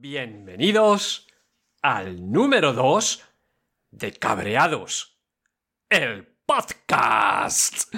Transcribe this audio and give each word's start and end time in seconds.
Bienvenidos 0.00 1.26
al 1.82 2.30
número 2.30 2.72
2 2.72 3.20
de 3.90 4.12
Cabreados, 4.12 5.18
el 5.90 6.24
podcast. 6.46 7.92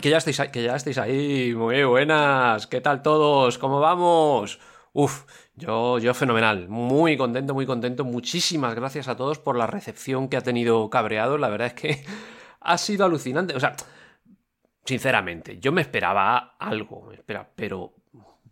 Que 0.00 0.10
ya 0.10 0.16
estáis 0.16 0.40
ahí, 0.40 0.50
que 0.50 0.62
ya 0.62 0.74
estáis 0.74 0.96
ahí. 0.96 1.54
Muy 1.54 1.84
buenas. 1.84 2.66
¿Qué 2.66 2.80
tal 2.80 3.02
todos? 3.02 3.58
¿Cómo 3.58 3.78
vamos? 3.80 4.58
Uf, 4.94 5.24
yo, 5.54 5.98
yo 5.98 6.14
fenomenal. 6.14 6.68
Muy 6.68 7.18
contento, 7.18 7.52
muy 7.52 7.66
contento. 7.66 8.04
Muchísimas 8.04 8.74
gracias 8.74 9.08
a 9.08 9.16
todos 9.16 9.38
por 9.38 9.56
la 9.56 9.66
recepción 9.66 10.28
que 10.28 10.38
ha 10.38 10.40
tenido 10.40 10.88
Cabreado. 10.88 11.36
La 11.36 11.50
verdad 11.50 11.66
es 11.66 11.74
que 11.74 12.04
ha 12.60 12.78
sido 12.78 13.04
alucinante. 13.04 13.54
O 13.54 13.60
sea, 13.60 13.76
sinceramente, 14.84 15.58
yo 15.58 15.72
me 15.72 15.82
esperaba 15.82 16.56
algo, 16.58 17.12
espera, 17.12 17.46
pero 17.54 17.92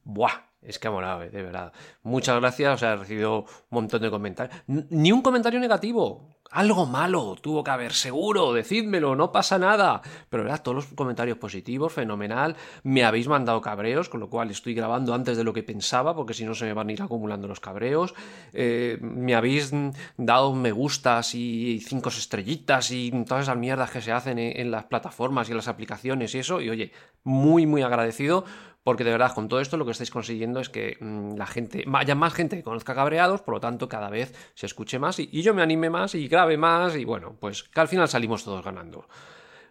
¡buah! 0.05 0.52
Es 0.63 0.79
que 0.79 0.89
ha 0.89 0.91
molado, 0.91 1.23
eh, 1.23 1.31
de 1.31 1.43
verdad. 1.43 1.73
Muchas 2.05 2.39
gracias, 2.39 2.75
o 2.75 2.79
sea, 2.79 2.93
he 2.93 2.97
recibido 2.97 3.41
un 3.41 3.47
montón 3.71 4.01
de 4.01 4.11
comentarios. 4.11 4.57
Ni 4.67 5.11
un 5.11 5.21
comentario 5.21 5.59
negativo. 5.59 6.29
Algo 6.53 6.85
malo 6.85 7.35
tuvo 7.41 7.65
que 7.65 7.71
haber, 7.71 7.95
seguro, 7.95 8.53
decídmelo, 8.53 9.17
no 9.17 9.33
pasa 9.33 9.59
nada. 9.59 10.03
Pero 10.29 10.45
verdad, 10.45 10.63
todos 10.63 10.75
los 10.75 10.87
comentarios 10.89 11.39
positivos, 11.39 11.95
fenomenal. 11.95 12.57
Me 12.83 13.05
habéis 13.05 13.27
mandado 13.27 13.61
cabreos, 13.63 14.11
con 14.11 14.21
lo 14.21 14.29
cual 14.29 14.51
estoy 14.51 14.75
grabando 14.75 15.15
antes 15.15 15.39
de 15.39 15.45
lo 15.45 15.55
que 15.55 15.63
pensaba, 15.63 16.15
porque 16.15 16.35
si 16.35 16.45
no 16.45 16.55
se 16.55 16.67
me 16.67 16.75
van 16.75 16.91
a 16.91 16.93
ir 16.93 17.03
acumulando 17.03 17.49
los 17.49 17.59
cabreos. 17.59 18.15
Eh, 18.53 18.99
me 19.01 19.35
habéis 19.35 19.73
dado 20.19 20.55
me 20.55 20.73
gustas 20.73 21.35
y 21.35 21.81
cinco 21.81 22.11
estrellitas 22.11 22.91
y 22.91 23.11
todas 23.25 23.45
esas 23.45 23.57
mierdas 23.57 23.91
que 23.91 24.03
se 24.03 24.13
hacen 24.13 24.39
en 24.39 24.71
las 24.71 24.85
plataformas 24.85 25.49
y 25.49 25.53
en 25.53 25.57
las 25.57 25.69
aplicaciones 25.69 26.35
y 26.35 26.41
eso. 26.41 26.61
Y 26.61 26.69
oye, 26.69 26.93
muy, 27.25 27.67
muy 27.67 27.81
agradecido 27.81 28.45
porque 28.85 29.05
de 29.05 29.11
verdad 29.11 29.35
con 29.35 29.49
todo 29.49 29.61
esto 29.61 29.77
lo 29.77 29.85
que 29.85 29.93
estáis 29.93 30.11
consiguiendo 30.11 30.61
es 30.61 30.69
que 30.69 30.97
mm, 31.01 31.37
la 31.37 31.47
gente, 31.47 31.85
haya 31.93 32.15
más 32.15 32.35
gente 32.35 32.57
que 32.57 32.63
conozca 32.63 32.95
cabreados, 32.95 33.43
por 33.43 33.55
lo 33.55 33.61
tanto 33.61 33.89
cada 33.89 34.11
vez 34.11 34.35
se 34.55 34.67
escuche 34.67 34.99
más 34.99 35.19
y, 35.19 35.29
yo 35.43 35.55
me 35.55 35.63
anime 35.63 35.91
más 35.91 36.15
y 36.15 36.29
grabe 36.29 36.57
más 36.57 36.97
y 36.97 37.05
bueno, 37.05 37.37
pues 37.39 37.63
que 37.65 37.81
al 37.81 37.89
final 37.89 38.09
salimos 38.09 38.45
todos 38.45 38.65
ganando. 38.65 39.07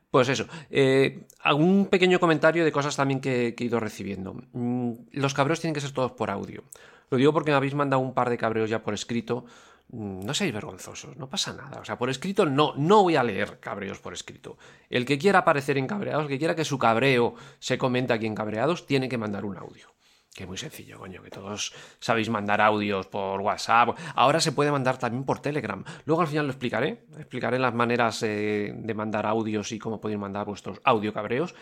Pues 0.09 0.27
eso, 0.27 0.45
eh, 0.69 1.25
algún 1.39 1.85
pequeño 1.85 2.19
comentario 2.19 2.65
de 2.65 2.71
cosas 2.71 2.97
también 2.97 3.21
que, 3.21 3.55
que, 3.55 3.63
he 3.63 3.67
ido 3.67 3.79
recibiendo. 3.79 4.35
Mm, 4.51 4.91
los 5.13 5.33
cabreos 5.33 5.61
tienen 5.61 5.73
que 5.73 5.79
ser 5.79 5.91
todos 5.91 6.11
por 6.11 6.29
audio. 6.29 6.63
Lo 7.09 7.17
digo 7.17 7.31
porque 7.33 7.51
me 7.51 7.57
habéis 7.57 7.75
mandado 7.75 8.01
un 8.01 8.13
par 8.13 8.29
de 8.29 8.37
cabreos 8.37 8.69
ya 8.69 8.83
por 8.83 8.93
escrito 8.93 9.45
no 9.91 10.33
seáis 10.33 10.53
vergonzosos, 10.53 11.17
no 11.17 11.29
pasa 11.29 11.53
nada. 11.53 11.81
O 11.81 11.85
sea, 11.85 11.97
por 11.97 12.09
escrito 12.09 12.45
no, 12.45 12.73
no 12.77 13.03
voy 13.03 13.15
a 13.15 13.23
leer 13.23 13.59
cabreos 13.59 13.99
por 13.99 14.13
escrito. 14.13 14.57
El 14.89 15.05
que 15.05 15.17
quiera 15.17 15.39
aparecer 15.39 15.77
en 15.77 15.87
cabreados, 15.87 16.23
el 16.23 16.29
que 16.29 16.39
quiera 16.39 16.55
que 16.55 16.65
su 16.65 16.79
cabreo 16.79 17.35
se 17.59 17.77
comente 17.77 18.13
aquí 18.13 18.25
en 18.25 18.35
cabreados, 18.35 18.85
tiene 18.85 19.09
que 19.09 19.17
mandar 19.17 19.45
un 19.45 19.57
audio. 19.57 19.91
Que 20.33 20.43
es 20.43 20.47
muy 20.47 20.57
sencillo, 20.57 20.97
coño, 20.97 21.21
que 21.21 21.29
todos 21.29 21.73
sabéis 21.99 22.29
mandar 22.29 22.61
audios 22.61 23.07
por 23.07 23.41
WhatsApp. 23.41 23.97
Ahora 24.15 24.39
se 24.39 24.53
puede 24.53 24.71
mandar 24.71 24.97
también 24.97 25.25
por 25.25 25.39
Telegram. 25.39 25.83
Luego 26.05 26.21
al 26.21 26.27
final 26.29 26.45
lo 26.45 26.51
explicaré. 26.53 27.03
Explicaré 27.17 27.59
las 27.59 27.73
maneras 27.73 28.23
eh, 28.23 28.71
de 28.73 28.93
mandar 28.93 29.25
audios 29.25 29.73
y 29.73 29.79
cómo 29.79 29.99
podéis 29.99 30.19
mandar 30.19 30.45
vuestros 30.45 30.79
audio 30.85 31.11
cabreos. 31.11 31.53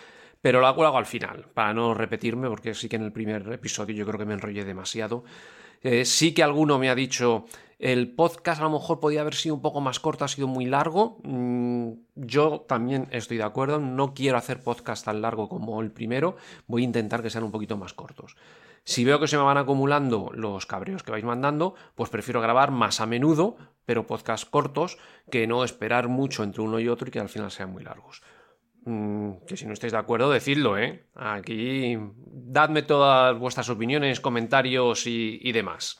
Pero 0.42 0.62
lo 0.62 0.68
hago 0.68 0.98
al 0.98 1.06
final, 1.08 1.48
para 1.54 1.74
no 1.74 1.94
repetirme, 1.94 2.48
porque 2.48 2.74
sí 2.74 2.88
que 2.88 2.96
en 2.96 3.04
el 3.04 3.12
primer 3.12 3.52
episodio 3.52 3.96
yo 3.96 4.06
creo 4.06 4.20
que 4.20 4.26
me 4.26 4.36
enrollé 4.36 4.64
demasiado. 4.64 5.26
Eh, 5.82 6.06
sí 6.06 6.34
que 6.34 6.44
alguno 6.44 6.80
me 6.80 6.90
ha 6.90 6.96
dicho, 6.96 7.46
el 7.80 8.12
podcast 8.14 8.60
a 8.60 8.66
lo 8.66 8.72
mejor 8.72 9.00
podía 9.00 9.22
haber 9.22 9.36
sido 9.36 9.56
un 9.56 9.62
poco 9.62 9.80
más 9.80 10.02
corto, 10.02 10.26
ha 10.26 10.28
sido 10.28 10.48
muy 10.48 10.66
largo. 10.66 11.18
Mm, 11.24 11.92
yo 12.16 12.66
también 12.68 13.08
estoy 13.12 13.38
de 13.38 13.44
acuerdo, 13.44 13.80
no 13.80 14.14
quiero 14.14 14.38
hacer 14.38 14.62
podcast 14.62 15.06
tan 15.06 15.22
largo 15.22 15.48
como 15.48 15.82
el 15.82 15.92
primero, 15.92 16.36
voy 16.68 16.82
a 16.82 16.86
intentar 16.86 17.24
que 17.24 17.30
sean 17.30 17.46
un 17.46 17.52
poquito 17.52 17.78
más 17.78 17.94
cortos. 17.94 18.36
Si 18.84 19.06
veo 19.06 19.20
que 19.20 19.28
se 19.28 19.38
me 19.38 19.44
van 19.44 19.58
acumulando 19.58 20.32
los 20.34 20.66
cabreos 20.66 21.04
que 21.04 21.12
vais 21.12 21.24
mandando, 21.24 21.76
pues 21.96 22.10
prefiero 22.10 22.42
grabar 22.42 22.72
más 22.72 23.00
a 23.00 23.06
menudo, 23.06 23.56
pero 23.86 24.08
podcasts 24.08 24.46
cortos, 24.46 24.98
que 25.32 25.48
no 25.48 25.64
esperar 25.64 26.08
mucho 26.10 26.44
entre 26.44 26.62
uno 26.62 26.80
y 26.80 26.90
otro 26.90 27.08
y 27.08 27.12
que 27.12 27.20
al 27.20 27.30
final 27.30 27.52
sean 27.52 27.72
muy 27.72 27.84
largos. 27.84 28.22
Mm, 28.86 29.46
que 29.46 29.58
si 29.58 29.66
no 29.66 29.74
estáis 29.74 29.92
de 29.92 30.00
acuerdo, 30.00 30.32
decidlo, 30.32 30.78
¿eh? 30.78 31.04
Aquí 31.16 31.98
dadme 32.16 32.82
todas 32.84 33.38
vuestras 33.38 33.70
opiniones, 33.70 34.20
comentarios 34.20 35.06
y, 35.06 35.52
demás. 35.52 36.00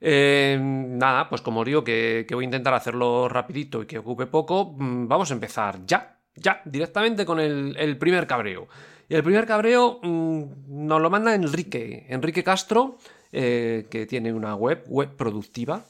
Eh, 0.00 0.58
nada, 0.60 1.28
pues 1.28 1.40
como 1.40 1.64
digo 1.64 1.82
que, 1.82 2.26
voy 2.30 2.44
a 2.44 2.46
intentar 2.46 2.74
hacerlo 2.74 3.28
rapidito 3.28 3.82
y 3.82 3.86
que 3.86 3.98
ocupe 3.98 4.26
poco, 4.26 4.74
mm, 4.76 5.08
vamos 5.08 5.30
a 5.30 5.34
empezar 5.34 5.80
ya, 5.86 6.18
ya, 6.36 6.60
directamente 6.64 7.24
con 7.24 7.40
el, 7.40 7.96
primer 7.98 8.26
cabreo. 8.26 8.68
Y 9.08 9.14
el 9.14 9.22
primer 9.22 9.46
cabreo 9.46 10.00
mm, 10.02 10.86
nos 10.86 11.00
lo 11.00 11.10
manda 11.10 11.34
Enrique, 11.34 12.06
Enrique 12.08 12.44
Castro, 12.44 12.98
eh, 13.32 13.86
que 13.90 14.06
tiene 14.06 14.32
una 14.32 14.54
web, 14.54 14.84
web 14.88 15.10
productiva. 15.16 15.84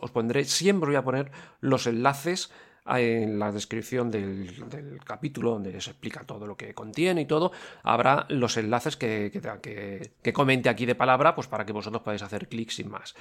os 0.00 0.10
pondré, 0.10 0.44
siempre 0.44 0.88
voy 0.88 0.96
a 0.96 1.04
poner 1.04 1.30
los 1.60 1.86
enlaces 1.86 2.50
en 2.86 3.38
la 3.38 3.50
descripción 3.50 4.10
del, 4.10 5.00
capítulo 5.04 5.52
donde 5.52 5.80
se 5.80 5.90
explica 5.90 6.24
todo 6.24 6.46
lo 6.46 6.56
que 6.56 6.74
contiene 6.74 7.22
y 7.22 7.26
todo, 7.26 7.52
habrá 7.82 8.26
los 8.28 8.56
enlaces 8.56 8.96
que, 8.96 9.30
que, 10.22 10.32
comente 10.32 10.68
aquí 10.68 10.86
de 10.86 10.94
palabra, 10.94 11.34
pues 11.34 11.46
para 11.46 11.64
que 11.64 11.72
vosotros 11.72 12.02
podáis 12.02 12.22
hacer 12.22 12.48
clic 12.48 12.70
sin 12.70 12.90
más. 12.90 13.14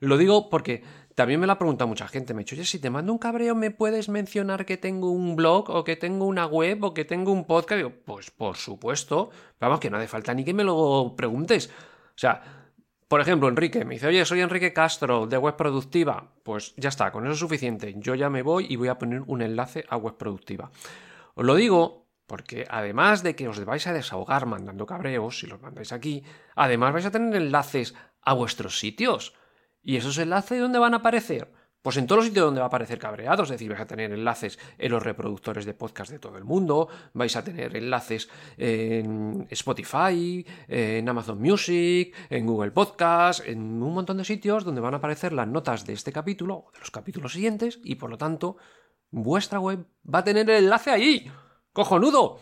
Lo 0.00 0.16
digo 0.16 0.50
porque 0.50 0.82
también 1.14 1.38
me 1.38 1.46
lo 1.46 1.52
ha 1.52 1.58
preguntado 1.58 1.86
mucha 1.86 2.08
gente. 2.08 2.34
Me 2.34 2.40
ha 2.40 2.42
dicho, 2.42 2.56
oye, 2.56 2.64
si 2.64 2.80
te 2.80 2.90
mando 2.90 3.12
un 3.12 3.18
cabreo, 3.18 3.54
¿me 3.54 3.70
puedes 3.70 4.08
mencionar 4.08 4.66
que 4.66 4.76
tengo 4.76 5.12
un 5.12 5.36
blog 5.36 5.70
o 5.70 5.84
que 5.84 5.94
tengo 5.94 6.24
una 6.24 6.46
web 6.46 6.82
o 6.82 6.92
que 6.92 7.04
tengo 7.04 7.30
un 7.30 7.44
podcast? 7.44 7.84
Pues 8.04 8.32
por 8.32 8.56
supuesto. 8.56 9.30
Vamos, 9.60 9.78
que 9.78 9.90
no 9.90 9.98
hace 9.98 10.08
falta 10.08 10.34
ni 10.34 10.42
que 10.42 10.54
me 10.54 10.64
lo 10.64 11.14
preguntes. 11.16 11.68
O 11.68 12.18
sea, 12.18 12.61
por 13.12 13.20
ejemplo, 13.20 13.46
Enrique 13.46 13.84
me 13.84 13.96
dice, 13.96 14.06
oye, 14.06 14.24
soy 14.24 14.40
Enrique 14.40 14.72
Castro 14.72 15.26
de 15.26 15.36
Web 15.36 15.56
Productiva. 15.56 16.32
Pues 16.42 16.72
ya 16.78 16.88
está, 16.88 17.12
con 17.12 17.24
eso 17.24 17.34
es 17.34 17.38
suficiente. 17.40 17.94
Yo 17.98 18.14
ya 18.14 18.30
me 18.30 18.40
voy 18.40 18.64
y 18.70 18.76
voy 18.76 18.88
a 18.88 18.96
poner 18.96 19.20
un 19.26 19.42
enlace 19.42 19.84
a 19.90 19.98
Web 19.98 20.16
Productiva. 20.16 20.70
Os 21.34 21.44
lo 21.44 21.54
digo 21.54 22.06
porque 22.26 22.66
además 22.70 23.22
de 23.22 23.36
que 23.36 23.48
os 23.48 23.62
vais 23.66 23.86
a 23.86 23.92
desahogar 23.92 24.46
mandando 24.46 24.86
cabreos, 24.86 25.38
si 25.38 25.46
los 25.46 25.60
mandáis 25.60 25.92
aquí, 25.92 26.24
además 26.56 26.94
vais 26.94 27.04
a 27.04 27.10
tener 27.10 27.36
enlaces 27.36 27.94
a 28.22 28.32
vuestros 28.32 28.78
sitios. 28.78 29.34
¿Y 29.82 29.96
esos 29.96 30.16
enlaces 30.16 30.58
dónde 30.58 30.78
van 30.78 30.94
a 30.94 31.04
aparecer? 31.04 31.52
Pues 31.82 31.96
en 31.96 32.06
todos 32.06 32.18
los 32.18 32.26
sitios 32.26 32.46
donde 32.46 32.60
va 32.60 32.66
a 32.66 32.68
aparecer 32.68 33.00
cabreados, 33.00 33.48
es 33.48 33.54
decir, 33.54 33.68
vais 33.68 33.80
a 33.80 33.86
tener 33.86 34.12
enlaces 34.12 34.56
en 34.78 34.92
los 34.92 35.02
reproductores 35.02 35.64
de 35.64 35.74
podcast 35.74 36.12
de 36.12 36.20
todo 36.20 36.38
el 36.38 36.44
mundo, 36.44 36.88
vais 37.12 37.34
a 37.34 37.42
tener 37.42 37.76
enlaces 37.76 38.28
en 38.56 39.48
Spotify, 39.50 40.46
en 40.68 41.08
Amazon 41.08 41.40
Music, 41.40 42.14
en 42.30 42.46
Google 42.46 42.70
Podcast, 42.70 43.44
en 43.44 43.82
un 43.82 43.94
montón 43.94 44.18
de 44.18 44.24
sitios 44.24 44.64
donde 44.64 44.80
van 44.80 44.94
a 44.94 44.98
aparecer 44.98 45.32
las 45.32 45.48
notas 45.48 45.84
de 45.84 45.94
este 45.94 46.12
capítulo 46.12 46.66
o 46.68 46.70
de 46.72 46.78
los 46.78 46.92
capítulos 46.92 47.32
siguientes 47.32 47.80
y 47.82 47.96
por 47.96 48.10
lo 48.10 48.16
tanto 48.16 48.58
vuestra 49.10 49.58
web 49.58 49.84
va 50.08 50.20
a 50.20 50.24
tener 50.24 50.48
el 50.50 50.64
enlace 50.64 50.90
ahí. 50.90 51.30
¡Cojonudo! 51.72 52.38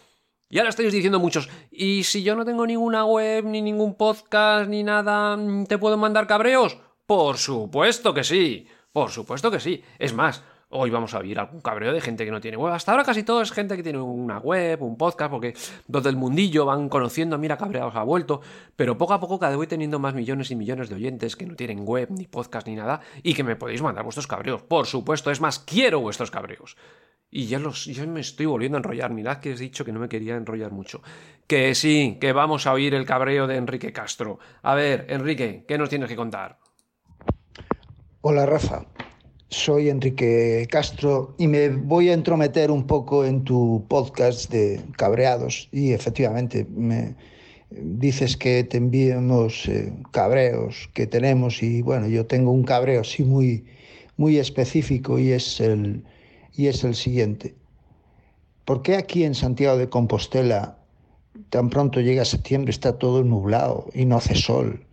Y 0.51 0.59
ahora 0.59 0.71
estáis 0.71 0.93
diciendo 0.93 1.19
muchos, 1.19 1.49
¿y 1.71 2.03
si 2.03 2.23
yo 2.23 2.37
no 2.37 2.45
tengo 2.45 2.67
ninguna 2.67 3.07
web, 3.07 3.45
ni 3.47 3.63
ningún 3.63 3.95
podcast, 3.95 4.69
ni 4.69 4.83
nada, 4.83 5.39
te 5.67 5.79
puedo 5.79 5.97
mandar 5.97 6.27
cabreos? 6.27 6.77
Por 7.07 7.39
supuesto 7.39 8.13
que 8.13 8.25
sí. 8.25 8.67
Por 8.93 9.11
supuesto 9.11 9.51
que 9.51 9.61
sí. 9.61 9.83
Es 9.99 10.13
más, 10.13 10.43
hoy 10.71 10.91
vamos 10.91 11.15
a 11.15 11.19
oír 11.19 11.39
algún 11.39 11.61
cabreo 11.61 11.93
de 11.93 12.01
gente 12.01 12.25
que 12.25 12.31
no 12.31 12.41
tiene 12.41 12.57
web. 12.57 12.73
Hasta 12.73 12.91
ahora 12.91 13.05
casi 13.05 13.23
todo 13.23 13.41
es 13.43 13.53
gente 13.53 13.77
que 13.77 13.83
tiene 13.83 14.01
una 14.01 14.39
web, 14.39 14.83
un 14.83 14.97
podcast, 14.97 15.31
porque 15.31 15.55
los 15.89 16.03
del 16.03 16.17
mundillo 16.17 16.65
van 16.67 16.89
conociendo, 16.89 17.39
mira, 17.39 17.57
cabreados 17.57 17.95
ha 17.95 18.03
vuelto. 18.03 18.41
Pero 18.75 18.99
poco 18.99 19.15
a 19.15 19.21
poco 19.21 19.39
cada 19.39 19.51
vez 19.51 19.59
voy 19.59 19.67
teniendo 19.69 19.99
más 19.99 20.15
millones 20.15 20.51
y 20.51 20.57
millones 20.57 20.89
de 20.89 20.97
oyentes 20.97 21.37
que 21.37 21.47
no 21.47 21.55
tienen 21.55 21.85
web, 21.85 22.09
ni 22.11 22.27
podcast, 22.27 22.67
ni 22.67 22.75
nada, 22.75 23.01
y 23.23 23.35
que 23.35 23.45
me 23.45 23.57
podéis 23.57 23.83
mandar 23.83 24.05
vuestros 24.05 24.27
cabreos. 24.27 24.63
Por 24.63 24.87
supuesto, 24.87 25.31
es 25.31 25.41
más, 25.41 25.61
quiero 25.61 26.01
vuestros 26.01 26.31
cabreos. 26.31 26.77
Y 27.33 27.47
ya, 27.47 27.61
los, 27.61 27.85
ya 27.85 28.05
me 28.07 28.21
estoy 28.21 28.47
volviendo 28.47 28.77
a 28.77 28.81
enrollar. 28.81 29.13
Mirad 29.13 29.39
que 29.39 29.53
he 29.53 29.57
dicho 29.57 29.85
que 29.85 29.93
no 29.93 30.01
me 30.01 30.09
quería 30.09 30.35
enrollar 30.35 30.73
mucho. 30.73 31.01
Que 31.47 31.77
sí, 31.77 32.19
que 32.21 32.33
vamos 32.33 32.67
a 32.67 32.73
oír 32.73 32.93
el 32.95 33.07
cabreo 33.07 33.47
de 33.47 33.55
Enrique 33.55 33.93
Castro. 33.93 34.41
A 34.63 34.75
ver, 34.75 35.07
Enrique, 35.09 35.65
¿qué 35.69 35.79
nos 35.79 35.89
tienes 35.89 36.09
que 36.09 36.17
contar? 36.17 36.59
Hola 38.23 38.45
Rafa, 38.45 38.85
soy 39.49 39.89
Enrique 39.89 40.69
Castro 40.71 41.35
y 41.39 41.47
me 41.49 41.71
voy 41.71 42.11
a 42.11 42.13
entrometer 42.13 42.71
un 42.71 42.87
poco 42.87 43.25
en 43.25 43.45
tu 43.45 43.87
podcast 43.89 44.53
de 44.53 44.79
cabreados 44.99 45.71
y 45.73 45.93
efectivamente 45.93 46.67
me 46.69 47.15
dices 47.71 48.37
que 48.37 48.63
te 48.65 48.77
enviemos 48.77 49.67
eh, 49.69 49.91
cabreos 50.11 50.91
que 50.93 51.07
tenemos 51.07 51.63
y 51.63 51.81
bueno, 51.81 52.09
yo 52.09 52.27
tengo 52.27 52.53
un 52.53 52.65
cabreo 52.65 53.05
sí 53.05 53.25
muy, 53.25 53.65
muy 54.19 54.37
específico 54.37 55.19
y 55.19 55.33
es, 55.33 55.59
el, 55.59 56.05
y 56.55 56.67
es 56.67 56.85
el 56.85 56.95
siguiente. 56.95 57.55
¿Por 58.67 58.83
qué 58.83 58.97
aquí 58.97 59.25
en 59.25 59.35
Santiago 59.35 59.79
de 59.79 59.89
Compostela 59.89 60.77
tan 61.49 61.71
pronto 61.71 62.03
llega 62.03 62.27
septiembre 62.27 62.71
está 62.71 62.99
todo 62.99 63.25
nublado 63.25 63.87
y 63.95 64.05
no 64.05 64.19
hace 64.19 64.35
sol? 64.35 64.85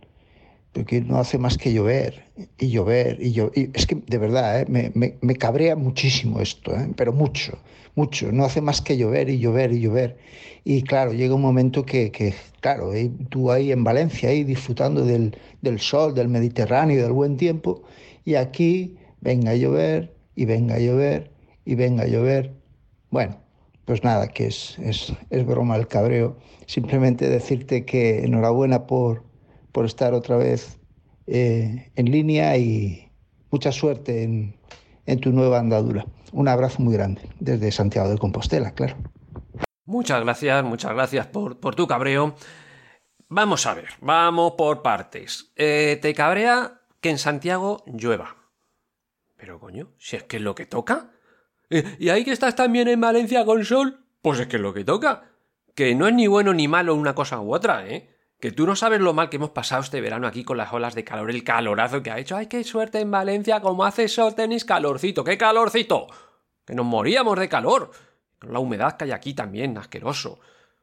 Porque 0.78 1.00
no 1.00 1.18
hace 1.18 1.38
más 1.38 1.58
que 1.58 1.72
llover 1.72 2.22
y 2.56 2.70
llover 2.70 3.18
y 3.20 3.32
llover. 3.32 3.70
es 3.74 3.84
que 3.84 3.96
de 3.96 4.16
verdad, 4.16 4.60
¿eh? 4.60 4.66
me, 4.68 4.92
me, 4.94 5.16
me, 5.20 5.34
cabrea 5.34 5.74
muchísimo 5.74 6.38
esto, 6.40 6.72
¿eh? 6.72 6.88
pero 6.94 7.12
mucho, 7.12 7.58
mucho. 7.96 8.30
No 8.30 8.44
hace 8.44 8.60
más 8.60 8.80
que 8.80 8.96
llover 8.96 9.28
y 9.28 9.40
llover 9.40 9.72
y 9.72 9.80
llover. 9.80 10.18
Y 10.62 10.82
claro, 10.82 11.12
llega 11.12 11.34
un 11.34 11.42
momento 11.42 11.84
que, 11.84 12.12
que 12.12 12.32
claro, 12.60 12.94
¿eh? 12.94 13.10
tú 13.28 13.50
ahí 13.50 13.72
en 13.72 13.82
Valencia, 13.82 14.28
ahí 14.28 14.44
disfrutando 14.44 15.04
del, 15.04 15.36
del 15.62 15.80
sol, 15.80 16.14
del 16.14 16.28
Mediterráneo, 16.28 17.02
del 17.02 17.12
buen 17.12 17.36
tiempo, 17.36 17.82
y 18.24 18.36
aquí 18.36 18.96
venga 19.20 19.50
a 19.50 19.56
llover 19.56 20.14
y 20.36 20.44
venga 20.44 20.76
a 20.76 20.78
llover 20.78 21.32
y 21.64 21.74
venga 21.74 22.04
a 22.04 22.06
llover. 22.06 22.54
Bueno, 23.10 23.36
pues 23.84 24.04
nada, 24.04 24.28
que 24.28 24.46
es, 24.46 24.78
es, 24.78 25.12
es 25.30 25.44
broma 25.44 25.74
el 25.74 25.88
cabreo. 25.88 26.36
Simplemente 26.66 27.28
decirte 27.28 27.84
que 27.84 28.20
enhorabuena 28.24 28.86
por, 28.86 29.24
por 29.72 29.84
estar 29.84 30.14
otra 30.14 30.36
vez 30.36 30.78
eh, 31.26 31.92
en 31.94 32.10
línea 32.10 32.56
y 32.56 33.10
mucha 33.50 33.72
suerte 33.72 34.22
en, 34.22 35.20
tu 35.20 35.32
nueva 35.32 35.58
andadura. 35.58 36.06
Un 36.32 36.48
abrazo 36.48 36.82
muy 36.82 36.94
grande 36.94 37.22
desde 37.40 37.72
Santiago 37.72 38.08
de 38.08 38.18
Compostela, 38.18 38.72
claro. 38.72 38.96
Muchas 39.84 40.22
gracias, 40.22 40.64
muchas 40.64 40.92
gracias 40.92 41.26
por, 41.26 41.58
por 41.58 41.74
tu 41.74 41.86
cabreo. 41.86 42.34
Vamos 43.28 43.66
a 43.66 43.74
ver, 43.74 43.88
vamos 44.00 44.52
por 44.52 44.82
partes. 44.82 45.52
Eh, 45.56 45.98
¿Te 46.00 46.14
cabrea 46.14 46.80
que 47.00 47.10
en 47.10 47.18
Santiago 47.18 47.84
llueva? 47.86 48.36
Pero 49.36 49.60
coño, 49.60 49.92
si 49.98 50.16
es 50.16 50.24
que 50.24 50.38
es 50.38 50.42
lo 50.42 50.54
que 50.54 50.66
toca. 50.66 51.10
Eh, 51.70 51.96
¿Y 51.98 52.08
ahí 52.08 52.24
que 52.24 52.32
estás 52.32 52.56
también 52.56 52.88
en 52.88 53.00
Valencia 53.00 53.44
con 53.44 53.64
sol? 53.64 54.04
Pues 54.22 54.40
es 54.40 54.46
que 54.46 54.56
es 54.56 54.62
lo 54.62 54.72
que 54.72 54.84
toca. 54.84 55.30
Que 55.74 55.94
no 55.94 56.08
es 56.08 56.14
ni 56.14 56.26
bueno 56.26 56.54
ni 56.54 56.68
malo 56.68 56.94
una 56.94 57.14
cosa 57.14 57.40
u 57.40 57.54
otra, 57.54 57.86
¿eh? 57.86 58.17
Que 58.40 58.52
tú 58.52 58.66
no 58.66 58.76
sabes 58.76 59.00
lo 59.00 59.14
mal 59.14 59.30
que 59.30 59.36
hemos 59.36 59.50
pasado 59.50 59.82
este 59.82 60.00
verano 60.00 60.28
aquí 60.28 60.44
con 60.44 60.56
las 60.56 60.72
olas 60.72 60.94
de 60.94 61.02
calor, 61.02 61.28
el 61.28 61.42
calorazo 61.42 62.04
que 62.04 62.12
ha 62.12 62.18
hecho. 62.20 62.36
¡Ay, 62.36 62.46
qué 62.46 62.62
suerte 62.62 63.00
en 63.00 63.10
Valencia! 63.10 63.60
Como 63.60 63.84
hace 63.84 64.06
sol 64.06 64.36
tenéis 64.36 64.64
calorcito. 64.64 65.24
¡Qué 65.24 65.36
calorcito! 65.36 66.06
Que 66.64 66.74
nos 66.76 66.86
moríamos 66.86 67.36
de 67.36 67.48
calor. 67.48 67.90
Con 68.38 68.52
la 68.52 68.60
humedad 68.60 68.96
que 68.96 69.06
hay 69.06 69.10
aquí 69.10 69.34
también, 69.34 69.76
asqueroso. 69.76 70.38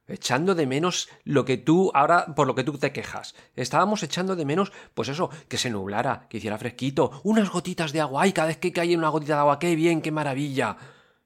Echando 0.05 0.53
de 0.53 0.67
menos 0.67 1.07
lo 1.23 1.45
que 1.45 1.55
tú, 1.55 1.91
ahora, 1.93 2.25
por 2.35 2.45
lo 2.45 2.55
que 2.55 2.65
tú 2.65 2.77
te 2.77 2.91
quejas. 2.91 3.35
Estábamos 3.55 4.03
echando 4.03 4.35
de 4.35 4.43
menos, 4.43 4.73
pues 4.93 5.07
eso, 5.07 5.29
que 5.47 5.57
se 5.57 5.69
nublara, 5.69 6.27
que 6.29 6.37
hiciera 6.37 6.57
fresquito, 6.57 7.21
unas 7.23 7.49
gotitas 7.49 7.93
de 7.93 8.01
agua. 8.01 8.23
¡Ay, 8.23 8.33
cada 8.33 8.49
vez 8.49 8.57
que 8.57 8.73
cae 8.73 8.97
una 8.97 9.07
gotita 9.07 9.35
de 9.35 9.39
agua! 9.39 9.59
¡Qué 9.59 9.77
bien, 9.77 10.01
qué 10.01 10.11
maravilla! 10.11 10.75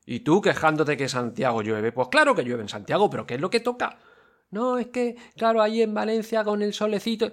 Y 0.06 0.20
tú 0.20 0.42
quejándote 0.42 0.96
que 0.96 1.10
Santiago 1.10 1.64
llueve. 1.64 1.92
Pues 1.92 2.08
claro 2.10 2.36
que 2.36 2.44
llueve 2.44 2.62
en 2.62 2.70
Santiago, 2.70 3.10
pero 3.10 3.26
¿qué 3.26 3.34
es 3.34 3.42
lo 3.42 3.50
que 3.50 3.62
toca? 3.62 3.98
No, 4.52 4.78
es 4.78 4.88
que, 4.88 5.16
claro, 5.38 5.62
ahí 5.62 5.82
en 5.82 5.94
Valencia 5.94 6.44
con 6.44 6.62
el 6.62 6.74
solecito. 6.74 7.32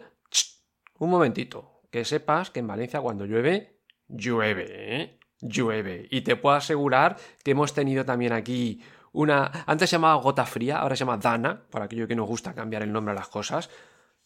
Un 0.99 1.11
momentito. 1.11 1.81
Que 1.91 2.05
sepas 2.05 2.51
que 2.51 2.61
en 2.61 2.67
Valencia 2.67 3.01
cuando 3.01 3.25
llueve, 3.25 3.81
llueve, 4.09 4.67
¿eh? 4.69 5.19
Llueve. 5.41 6.09
Y 6.11 6.23
te 6.23 6.37
puedo 6.37 6.57
asegurar 6.57 7.17
que 7.43 7.53
hemos 7.53 7.75
tenido 7.75 8.05
también 8.05 8.33
aquí 8.33 8.83
una. 9.13 9.65
Antes 9.67 9.91
se 9.91 9.97
llamaba 9.97 10.21
gota 10.21 10.47
fría, 10.47 10.79
ahora 10.79 10.97
se 10.97 11.01
llama 11.01 11.19
Dana, 11.19 11.67
para 11.71 11.85
aquello 11.87 12.09
que 12.09 12.17
nos 12.17 12.27
gusta 12.27 12.55
cambiar 12.55 12.83
el 12.83 12.93
nombre 12.93 13.13
a 13.13 13.15
las 13.15 13.29
cosas. 13.29 13.71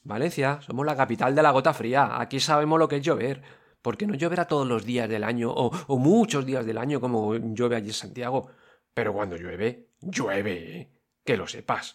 Valencia, 0.03 0.61
somos 0.63 0.87
la 0.87 0.97
capital 0.97 1.35
de 1.35 1.43
la 1.43 1.51
gota 1.51 1.75
fría. 1.75 2.21
Aquí 2.21 2.41
sabemos 2.41 2.79
lo 2.79 2.89
que 2.89 2.97
es 2.97 3.03
llover. 3.03 3.43
Porque 3.83 4.07
no 4.07 4.15
lloverá 4.15 4.47
todos 4.47 4.67
los 4.67 4.85
días 4.85 5.09
del 5.09 5.25
año 5.25 5.51
o, 5.51 5.71
o 5.87 5.99
muchos 5.99 6.45
días 6.45 6.67
del 6.67 6.77
año 6.77 7.01
como 7.01 7.35
llueve 7.35 7.77
allí 7.77 7.89
en 7.89 7.95
Santiago. 7.95 8.51
Pero 8.93 9.13
cuando 9.15 9.37
llueve, 9.37 9.89
llueve, 10.01 10.81
¿eh? 10.81 10.91
Que 11.25 11.37
lo 11.37 11.47
sepas. 11.47 11.95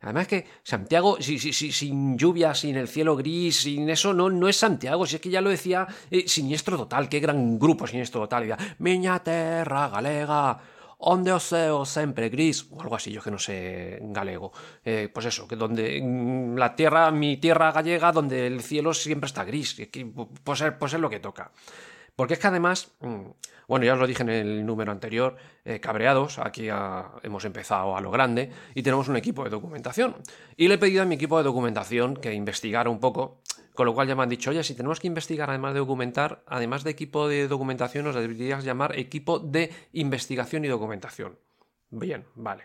Además 0.00 0.28
que 0.28 0.46
Santiago, 0.62 1.16
si, 1.20 1.38
si, 1.38 1.52
si, 1.52 1.72
sin 1.72 2.16
lluvia, 2.16 2.54
sin 2.54 2.76
el 2.76 2.86
cielo 2.86 3.16
gris, 3.16 3.62
sin 3.62 3.90
eso, 3.90 4.14
no, 4.14 4.30
no 4.30 4.48
es 4.48 4.56
Santiago. 4.56 5.06
Si 5.06 5.16
es 5.16 5.20
que 5.20 5.30
ya 5.30 5.40
lo 5.40 5.50
decía 5.50 5.86
eh, 6.10 6.28
Siniestro 6.28 6.76
Total, 6.76 7.08
qué 7.08 7.18
gran 7.18 7.58
grupo 7.58 7.86
Siniestro 7.86 8.20
Total. 8.20 8.48
Y 8.48 8.52
Miña 8.78 9.18
terra 9.24 9.88
galega, 9.88 10.60
onde 10.98 11.32
o 11.32 11.40
seo 11.40 11.84
sempre 11.84 12.28
gris, 12.28 12.66
o 12.70 12.80
algo 12.80 12.94
así, 12.94 13.10
yo 13.10 13.22
que 13.22 13.30
no 13.30 13.38
sé 13.38 13.98
galego. 14.02 14.52
Eh, 14.84 15.08
pues 15.12 15.26
eso, 15.26 15.48
que 15.48 15.56
donde 15.56 16.00
mm, 16.00 16.56
la 16.56 16.76
tierra, 16.76 17.10
mi 17.10 17.36
tierra 17.36 17.72
gallega, 17.72 18.12
donde 18.12 18.46
el 18.46 18.62
cielo 18.62 18.94
siempre 18.94 19.26
está 19.26 19.44
gris. 19.44 19.76
Pues, 20.44 20.64
pues 20.78 20.92
es 20.92 21.00
lo 21.00 21.10
que 21.10 21.18
toca. 21.20 21.50
Porque 22.18 22.34
es 22.34 22.40
que 22.40 22.48
además, 22.48 22.90
mm, 22.98 23.26
bueno, 23.68 23.86
ya 23.86 23.92
os 23.92 24.00
lo 24.00 24.06
dije 24.08 24.24
en 24.24 24.28
el 24.28 24.66
número 24.66 24.90
anterior, 24.90 25.36
eh, 25.64 25.78
cabreados, 25.78 26.40
aquí 26.40 26.66
hemos 27.22 27.44
empezado 27.44 27.96
a 27.96 28.00
lo 28.00 28.10
grande 28.10 28.50
y 28.74 28.82
tenemos 28.82 29.06
un 29.06 29.16
equipo 29.16 29.44
de 29.44 29.50
documentación. 29.50 30.16
Y 30.56 30.66
le 30.66 30.74
he 30.74 30.78
pedido 30.78 31.02
a 31.02 31.04
mi 31.04 31.14
equipo 31.14 31.38
de 31.38 31.44
documentación 31.44 32.16
que 32.16 32.34
investigara 32.34 32.90
un 32.90 32.98
poco, 32.98 33.38
con 33.72 33.86
lo 33.86 33.94
cual 33.94 34.08
ya 34.08 34.16
me 34.16 34.24
han 34.24 34.28
dicho, 34.28 34.50
oye, 34.50 34.64
si 34.64 34.74
tenemos 34.74 34.98
que 34.98 35.06
investigar 35.06 35.48
además 35.48 35.74
de 35.74 35.78
documentar, 35.78 36.42
además 36.48 36.82
de 36.82 36.90
equipo 36.90 37.28
de 37.28 37.46
documentación, 37.46 38.04
nos 38.04 38.16
deberías 38.16 38.64
llamar 38.64 38.98
equipo 38.98 39.38
de 39.38 39.70
investigación 39.92 40.64
y 40.64 40.68
documentación. 40.68 41.38
Bien, 41.90 42.24
vale. 42.34 42.64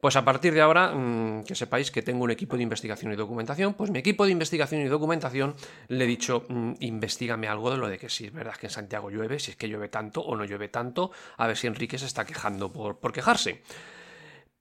Pues 0.00 0.14
a 0.14 0.24
partir 0.24 0.54
de 0.54 0.60
ahora, 0.60 0.92
mm, 0.94 1.42
que 1.42 1.56
sepáis 1.56 1.90
que 1.90 2.02
tengo 2.02 2.22
un 2.22 2.30
equipo 2.30 2.56
de 2.56 2.62
investigación 2.62 3.12
y 3.12 3.16
documentación, 3.16 3.74
pues 3.74 3.90
mi 3.90 3.98
equipo 3.98 4.24
de 4.24 4.30
investigación 4.30 4.80
y 4.80 4.84
documentación 4.84 5.56
le 5.88 6.04
he 6.04 6.06
dicho, 6.06 6.46
mm, 6.48 6.74
investigame 6.80 7.48
algo 7.48 7.72
de 7.72 7.78
lo 7.78 7.88
de 7.88 7.98
que 7.98 8.08
si 8.08 8.26
es 8.26 8.32
verdad 8.32 8.54
que 8.54 8.66
en 8.68 8.70
Santiago 8.70 9.10
llueve, 9.10 9.40
si 9.40 9.50
es 9.50 9.56
que 9.56 9.68
llueve 9.68 9.88
tanto 9.88 10.20
o 10.20 10.36
no 10.36 10.44
llueve 10.44 10.68
tanto, 10.68 11.10
a 11.36 11.48
ver 11.48 11.56
si 11.56 11.66
Enrique 11.66 11.98
se 11.98 12.06
está 12.06 12.24
quejando 12.24 12.72
por, 12.72 13.00
por 13.00 13.12
quejarse. 13.12 13.62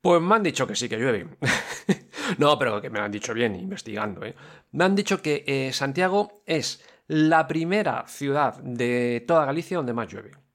Pues 0.01 0.21
me 0.21 0.35
han 0.35 0.43
dicho 0.43 0.65
que 0.65 0.75
sí 0.75 0.89
que 0.89 0.97
llueve. 0.97 1.27
no, 2.39 2.57
pero 2.57 2.81
que 2.81 2.89
me 2.89 2.97
lo 2.97 3.05
han 3.05 3.11
dicho 3.11 3.33
bien, 3.33 3.55
investigando. 3.55 4.25
¿eh? 4.25 4.33
Me 4.71 4.85
han 4.85 4.95
dicho 4.95 5.21
que 5.21 5.43
eh, 5.45 5.71
Santiago 5.71 6.41
es 6.47 6.83
la 7.07 7.45
primera 7.47 8.05
ciudad 8.07 8.55
de 8.63 9.23
toda 9.27 9.45
Galicia 9.45 9.77
donde 9.77 9.93
más 9.93 10.07
llueve 10.11 10.46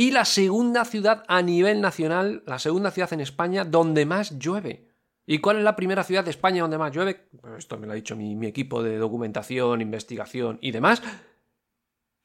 y 0.00 0.12
la 0.12 0.24
segunda 0.24 0.86
ciudad 0.86 1.24
a 1.28 1.42
nivel 1.42 1.82
nacional, 1.82 2.42
la 2.46 2.58
segunda 2.58 2.90
ciudad 2.90 3.12
en 3.12 3.20
España 3.20 3.66
donde 3.66 4.06
más 4.06 4.38
llueve. 4.38 4.88
¿Y 5.26 5.40
cuál 5.40 5.58
es 5.58 5.62
la 5.62 5.76
primera 5.76 6.04
ciudad 6.04 6.24
de 6.24 6.30
España 6.30 6.62
donde 6.62 6.78
más 6.78 6.90
llueve? 6.90 7.28
Esto 7.58 7.76
me 7.76 7.86
lo 7.86 7.92
ha 7.92 7.96
dicho 7.96 8.16
mi, 8.16 8.46
equipo 8.46 8.82
de 8.82 8.96
documentación, 8.96 9.82
investigación 9.82 10.58
y 10.62 10.70
demás. 10.70 11.02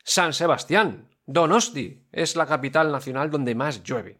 San 0.05 0.31
Sebastián, 0.31 1.09
Donosti, 1.25 2.07
es 2.13 2.37
la 2.37 2.45
capital 2.45 2.93
nacional 2.93 3.29
donde 3.29 3.53
más 3.55 3.83
llueve. 3.83 4.19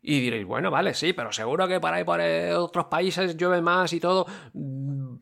Y 0.00 0.18
diréis, 0.18 0.46
bueno, 0.46 0.70
vale, 0.70 0.94
sí, 0.94 1.12
pero 1.12 1.32
seguro 1.32 1.68
que 1.68 1.80
por 1.80 1.92
ahí 1.92 2.04
por 2.04 2.18
otros 2.56 2.86
países 2.86 3.36
llueve 3.36 3.60
más 3.60 3.92
y 3.92 4.00
todo. 4.00 4.26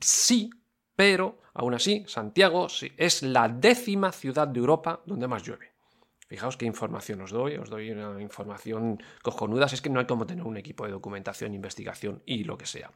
Sí, 0.00 0.49
pero 0.94 1.40
aún 1.54 1.75
así, 1.75 2.04
Santiago 2.06 2.68
es 2.97 3.23
la 3.25 3.49
décima 3.49 4.12
ciudad 4.12 4.47
de 4.47 4.61
Europa 4.61 5.02
donde 5.04 5.26
más 5.26 5.42
llueve. 5.42 5.67
Fijaos 6.28 6.58
qué 6.58 6.66
información 6.66 7.23
os 7.23 7.30
doy, 7.30 7.56
os 7.56 7.70
doy 7.70 7.90
una 7.90 8.20
información 8.20 9.02
cojonuda, 9.23 9.64
es 9.64 9.80
que 9.80 9.88
no 9.88 9.99
hay 9.99 10.06
como 10.06 10.26
tener 10.26 10.44
un 10.44 10.58
equipo 10.58 10.85
de 10.85 10.92
documentación, 10.92 11.54
investigación 11.54 12.23
y 12.26 12.44
lo 12.44 12.58
que 12.58 12.66
sea. 12.66 12.92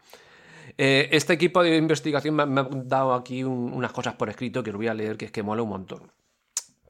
Eh, 0.76 1.08
este 1.12 1.32
equipo 1.32 1.62
de 1.62 1.76
investigación 1.76 2.34
me, 2.34 2.60
ha 2.60 2.68
dado 2.70 3.14
aquí 3.14 3.42
unas 3.42 3.90
cosas 3.92 4.14
por 4.14 4.28
escrito 4.28 4.62
que 4.62 4.68
os 4.68 4.76
voy 4.76 4.88
a 4.88 4.94
leer, 4.94 5.16
que 5.16 5.24
es 5.24 5.32
que 5.32 5.42
mola 5.42 5.62
un 5.62 5.70
montón. 5.70 6.12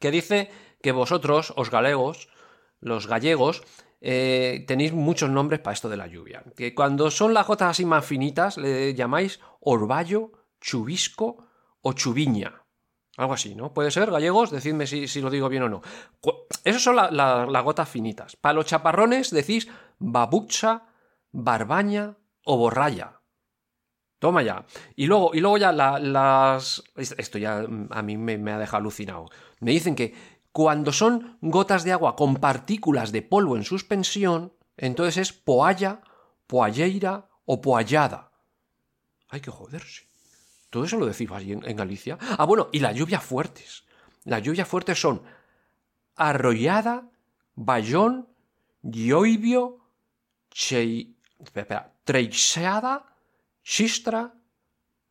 Que 0.00 0.10
dice 0.10 0.50
que 0.82 0.90
vosotros, 0.90 1.54
os 1.56 1.70
galegos, 1.70 2.28
los 2.80 3.06
gallegos, 3.06 3.62
eh, 4.00 4.64
tenéis 4.66 4.92
muchos 4.92 5.30
nombres 5.30 5.60
para 5.60 5.74
esto 5.74 5.88
de 5.88 5.96
la 5.96 6.08
lluvia. 6.08 6.42
Que 6.56 6.74
cuando 6.74 7.12
son 7.12 7.34
las 7.34 7.46
gotas 7.46 7.70
así 7.70 7.86
más 7.86 8.04
finitas, 8.04 8.56
le 8.56 8.94
llamáis 8.94 9.38
orvallo, 9.60 10.32
chubisco 10.60 11.46
o 11.82 11.92
chuviña. 11.92 12.61
Algo 13.16 13.34
así, 13.34 13.54
¿no? 13.54 13.74
Puede 13.74 13.90
ser, 13.90 14.10
gallegos, 14.10 14.50
decidme 14.50 14.86
si, 14.86 15.20
lo 15.20 15.30
digo 15.30 15.48
bien 15.48 15.64
o 15.64 15.68
no. 15.68 15.82
Esas 16.64 16.82
son 16.82 16.96
las 16.96 17.64
gotas 17.64 17.88
finitas. 17.88 18.36
Para 18.36 18.54
los 18.54 18.66
chaparrones 18.66 19.30
decís 19.30 19.68
babucha, 19.98 20.84
barbaña 21.30 22.16
o 22.44 22.56
borralla. 22.56 23.20
Toma 24.18 24.42
ya. 24.42 24.64
Y 24.94 25.06
luego, 25.06 25.32
y 25.34 25.40
luego 25.40 25.58
ya 25.58 25.72
las... 25.72 26.82
Esto 26.96 27.38
ya 27.38 27.66
a 27.90 28.02
mí 28.02 28.16
me, 28.16 28.38
me 28.38 28.52
ha 28.52 28.58
dejado 28.58 28.78
alucinado. 28.78 29.30
Me 29.60 29.72
dicen 29.72 29.94
que 29.94 30.14
cuando 30.52 30.92
son 30.92 31.38
gotas 31.40 31.82
de 31.84 31.92
agua 31.92 32.14
con 32.14 32.36
partículas 32.36 33.10
de 33.10 33.22
polvo 33.22 33.56
en 33.56 33.64
suspensión, 33.64 34.54
entonces 34.76 35.16
es 35.16 35.32
poalla, 35.32 36.02
poalleira 36.46 37.28
o 37.44 37.60
poallada. 37.60 38.32
Hay 39.28 39.40
que 39.40 39.50
joderse. 39.50 40.11
Todo 40.72 40.86
eso 40.86 40.96
lo 40.96 41.04
decimos 41.04 41.42
en, 41.42 41.76
Galicia. 41.76 42.16
Ah, 42.38 42.46
bueno, 42.46 42.70
y 42.72 42.78
las 42.78 42.96
lluvias 42.96 43.22
fuertes. 43.22 43.84
Las 44.24 44.42
lluvias 44.42 44.66
fuertes 44.66 44.98
son 44.98 45.22
Arrollada, 46.16 47.10
Bayón, 47.54 48.26
Gioibio, 48.82 49.80
Chei... 50.50 51.14
Espera, 51.38 51.92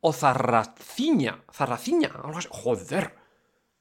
o 0.00 0.12
Zarraciña. 0.12 1.44
Zarraciña. 1.52 2.10
Joder, 2.50 3.14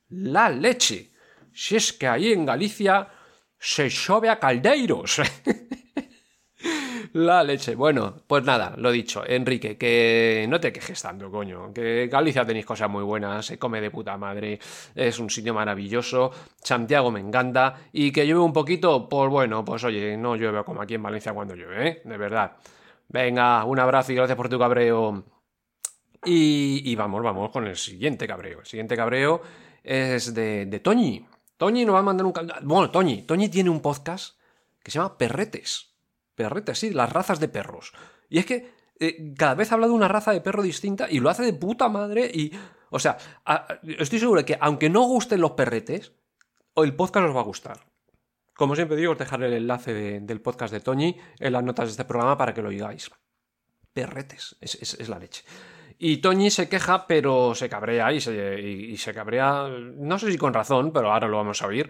la 0.09 0.49
leche. 0.49 1.11
Si 1.51 1.77
es 1.77 1.93
que 1.93 2.07
ahí 2.07 2.31
en 2.31 2.45
Galicia 2.45 3.07
se 3.57 3.89
chove 3.89 4.29
a 4.29 4.39
caldeiros. 4.39 5.19
La 7.13 7.43
leche. 7.43 7.75
Bueno, 7.75 8.21
pues 8.25 8.45
nada, 8.45 8.73
lo 8.77 8.89
dicho, 8.89 9.23
Enrique, 9.27 9.77
que 9.77 10.45
no 10.47 10.61
te 10.61 10.71
quejes 10.71 11.01
tanto, 11.01 11.29
coño. 11.29 11.73
Que 11.73 12.07
Galicia 12.07 12.45
tenéis 12.45 12.65
cosas 12.65 12.89
muy 12.89 13.03
buenas, 13.03 13.45
se 13.45 13.59
come 13.59 13.81
de 13.81 13.91
puta 13.91 14.17
madre, 14.17 14.59
es 14.95 15.19
un 15.19 15.29
sitio 15.29 15.53
maravilloso. 15.53 16.31
Santiago 16.63 17.11
me 17.11 17.19
encanta. 17.19 17.75
Y 17.91 18.13
que 18.13 18.25
llueve 18.25 18.39
un 18.39 18.53
poquito, 18.53 19.09
pues 19.09 19.29
bueno, 19.29 19.65
pues 19.65 19.83
oye, 19.83 20.15
no 20.15 20.37
llueve 20.37 20.63
como 20.63 20.81
aquí 20.81 20.93
en 20.93 21.03
Valencia 21.03 21.33
cuando 21.33 21.53
llueve, 21.53 21.87
¿eh? 21.87 22.01
De 22.05 22.17
verdad. 22.17 22.55
Venga, 23.09 23.65
un 23.65 23.79
abrazo 23.79 24.13
y 24.13 24.15
gracias 24.15 24.37
por 24.37 24.47
tu 24.47 24.57
cabreo. 24.57 25.25
Y, 26.23 26.81
y 26.89 26.95
vamos, 26.95 27.21
vamos 27.23 27.51
con 27.51 27.67
el 27.67 27.75
siguiente 27.75 28.25
cabreo. 28.25 28.59
El 28.61 28.65
siguiente 28.65 28.95
cabreo 28.95 29.41
es 29.83 30.33
de, 30.33 30.65
de 30.65 30.79
Toñi. 30.79 31.25
Toñi 31.57 31.83
nos 31.83 31.95
va 31.95 31.99
a 31.99 32.03
mandar 32.03 32.25
un... 32.25 32.33
Bueno, 32.63 32.89
Toñi. 32.89 33.23
Toñi 33.23 33.49
tiene 33.49 33.69
un 33.69 33.81
podcast 33.81 34.39
que 34.81 34.91
se 34.91 34.99
llama 34.99 35.17
Perretes 35.17 35.90
perretes, 36.43 36.79
sí, 36.79 36.91
las 36.91 37.11
razas 37.11 37.39
de 37.39 37.47
perros. 37.47 37.93
Y 38.29 38.39
es 38.39 38.45
que 38.45 38.73
eh, 38.99 39.33
cada 39.35 39.55
vez 39.55 39.71
habla 39.71 39.87
de 39.87 39.93
una 39.93 40.07
raza 40.07 40.31
de 40.31 40.41
perro 40.41 40.61
distinta 40.61 41.07
y 41.09 41.19
lo 41.19 41.29
hace 41.29 41.43
de 41.43 41.53
puta 41.53 41.89
madre 41.89 42.29
y... 42.33 42.51
O 42.93 42.99
sea, 42.99 43.17
estoy 43.83 44.19
seguro 44.19 44.41
de 44.41 44.45
que 44.45 44.57
aunque 44.59 44.89
no 44.89 45.03
gusten 45.03 45.39
los 45.39 45.51
perretes, 45.51 46.11
el 46.75 46.93
podcast 46.93 47.29
os 47.29 47.35
va 47.35 47.39
a 47.39 47.45
gustar. 47.45 47.79
Como 48.53 48.75
siempre 48.75 48.97
digo, 48.97 49.13
os 49.13 49.17
dejaré 49.17 49.47
el 49.47 49.53
enlace 49.53 50.19
del 50.19 50.41
podcast 50.41 50.73
de 50.73 50.81
Toñi 50.81 51.17
en 51.39 51.53
las 51.53 51.63
notas 51.63 51.85
de 51.85 51.91
este 51.91 52.03
programa 52.03 52.37
para 52.37 52.53
que 52.53 52.61
lo 52.61 52.67
oigáis. 52.67 53.09
Perretes, 53.93 54.57
es, 54.59 55.07
la 55.07 55.19
leche. 55.19 55.43
Y 55.99 56.17
Toñi 56.17 56.51
se 56.51 56.67
queja, 56.67 57.07
pero 57.07 57.55
se 57.55 57.69
cabrea 57.69 58.11
y 58.11 58.19
se, 58.19 58.59
y 58.59 58.97
se 58.97 59.13
cabrea, 59.13 59.69
no 59.69 60.19
sé 60.19 60.29
si 60.29 60.37
con 60.37 60.53
razón, 60.53 60.91
pero 60.91 61.13
ahora 61.13 61.29
lo 61.29 61.37
vamos 61.37 61.61
a 61.61 61.67
oír 61.67 61.89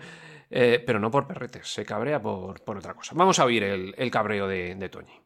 eh, 0.52 0.84
pero 0.86 1.00
no 1.00 1.10
por 1.10 1.28
perretes, 1.28 1.74
se 1.74 1.86
cabrea 1.86 2.22
por, 2.22 2.62
otra 2.78 2.94
cosa. 2.94 3.14
Vamos 3.16 3.40
a 3.40 3.46
oír 3.46 3.64
el, 3.64 4.12
cabreo 4.12 4.48
de, 4.48 4.76
de 4.76 4.90
Toñi. 4.90 5.22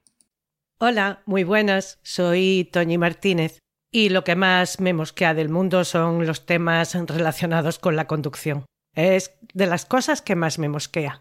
Hola, 0.78 1.24
muy 1.26 1.44
buenas, 1.44 2.00
soy 2.04 2.70
Toñi 2.72 2.98
Martínez 2.98 3.60
y 3.92 4.10
lo 4.10 4.24
que 4.24 4.36
más 4.36 4.80
me 4.80 4.94
mosquea 4.94 5.34
del 5.34 5.50
mundo 5.50 5.84
son 5.84 6.26
los 6.26 6.46
temas 6.46 6.94
relacionados 6.94 7.80
con 7.80 7.96
la 7.96 8.08
conducción. 8.08 8.66
Es 8.94 9.38
de 9.54 9.68
las 9.68 9.86
cosas 9.86 10.22
que 10.22 10.36
más 10.36 10.60
me 10.60 10.70
mosquea. 10.70 11.20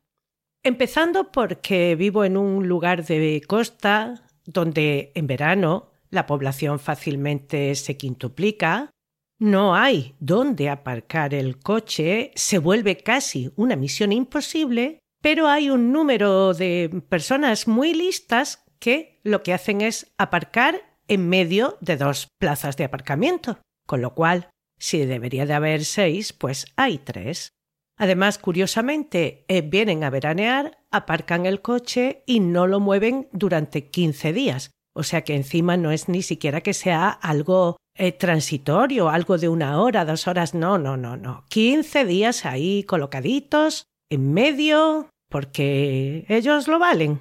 Empezando 0.63 1.31
porque 1.31 1.95
vivo 1.95 2.25
en 2.25 2.37
un 2.37 2.67
lugar 2.69 3.05
de 3.05 3.43
costa 3.47 4.25
donde 4.45 5.13
en 5.15 5.27
verano 5.27 5.91
la 6.11 6.27
población 6.27 6.79
fácilmente 6.79 7.75
se 7.75 7.97
quintuplica, 7.97 8.91
no 9.39 9.75
hay 9.75 10.15
dónde 10.21 10.69
aparcar 10.69 11.35
el 11.35 11.59
coche, 11.59 12.33
se 12.35 12.59
vuelve 12.59 12.97
casi 12.99 13.53
una 13.57 13.77
misión 13.77 14.13
imposible, 14.13 14.99
pero 15.21 15.49
hay 15.49 15.71
un 15.71 15.93
número 15.93 16.55
de 16.55 17.03
personas 17.09 17.67
muy 17.67 17.95
listas 17.95 18.65
que 18.79 19.21
lo 19.23 19.43
que 19.43 19.55
hacen 19.55 19.81
es 19.81 20.13
aparcar 20.19 20.99
en 21.09 21.29
medio 21.29 21.79
de 21.81 21.97
dos 21.97 22.29
plazas 22.39 22.77
de 22.77 22.85
aparcamiento, 22.85 23.59
con 23.87 24.03
lo 24.03 24.15
cual, 24.15 24.51
si 24.79 25.05
debería 25.05 25.47
de 25.47 25.55
haber 25.55 25.85
seis, 25.85 26.33
pues 26.33 26.67
hay 26.77 26.99
tres. 26.99 27.53
Además, 27.97 28.39
curiosamente, 28.39 29.45
eh, 29.49 29.63
vienen 29.63 30.05
a 30.05 30.11
veranear, 30.11 30.79
aparcan 30.91 31.47
el 31.47 31.63
coche 31.63 32.23
y 32.27 32.41
no 32.41 32.67
lo 32.67 32.81
mueven 32.81 33.29
durante 33.33 33.89
quince 33.89 34.33
días. 34.33 34.71
O 34.97 35.03
sea 35.03 35.23
que 35.23 35.35
encima 35.35 35.77
no 35.77 35.91
es 35.91 36.09
ni 36.09 36.23
siquiera 36.23 36.61
que 36.61 36.73
sea 36.73 37.09
algo 37.09 37.77
eh, 37.97 38.13
transitorio, 38.13 39.09
algo 39.09 39.39
de 39.39 39.49
una 39.49 39.81
hora, 39.81 40.05
dos 40.05 40.27
horas, 40.29 40.55
no, 40.55 40.79
no, 40.79 40.97
no, 40.97 41.17
no. 41.17 41.45
Quince 41.49 42.05
días 42.05 42.45
ahí 42.47 42.85
colocaditos, 42.85 43.85
en 44.11 44.33
medio, 44.33 45.11
porque 45.29 46.25
ellos 46.29 46.69
lo 46.69 46.79
valen. 46.79 47.21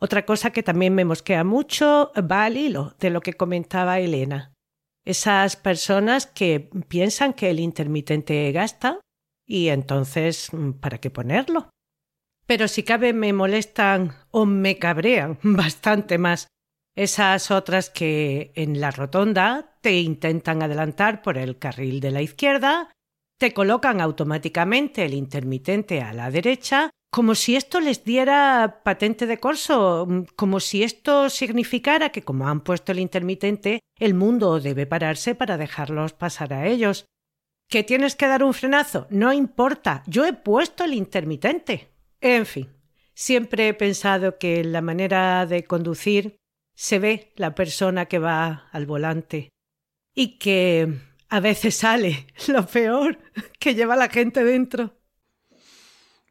Otra 0.00 0.24
cosa 0.24 0.50
que 0.50 0.62
también 0.62 0.94
me 0.94 1.04
mosquea 1.04 1.44
mucho 1.44 2.12
va 2.18 2.44
al 2.44 2.56
hilo 2.56 2.94
de 3.00 3.10
lo 3.10 3.20
que 3.20 3.34
comentaba 3.34 4.00
Elena. 4.00 4.54
Esas 5.04 5.56
personas 5.56 6.26
que 6.26 6.70
piensan 6.88 7.32
que 7.32 7.50
el 7.50 7.60
intermitente 7.60 8.50
gasta 8.52 9.00
y 9.46 9.68
entonces, 9.68 10.50
¿para 10.80 10.98
qué 10.98 11.10
ponerlo? 11.10 11.70
Pero 12.46 12.68
si 12.68 12.82
cabe 12.82 13.12
me 13.12 13.32
molestan 13.32 14.14
o 14.30 14.46
me 14.46 14.78
cabrean 14.78 15.38
bastante 15.42 16.18
más 16.18 16.46
esas 16.96 17.50
otras 17.50 17.90
que 17.90 18.52
en 18.54 18.80
la 18.80 18.90
rotonda 18.90 19.76
te 19.80 20.00
intentan 20.00 20.62
adelantar 20.62 21.22
por 21.22 21.38
el 21.38 21.58
carril 21.58 22.00
de 22.00 22.10
la 22.10 22.22
izquierda, 22.22 22.90
te 23.38 23.54
colocan 23.54 24.00
automáticamente 24.00 25.04
el 25.04 25.14
intermitente 25.14 26.02
a 26.02 26.12
la 26.12 26.30
derecha, 26.30 26.90
como 27.10 27.34
si 27.34 27.56
esto 27.56 27.80
les 27.80 28.04
diera 28.04 28.82
patente 28.84 29.26
de 29.26 29.38
corso, 29.38 30.06
como 30.36 30.60
si 30.60 30.82
esto 30.82 31.30
significara 31.30 32.10
que 32.10 32.22
como 32.22 32.46
han 32.48 32.60
puesto 32.60 32.92
el 32.92 33.00
intermitente, 33.00 33.80
el 33.98 34.14
mundo 34.14 34.60
debe 34.60 34.86
pararse 34.86 35.34
para 35.34 35.56
dejarlos 35.56 36.12
pasar 36.12 36.52
a 36.52 36.66
ellos. 36.66 37.06
¿Que 37.68 37.82
tienes 37.82 38.14
que 38.14 38.26
dar 38.26 38.44
un 38.44 38.52
frenazo? 38.52 39.06
No 39.10 39.32
importa, 39.32 40.02
yo 40.06 40.26
he 40.26 40.32
puesto 40.32 40.84
el 40.84 40.92
intermitente. 40.92 41.88
En 42.20 42.44
fin, 42.44 42.68
siempre 43.14 43.68
he 43.68 43.74
pensado 43.74 44.38
que 44.38 44.62
la 44.64 44.82
manera 44.82 45.46
de 45.46 45.64
conducir 45.64 46.39
se 46.80 46.98
ve 46.98 47.34
la 47.36 47.54
persona 47.54 48.06
que 48.06 48.18
va 48.18 48.70
al 48.72 48.86
volante 48.86 49.50
y 50.14 50.38
que 50.38 50.88
a 51.28 51.38
veces 51.38 51.76
sale 51.76 52.26
lo 52.48 52.64
peor 52.64 53.18
que 53.58 53.74
lleva 53.74 53.96
la 53.96 54.08
gente 54.08 54.42
dentro. 54.42 54.94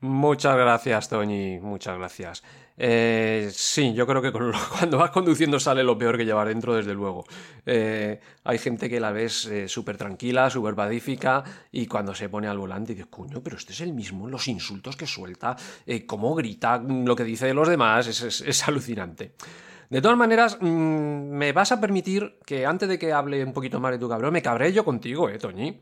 Muchas 0.02 0.56
gracias, 0.56 1.08
Toñi, 1.08 1.60
muchas 1.60 2.00
gracias. 2.00 2.44
Eh, 2.78 3.52
sí, 3.54 3.94
yo 3.94 4.08
creo 4.08 4.24
que 4.24 4.32
cuando 4.80 4.98
vas 4.98 5.12
conduciendo 5.12 5.60
sale 5.60 5.84
lo 5.84 5.96
peor 6.00 6.18
que 6.18 6.26
llevar 6.26 6.48
dentro, 6.48 6.74
desde 6.74 6.96
luego. 6.96 7.26
Eh, 7.64 8.20
hay 8.44 8.58
gente 8.58 8.90
que 8.90 9.00
la 9.00 9.12
ves 9.12 9.46
eh, 9.46 9.68
súper 9.68 9.98
tranquila, 9.98 10.50
súper 10.50 10.74
pacífica, 10.74 11.44
y 11.72 11.86
cuando 11.86 12.16
se 12.16 12.28
pone 12.28 12.48
al 12.48 12.58
volante 12.58 12.94
dices, 12.94 13.12
coño, 13.12 13.44
pero 13.44 13.56
este 13.56 13.74
es 13.74 13.82
el 13.82 13.94
mismo, 13.94 14.28
los 14.28 14.48
insultos 14.48 14.96
que 14.96 15.06
suelta, 15.06 15.56
cómo 16.08 16.34
grita, 16.34 16.80
lo 16.80 17.16
que 17.16 17.24
dice 17.24 17.46
de 17.46 17.54
los 17.54 17.68
demás, 17.68 18.08
es 18.08 18.68
alucinante. 18.68 19.36
De 19.90 20.02
todas 20.02 20.18
maneras, 20.18 20.58
mm, 20.62 20.66
me 20.68 21.52
vas 21.52 21.72
a 21.72 21.82
permitir 21.82 22.40
que 22.46 22.66
antes 22.66 22.88
de 22.88 23.00
que 23.00 23.12
hable 23.12 23.44
un 23.44 23.54
poquito 23.54 23.80
más 23.80 23.92
de 23.92 23.98
tu 23.98 24.08
cabreo, 24.08 24.32
me 24.32 24.42
cabré 24.42 24.72
yo 24.72 24.86
contigo, 24.86 25.30
eh, 25.30 25.40
Toñi. 25.40 25.82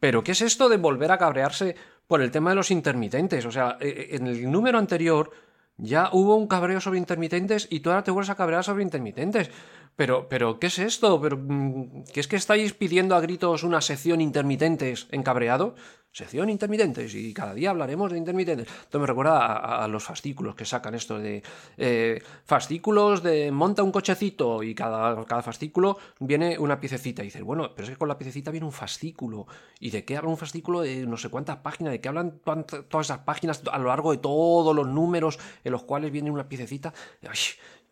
Pero, 0.00 0.22
¿qué 0.24 0.32
es 0.32 0.42
esto 0.42 0.68
de 0.68 0.76
volver 0.76 1.12
a 1.12 1.18
cabrearse 1.18 1.76
por 2.06 2.20
el 2.22 2.30
tema 2.30 2.50
de 2.50 2.56
los 2.56 2.70
intermitentes? 2.70 3.46
O 3.46 3.52
sea, 3.52 3.78
eh, 3.80 3.88
eh, 3.88 4.16
en 4.16 4.26
el 4.26 4.50
número 4.50 4.78
anterior 4.78 5.30
ya 5.76 6.10
hubo 6.12 6.36
un 6.36 6.48
cabreo 6.48 6.80
sobre 6.80 6.98
intermitentes 6.98 7.68
y 7.70 7.80
tú 7.80 7.90
ahora 7.90 8.02
te 8.04 8.10
vuelves 8.10 8.30
a 8.30 8.34
cabrear 8.34 8.64
sobre 8.64 8.82
intermitentes. 8.82 9.50
Pero, 9.94 10.28
pero, 10.28 10.58
¿qué 10.58 10.66
es 10.66 10.78
esto? 10.78 11.20
Pero, 11.20 11.38
mm, 11.38 12.04
¿Qué 12.12 12.20
es 12.20 12.28
que 12.28 12.36
estáis 12.36 12.74
pidiendo 12.74 13.14
a 13.14 13.20
gritos 13.20 13.62
una 13.62 13.80
sección 13.80 14.20
intermitentes 14.20 15.06
en 15.12 15.22
cabreado? 15.22 15.74
Sección 16.16 16.48
intermitentes 16.48 17.14
y 17.14 17.34
cada 17.34 17.52
día 17.52 17.68
hablaremos 17.68 18.10
de 18.10 18.16
intermitentes. 18.16 18.66
Esto 18.66 18.98
me 18.98 19.06
recuerda 19.06 19.84
a, 19.84 19.86
los 19.86 20.02
fascículos 20.02 20.54
que 20.54 20.64
sacan 20.64 20.94
esto 20.94 21.18
de 21.18 21.42
eh, 21.76 22.22
fascículos 22.46 23.22
de 23.22 23.52
monta 23.52 23.82
un 23.82 23.92
cochecito 23.92 24.62
y 24.62 24.74
cada, 24.74 25.26
cada 25.26 25.42
fascículo 25.42 25.98
viene 26.18 26.58
una 26.58 26.80
piececita 26.80 27.20
y 27.20 27.26
dices, 27.26 27.42
bueno, 27.42 27.70
pero 27.74 27.84
es 27.84 27.90
que 27.90 27.98
con 27.98 28.08
la 28.08 28.16
piececita 28.16 28.50
viene 28.50 28.64
un 28.64 28.72
fascículo. 28.72 29.46
¿Y 29.78 29.90
de 29.90 30.06
qué 30.06 30.16
habla 30.16 30.30
un 30.30 30.38
fascículo? 30.38 30.80
De 30.80 31.06
no 31.06 31.18
sé 31.18 31.28
cuántas 31.28 31.58
páginas, 31.58 31.92
de 31.92 32.00
qué 32.00 32.08
hablan 32.08 32.40
todas 32.88 33.06
esas 33.08 33.18
páginas 33.18 33.62
a 33.70 33.76
lo 33.76 33.88
largo 33.88 34.12
de 34.12 34.16
todos 34.18 34.74
los 34.74 34.86
números 34.88 35.38
en 35.64 35.72
los 35.72 35.82
cuales 35.82 36.10
viene 36.10 36.30
una 36.30 36.48
piececita. 36.48 36.94
Ay, 37.28 37.38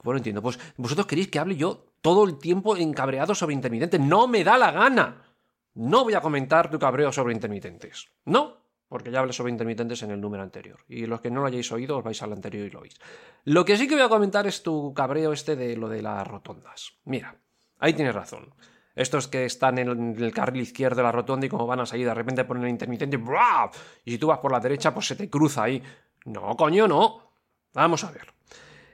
bueno, 0.02 0.16
entiendo. 0.16 0.40
Pues 0.40 0.58
vosotros 0.78 1.06
queréis 1.06 1.28
que 1.28 1.40
hable 1.40 1.56
yo 1.56 1.84
todo 2.00 2.24
el 2.24 2.38
tiempo 2.38 2.74
encabreado 2.74 3.34
sobre 3.34 3.52
intermitentes. 3.52 4.00
No 4.00 4.26
me 4.26 4.44
da 4.44 4.56
la 4.56 4.70
gana. 4.70 5.23
No 5.74 6.04
voy 6.04 6.14
a 6.14 6.20
comentar 6.20 6.70
tu 6.70 6.78
cabreo 6.78 7.10
sobre 7.10 7.34
intermitentes. 7.34 8.08
No, 8.24 8.58
porque 8.88 9.10
ya 9.10 9.18
hablé 9.18 9.32
sobre 9.32 9.50
intermitentes 9.50 10.02
en 10.04 10.12
el 10.12 10.20
número 10.20 10.44
anterior. 10.44 10.78
Y 10.88 11.06
los 11.06 11.20
que 11.20 11.30
no 11.30 11.40
lo 11.40 11.46
hayáis 11.46 11.72
oído, 11.72 11.98
os 11.98 12.04
vais 12.04 12.22
al 12.22 12.32
anterior 12.32 12.64
y 12.64 12.70
lo 12.70 12.80
oís. 12.80 12.94
Lo 13.42 13.64
que 13.64 13.76
sí 13.76 13.88
que 13.88 13.94
voy 13.94 14.04
a 14.04 14.08
comentar 14.08 14.46
es 14.46 14.62
tu 14.62 14.94
cabreo 14.94 15.32
este 15.32 15.56
de 15.56 15.76
lo 15.76 15.88
de 15.88 16.00
las 16.00 16.24
rotondas. 16.26 16.92
Mira, 17.04 17.36
ahí 17.80 17.92
tienes 17.92 18.14
razón. 18.14 18.54
Estos 18.94 19.26
que 19.26 19.46
están 19.46 19.78
en 19.78 20.14
el 20.16 20.32
carril 20.32 20.62
izquierdo 20.62 20.98
de 20.98 21.02
la 21.02 21.10
rotonda 21.10 21.46
y 21.46 21.48
como 21.48 21.66
van 21.66 21.80
a 21.80 21.86
salir 21.86 22.06
de 22.06 22.14
repente 22.14 22.44
ponen 22.44 22.62
el 22.62 22.70
intermitente 22.70 23.18
y 24.04 24.12
si 24.12 24.18
tú 24.18 24.28
vas 24.28 24.38
por 24.38 24.52
la 24.52 24.60
derecha 24.60 24.94
pues 24.94 25.08
se 25.08 25.16
te 25.16 25.28
cruza 25.28 25.64
ahí. 25.64 25.82
No, 26.26 26.56
coño, 26.56 26.86
no. 26.86 27.32
Vamos 27.72 28.04
a 28.04 28.12
ver. 28.12 28.32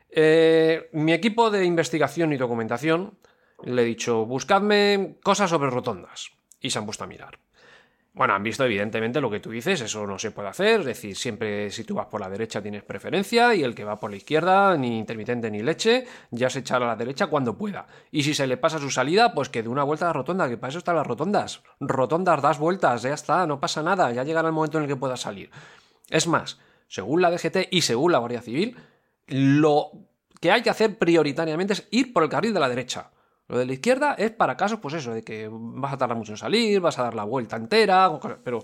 Eh, 0.08 0.88
mi 0.94 1.12
equipo 1.12 1.50
de 1.50 1.66
investigación 1.66 2.32
y 2.32 2.38
documentación 2.38 3.18
le 3.64 3.82
he 3.82 3.84
dicho, 3.84 4.24
buscadme 4.24 5.18
cosas 5.22 5.50
sobre 5.50 5.68
rotondas 5.68 6.39
y 6.60 6.70
se 6.70 6.78
han 6.78 6.84
puesto 6.84 7.04
a 7.04 7.06
mirar. 7.06 7.38
Bueno, 8.12 8.34
han 8.34 8.42
visto 8.42 8.64
evidentemente 8.64 9.20
lo 9.20 9.30
que 9.30 9.38
tú 9.38 9.50
dices, 9.50 9.80
eso 9.80 10.04
no 10.04 10.18
se 10.18 10.32
puede 10.32 10.48
hacer, 10.48 10.80
es 10.80 10.86
decir, 10.86 11.16
siempre 11.16 11.70
si 11.70 11.84
tú 11.84 11.94
vas 11.94 12.06
por 12.06 12.20
la 12.20 12.28
derecha 12.28 12.60
tienes 12.60 12.82
preferencia 12.82 13.54
y 13.54 13.62
el 13.62 13.72
que 13.72 13.84
va 13.84 14.00
por 14.00 14.10
la 14.10 14.16
izquierda, 14.16 14.76
ni 14.76 14.98
intermitente 14.98 15.48
ni 15.48 15.62
leche, 15.62 16.06
ya 16.32 16.50
se 16.50 16.58
echará 16.58 16.86
a 16.86 16.88
la 16.88 16.96
derecha 16.96 17.28
cuando 17.28 17.56
pueda. 17.56 17.86
Y 18.10 18.24
si 18.24 18.34
se 18.34 18.48
le 18.48 18.56
pasa 18.56 18.80
su 18.80 18.90
salida, 18.90 19.32
pues 19.32 19.48
que 19.48 19.62
dé 19.62 19.68
una 19.68 19.84
vuelta 19.84 20.06
a 20.06 20.08
la 20.08 20.12
rotonda, 20.14 20.48
que 20.48 20.56
para 20.56 20.70
eso 20.70 20.78
están 20.78 20.96
las 20.96 21.06
rotondas. 21.06 21.62
Rotondas, 21.78 22.42
das 22.42 22.58
vueltas, 22.58 23.02
ya 23.02 23.14
está, 23.14 23.46
no 23.46 23.60
pasa 23.60 23.80
nada, 23.80 24.10
ya 24.10 24.24
llegará 24.24 24.48
el 24.48 24.54
momento 24.54 24.78
en 24.78 24.84
el 24.84 24.88
que 24.88 24.96
pueda 24.96 25.16
salir. 25.16 25.48
Es 26.08 26.26
más, 26.26 26.58
según 26.88 27.22
la 27.22 27.30
DGT 27.30 27.68
y 27.70 27.82
según 27.82 28.10
la 28.10 28.18
Guardia 28.18 28.42
Civil, 28.42 28.76
lo 29.28 29.92
que 30.40 30.50
hay 30.50 30.62
que 30.62 30.70
hacer 30.70 30.98
prioritariamente 30.98 31.74
es 31.74 31.86
ir 31.92 32.12
por 32.12 32.24
el 32.24 32.28
carril 32.28 32.52
de 32.52 32.60
la 32.60 32.68
derecha. 32.68 33.12
Lo 33.50 33.58
de 33.58 33.66
la 33.66 33.72
izquierda 33.72 34.14
es 34.14 34.30
para 34.30 34.56
casos, 34.56 34.78
pues 34.78 34.94
eso, 34.94 35.12
de 35.12 35.22
que 35.22 35.48
vas 35.50 35.92
a 35.92 35.98
tardar 35.98 36.16
mucho 36.16 36.32
en 36.32 36.38
salir, 36.38 36.80
vas 36.80 37.00
a 37.00 37.02
dar 37.02 37.14
la 37.16 37.24
vuelta 37.24 37.56
entera, 37.56 38.08
pero 38.44 38.60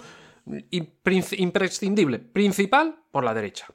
imprescindible, 0.70 2.20
principal 2.20 2.94
por 3.10 3.24
la 3.24 3.34
derecha. 3.34 3.66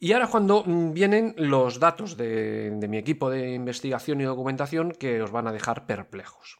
Y 0.00 0.10
ahora 0.12 0.24
es 0.24 0.32
cuando 0.32 0.64
vienen 0.66 1.36
los 1.38 1.78
datos 1.78 2.16
de, 2.16 2.72
de 2.72 2.88
mi 2.88 2.96
equipo 2.96 3.30
de 3.30 3.54
investigación 3.54 4.20
y 4.20 4.24
documentación 4.24 4.90
que 4.90 5.22
os 5.22 5.30
van 5.30 5.46
a 5.46 5.52
dejar 5.52 5.86
perplejos. 5.86 6.58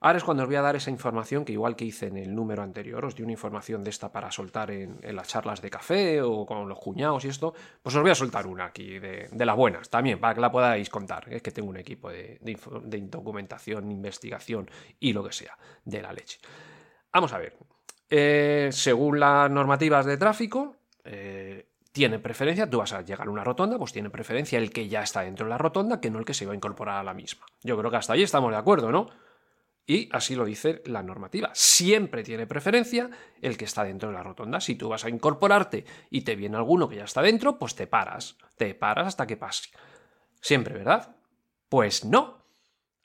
Ahora 0.00 0.18
es 0.18 0.24
cuando 0.24 0.44
os 0.44 0.48
voy 0.48 0.56
a 0.56 0.62
dar 0.62 0.76
esa 0.76 0.90
información 0.90 1.44
que 1.44 1.52
igual 1.52 1.74
que 1.74 1.84
hice 1.84 2.06
en 2.06 2.18
el 2.18 2.32
número 2.32 2.62
anterior, 2.62 3.04
os 3.04 3.16
di 3.16 3.24
una 3.24 3.32
información 3.32 3.82
de 3.82 3.90
esta 3.90 4.12
para 4.12 4.30
soltar 4.30 4.70
en, 4.70 4.98
las 5.02 5.26
charlas 5.26 5.60
de 5.60 5.70
café 5.70 6.22
o 6.22 6.46
con 6.46 6.68
los 6.68 6.78
cuñados 6.78 7.24
y 7.24 7.28
esto, 7.28 7.52
pues 7.82 7.96
os 7.96 8.02
voy 8.02 8.12
a 8.12 8.14
soltar 8.14 8.46
una 8.46 8.66
aquí 8.66 9.00
de, 9.00 9.28
las 9.32 9.56
buenas 9.56 9.90
también, 9.90 10.20
para 10.20 10.34
que 10.34 10.40
la 10.40 10.52
podáis 10.52 10.88
contar. 10.88 11.26
Es 11.32 11.42
que 11.42 11.50
tengo 11.50 11.68
un 11.68 11.78
equipo 11.78 12.10
de, 12.10 12.38
documentación, 13.10 13.90
investigación 13.90 14.70
y 15.00 15.12
lo 15.12 15.24
que 15.24 15.32
sea, 15.32 15.58
de 15.84 16.00
la 16.00 16.12
leche. 16.12 16.38
Vamos 17.12 17.32
a 17.32 17.38
ver, 17.38 17.56
eh, 18.08 18.68
según 18.70 19.18
las 19.18 19.50
normativas 19.50 20.06
de 20.06 20.16
tráfico, 20.16 20.76
eh, 21.04 21.66
tiene 21.90 22.20
preferencia, 22.20 22.70
tú 22.70 22.78
vas 22.78 22.92
a 22.92 23.02
llegar 23.02 23.26
a 23.26 23.30
una 23.30 23.42
rotonda, 23.42 23.76
pues 23.78 23.92
tiene 23.92 24.10
preferencia 24.10 24.60
el 24.60 24.70
que 24.70 24.88
ya 24.88 25.02
está 25.02 25.22
dentro 25.22 25.46
de 25.46 25.50
la 25.50 25.58
rotonda 25.58 26.00
que 26.00 26.10
no 26.10 26.20
el 26.20 26.24
que 26.24 26.34
se 26.34 26.46
va 26.46 26.52
a 26.52 26.54
incorporar 26.54 26.98
a 26.98 27.02
la 27.02 27.14
misma. 27.14 27.46
Yo 27.64 27.76
creo 27.76 27.90
que 27.90 27.96
hasta 27.96 28.12
ahí 28.12 28.22
estamos 28.22 28.52
de 28.52 28.58
acuerdo, 28.58 28.92
¿no? 28.92 29.08
Y 29.90 30.10
así 30.12 30.34
lo 30.34 30.44
dice 30.44 30.82
la 30.84 31.02
normativa. 31.02 31.50
Siempre 31.54 32.22
tiene 32.22 32.46
preferencia 32.46 33.08
el 33.40 33.56
que 33.56 33.64
está 33.64 33.84
dentro 33.84 34.10
de 34.10 34.16
la 34.16 34.22
rotonda. 34.22 34.60
Si 34.60 34.74
tú 34.74 34.90
vas 34.90 35.06
a 35.06 35.08
incorporarte 35.08 35.86
y 36.10 36.20
te 36.20 36.36
viene 36.36 36.58
alguno 36.58 36.90
que 36.90 36.96
ya 36.96 37.04
está 37.04 37.22
dentro, 37.22 37.58
pues 37.58 37.74
te 37.74 37.86
paras. 37.86 38.36
Te 38.58 38.74
paras 38.74 39.06
hasta 39.06 39.26
que 39.26 39.38
pase. 39.38 39.70
Siempre, 40.42 40.74
¿verdad? 40.74 41.16
Pues 41.70 42.04
no. 42.04 42.44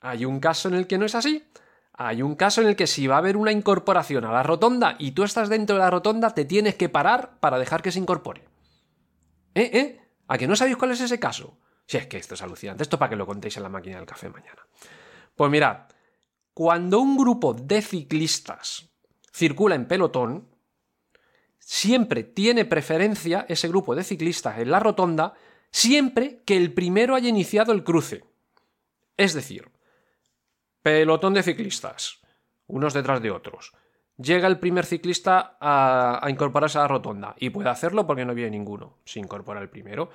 Hay 0.02 0.26
un 0.26 0.40
caso 0.40 0.68
en 0.68 0.74
el 0.74 0.86
que 0.86 0.98
no 0.98 1.06
es 1.06 1.14
así. 1.14 1.48
Hay 1.94 2.20
un 2.20 2.34
caso 2.34 2.60
en 2.60 2.68
el 2.68 2.76
que 2.76 2.86
si 2.86 3.06
va 3.06 3.14
a 3.14 3.18
haber 3.18 3.38
una 3.38 3.50
incorporación 3.50 4.26
a 4.26 4.32
la 4.32 4.42
rotonda 4.42 4.96
y 4.98 5.12
tú 5.12 5.24
estás 5.24 5.48
dentro 5.48 5.76
de 5.76 5.80
la 5.80 5.90
rotonda, 5.90 6.34
te 6.34 6.44
tienes 6.44 6.74
que 6.74 6.90
parar 6.90 7.38
para 7.40 7.58
dejar 7.58 7.80
que 7.80 7.92
se 7.92 7.98
incorpore. 7.98 8.42
¿Eh? 9.54 9.70
¿Eh? 9.72 10.00
¿A 10.28 10.36
que 10.36 10.46
no 10.46 10.54
sabéis 10.54 10.76
cuál 10.76 10.90
es 10.90 11.00
ese 11.00 11.18
caso? 11.18 11.56
Si 11.86 11.96
es 11.96 12.06
que 12.08 12.18
esto 12.18 12.34
es 12.34 12.42
alucinante. 12.42 12.82
Esto 12.82 12.98
para 12.98 13.08
que 13.08 13.16
lo 13.16 13.24
contéis 13.24 13.56
en 13.56 13.62
la 13.62 13.70
máquina 13.70 13.96
del 13.96 14.06
café 14.06 14.28
mañana. 14.28 14.66
Pues 15.34 15.50
mirad, 15.50 15.86
cuando 16.54 17.00
un 17.00 17.16
grupo 17.16 17.52
de 17.52 17.82
ciclistas 17.82 18.88
circula 19.32 19.74
en 19.74 19.86
pelotón, 19.86 20.48
siempre 21.58 22.22
tiene 22.22 22.64
preferencia 22.64 23.44
ese 23.48 23.68
grupo 23.68 23.94
de 23.94 24.04
ciclistas 24.04 24.58
en 24.58 24.70
la 24.70 24.80
rotonda 24.80 25.34
siempre 25.74 26.40
que 26.46 26.56
el 26.56 26.72
primero 26.72 27.16
haya 27.16 27.28
iniciado 27.28 27.72
el 27.72 27.82
cruce. 27.82 28.22
Es 29.16 29.34
decir, 29.34 29.72
pelotón 30.82 31.34
de 31.34 31.42
ciclistas, 31.42 32.20
unos 32.68 32.94
detrás 32.94 33.20
de 33.20 33.32
otros. 33.32 33.72
Llega 34.16 34.46
el 34.46 34.60
primer 34.60 34.86
ciclista 34.86 35.56
a, 35.60 36.24
incorporarse 36.30 36.78
a 36.78 36.82
la 36.82 36.88
rotonda 36.88 37.34
y 37.40 37.50
puede 37.50 37.70
hacerlo 37.70 38.06
porque 38.06 38.24
no 38.24 38.34
viene 38.34 38.52
ninguno. 38.52 38.98
Se 39.04 39.18
incorpora 39.18 39.60
el 39.60 39.68
primero 39.68 40.10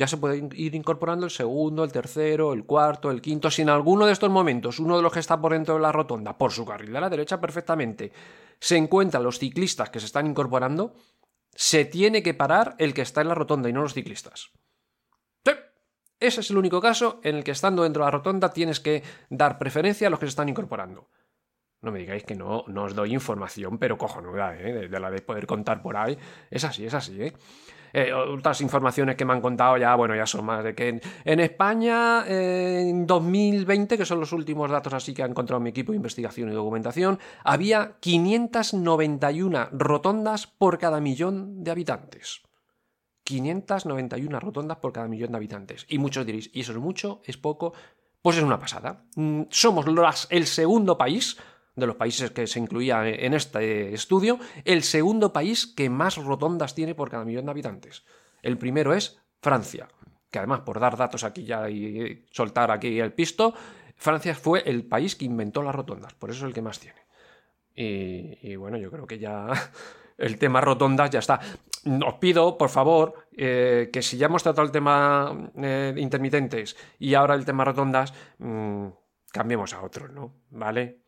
ya 0.00 0.06
se 0.06 0.16
puede 0.16 0.48
ir 0.54 0.74
incorporando 0.74 1.26
el 1.26 1.30
segundo, 1.30 1.84
el 1.84 1.92
tercero, 1.92 2.54
el 2.54 2.64
cuarto, 2.64 3.10
el 3.10 3.20
quinto. 3.20 3.50
Si 3.50 3.60
en 3.60 3.68
alguno 3.68 4.06
de 4.06 4.12
estos 4.12 4.30
momentos 4.30 4.80
uno 4.80 4.96
de 4.96 5.02
los 5.02 5.12
que 5.12 5.20
está 5.20 5.38
por 5.38 5.52
dentro 5.52 5.74
de 5.74 5.80
la 5.80 5.92
rotonda, 5.92 6.38
por 6.38 6.52
su 6.52 6.64
carril 6.64 6.94
de 6.94 7.00
la 7.02 7.10
derecha 7.10 7.38
perfectamente, 7.38 8.10
se 8.58 8.78
encuentran 8.78 9.22
los 9.22 9.38
ciclistas 9.38 9.90
que 9.90 10.00
se 10.00 10.06
están 10.06 10.26
incorporando, 10.26 10.94
se 11.54 11.84
tiene 11.84 12.22
que 12.22 12.32
parar 12.32 12.76
el 12.78 12.94
que 12.94 13.02
está 13.02 13.20
en 13.20 13.28
la 13.28 13.34
rotonda 13.34 13.68
y 13.68 13.74
no 13.74 13.82
los 13.82 13.92
ciclistas. 13.92 14.52
Ese 16.18 16.40
es 16.40 16.50
el 16.50 16.56
único 16.56 16.80
caso 16.80 17.20
en 17.22 17.36
el 17.36 17.44
que 17.44 17.50
estando 17.50 17.82
dentro 17.82 18.02
de 18.02 18.06
la 18.06 18.10
rotonda 18.10 18.54
tienes 18.54 18.80
que 18.80 19.02
dar 19.28 19.58
preferencia 19.58 20.06
a 20.06 20.10
los 20.10 20.18
que 20.18 20.26
se 20.26 20.30
están 20.30 20.48
incorporando. 20.48 21.10
No 21.82 21.92
me 21.92 21.98
digáis 21.98 22.24
que 22.24 22.36
no, 22.36 22.64
no 22.68 22.84
os 22.84 22.94
doy 22.94 23.12
información, 23.12 23.76
pero 23.78 23.98
cojonuda, 23.98 24.56
¿eh? 24.58 24.88
de 24.88 25.00
la 25.00 25.10
de 25.10 25.20
poder 25.20 25.46
contar 25.46 25.82
por 25.82 25.98
ahí. 25.98 26.16
Es 26.50 26.64
así, 26.64 26.86
es 26.86 26.94
así, 26.94 27.22
¿eh? 27.22 27.34
Eh, 27.92 28.12
otras 28.12 28.60
informaciones 28.60 29.16
que 29.16 29.24
me 29.24 29.32
han 29.32 29.40
contado 29.40 29.76
ya, 29.76 29.94
bueno, 29.94 30.14
ya 30.14 30.26
son 30.26 30.44
más 30.44 30.64
de 30.64 30.74
que 30.74 31.00
en, 31.24 31.40
España, 31.40 32.24
en 32.26 33.06
2020, 33.06 33.96
que 33.96 34.04
son 34.04 34.20
los 34.20 34.32
últimos 34.32 34.70
datos 34.70 34.92
así 34.92 35.14
que 35.14 35.22
ha 35.22 35.26
encontrado 35.26 35.60
mi 35.60 35.70
equipo 35.70 35.92
de 35.92 35.96
investigación 35.96 36.50
y 36.50 36.52
documentación, 36.52 37.18
había 37.44 37.96
591 38.00 39.68
rotondas 39.72 40.46
por 40.46 40.78
cada 40.78 41.00
millón 41.00 41.64
de 41.64 41.70
habitantes. 41.70 42.42
591 43.24 44.40
rotondas 44.40 44.78
por 44.78 44.92
cada 44.92 45.06
millón 45.06 45.30
de 45.30 45.36
habitantes. 45.36 45.86
Y 45.88 45.98
muchos 45.98 46.26
diréis, 46.26 46.50
¿y 46.52 46.60
eso 46.60 46.72
es 46.72 46.78
mucho? 46.78 47.22
¿Es 47.24 47.36
poco? 47.36 47.72
Pues 48.22 48.36
es 48.36 48.42
una 48.42 48.58
pasada. 48.58 49.04
Mm, 49.16 49.42
somos 49.50 49.86
el 50.30 50.46
segundo 50.46 50.98
país 50.98 51.38
de 51.76 51.86
los 51.86 51.96
países 51.96 52.30
que 52.30 52.46
se 52.46 52.58
incluía 52.58 53.08
en 53.08 53.34
este 53.34 53.94
estudio, 53.94 54.38
el 54.64 54.82
segundo 54.82 55.32
país 55.32 55.66
que 55.66 55.88
más 55.88 56.16
rotondas 56.16 56.74
tiene 56.74 56.94
por 56.94 57.10
cada 57.10 57.24
millón 57.24 57.46
de 57.46 57.50
habitantes. 57.52 58.04
El 58.42 58.58
primero 58.58 58.94
es 58.94 59.20
Francia, 59.40 59.88
que 60.30 60.38
además, 60.38 60.60
por 60.60 60.80
dar 60.80 60.96
datos 60.96 61.24
aquí 61.24 61.44
ya 61.44 61.68
y 61.68 62.24
soltar 62.30 62.70
aquí 62.70 63.00
el 63.00 63.12
pisto, 63.12 63.54
Francia 63.96 64.34
fue 64.34 64.62
el 64.66 64.84
país 64.84 65.16
que 65.16 65.24
inventó 65.24 65.62
las 65.62 65.74
rotondas, 65.74 66.14
por 66.14 66.30
eso 66.30 66.40
es 66.40 66.48
el 66.48 66.54
que 66.54 66.62
más 66.62 66.80
tiene. 66.80 67.00
Y, 67.74 68.56
bueno, 68.56 68.76
yo 68.76 68.90
creo 68.90 69.06
que 69.06 69.18
ya 69.18 69.48
el 70.18 70.38
tema 70.38 70.60
rotondas 70.60 71.10
ya 71.10 71.20
está. 71.20 71.40
Os 72.06 72.14
pido, 72.14 72.58
por 72.58 72.68
favor, 72.68 73.26
eh, 73.34 73.88
que 73.92 74.02
si 74.02 74.18
ya 74.18 74.26
hemos 74.26 74.42
tratado 74.42 74.66
el 74.66 74.72
tema 74.72 75.50
eh, 75.56 75.94
intermitentes 75.96 76.76
y 76.98 77.14
ahora 77.14 77.34
el 77.34 77.46
tema 77.46 77.64
rotondas, 77.64 78.12
mm, 78.38 78.88
cambiemos 79.32 79.72
a 79.72 79.82
otro, 79.82 80.08
¿no? 80.08 80.34
¿Vale? 80.50 80.99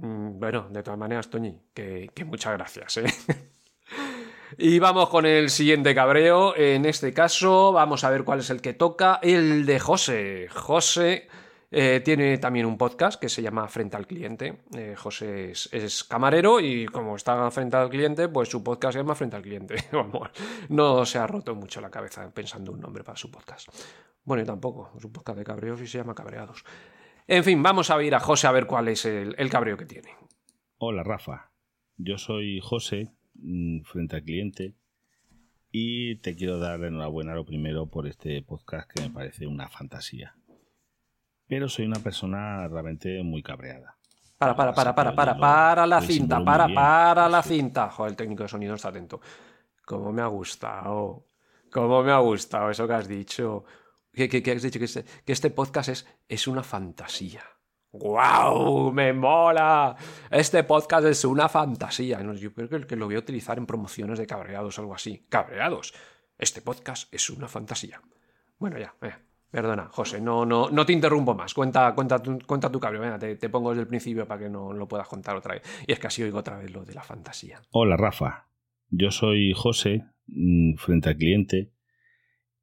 Mm, 0.00 0.38
bueno, 0.38 0.68
de 0.70 0.82
todas 0.82 0.98
maneras, 0.98 1.28
Toñi, 1.28 1.58
que, 1.74 2.10
muchas 2.24 2.54
gracias. 2.54 2.98
¿eh? 2.98 3.06
y 4.58 4.78
vamos 4.78 5.08
con 5.08 5.26
el 5.26 5.50
siguiente 5.50 5.94
cabreo. 5.94 6.54
En 6.56 6.84
este 6.84 7.12
caso, 7.12 7.72
vamos 7.72 8.04
a 8.04 8.10
ver 8.10 8.24
cuál 8.24 8.40
es 8.40 8.50
el 8.50 8.60
que 8.60 8.74
toca. 8.74 9.18
El 9.22 9.66
de 9.66 9.80
José. 9.80 10.48
José 10.54 11.28
eh, 11.70 12.00
tiene 12.04 12.38
también 12.38 12.64
un 12.64 12.78
podcast 12.78 13.20
que 13.20 13.28
se 13.28 13.42
llama 13.42 13.66
Frente 13.66 13.96
al 13.96 14.06
Cliente. 14.06 14.62
Eh, 14.76 14.94
José 14.96 15.50
es, 15.50 16.04
camarero 16.04 16.60
y 16.60 16.86
como 16.86 17.16
está 17.16 17.50
frente 17.50 17.76
al 17.76 17.90
cliente, 17.90 18.28
pues 18.28 18.48
su 18.48 18.62
podcast 18.62 18.92
se 18.92 18.98
llama 19.00 19.16
Frente 19.16 19.34
al 19.34 19.42
Cliente. 19.42 19.74
Vamos, 19.92 20.30
no 20.68 21.04
se 21.04 21.18
ha 21.18 21.26
roto 21.26 21.56
mucho 21.56 21.80
la 21.80 21.90
cabeza 21.90 22.30
pensando 22.30 22.70
un 22.70 22.80
nombre 22.80 23.02
para 23.02 23.16
su 23.16 23.32
podcast. 23.32 23.68
Bueno, 24.22 24.44
y 24.44 24.46
tampoco. 24.46 24.92
Su 25.00 25.10
podcast 25.10 25.38
de 25.38 25.44
cabreos 25.44 25.80
y 25.80 25.88
se 25.88 25.98
llama 25.98 26.14
Cabreados. 26.14 26.64
En 27.30 27.44
fin, 27.44 27.62
vamos 27.62 27.90
a 27.90 28.02
ir 28.02 28.14
a 28.14 28.20
José 28.20 28.46
a 28.46 28.52
ver 28.52 28.66
cuál 28.66 28.88
es 28.88 29.04
el, 29.04 29.50
cabreo 29.50 29.76
que 29.76 29.84
tiene. 29.84 30.16
Hola, 30.78 31.02
Rafa. 31.02 31.50
Yo 31.98 32.16
soy 32.16 32.58
José, 32.62 33.12
mm, 33.34 33.82
frente 33.82 34.16
al 34.16 34.22
cliente, 34.22 34.74
y 35.70 36.16
te 36.20 36.34
quiero 36.34 36.58
dar 36.58 36.82
enhorabuena 36.82 37.34
lo 37.34 37.44
primero 37.44 37.84
por 37.84 38.06
este 38.06 38.40
podcast 38.40 38.90
que 38.90 39.02
me 39.02 39.10
parece 39.10 39.46
una 39.46 39.68
fantasía. 39.68 40.36
Pero 41.46 41.68
soy 41.68 41.84
una 41.84 42.00
persona 42.00 42.66
realmente 42.66 43.22
muy 43.22 43.42
cabreada. 43.42 43.98
Para, 44.38 44.56
para, 44.56 44.72
para, 44.72 44.94
para, 44.94 45.14
para, 45.14 45.36
para 45.36 45.86
la 45.86 46.00
cinta, 46.00 46.42
para, 46.42 46.66
para 46.72 47.28
la 47.28 47.42
cinta. 47.42 47.90
Joder, 47.90 48.12
el 48.12 48.16
técnico 48.16 48.44
de 48.44 48.48
sonido 48.48 48.74
está 48.74 48.88
atento. 48.88 49.20
Cómo 49.84 50.12
me 50.12 50.22
ha 50.22 50.28
gustado. 50.28 51.26
Cómo 51.70 52.02
me 52.02 52.10
ha 52.10 52.20
gustado 52.20 52.70
eso 52.70 52.88
que 52.88 52.94
has 52.94 53.06
dicho 53.06 53.66
que, 54.26 54.52
has 54.52 54.62
dicho 54.62 54.78
que 54.78 54.86
este, 54.86 55.04
que 55.24 55.32
este 55.32 55.50
podcast 55.50 55.90
es, 55.90 56.06
es 56.28 56.48
una 56.48 56.64
fantasía. 56.64 57.42
¡Guau! 57.90 58.92
¡Me 58.92 59.12
mola! 59.12 59.96
Este 60.30 60.62
podcast 60.64 61.06
es 61.06 61.24
una 61.24 61.48
fantasía. 61.48 62.20
yo 62.34 62.52
creo 62.52 62.86
que, 62.86 62.96
lo 62.96 63.06
voy 63.06 63.14
a 63.14 63.20
utilizar 63.20 63.56
en 63.56 63.66
promociones 63.66 64.18
de 64.18 64.26
cabreados 64.26 64.78
o 64.78 64.82
algo 64.82 64.94
así. 64.94 65.24
¡Cabreados! 65.28 65.94
Este 66.36 66.60
podcast 66.60 67.12
es 67.14 67.30
una 67.30 67.48
fantasía. 67.48 68.00
Bueno, 68.58 68.78
ya, 68.78 68.94
eh, 69.02 69.14
perdona, 69.50 69.88
José, 69.90 70.20
no, 70.20 70.44
no, 70.44 70.68
no 70.68 70.84
te 70.84 70.92
interrumpo 70.92 71.34
más. 71.34 71.54
Cuenta, 71.54 71.94
cuenta, 71.94 72.22
tu, 72.22 72.38
cuenta 72.40 72.70
tu 72.70 72.78
cabreo. 72.78 73.00
Venga, 73.00 73.18
te, 73.18 73.36
te, 73.36 73.48
pongo 73.48 73.70
desde 73.70 73.82
el 73.82 73.88
principio 73.88 74.26
para 74.26 74.42
que 74.42 74.50
no 74.50 74.72
lo 74.72 74.86
puedas 74.86 75.08
contar 75.08 75.36
otra 75.36 75.54
vez. 75.54 75.62
Y 75.86 75.92
es 75.92 75.98
que 75.98 76.08
así 76.08 76.22
oigo 76.22 76.38
otra 76.38 76.58
vez 76.58 76.70
lo 76.70 76.84
de 76.84 76.92
la 76.92 77.02
fantasía. 77.02 77.62
Hola, 77.70 77.96
Rafa. 77.96 78.48
Yo 78.90 79.10
soy 79.10 79.54
José, 79.54 80.04
mm, 80.26 80.74
frente 80.74 81.08
al 81.08 81.16
cliente 81.16 81.72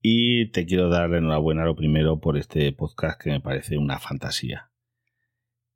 y 0.08 0.52
te 0.52 0.68
quiero 0.68 0.88
dar 0.88 1.12
enhorabuena 1.16 1.66
lo 1.66 1.76
primero 1.76 2.20
por 2.20 2.38
este 2.38 2.72
podcast 2.74 3.20
que 3.20 3.32
me 3.32 3.42
parece 3.42 3.76
una 3.80 3.98
fantasía. 3.98 4.70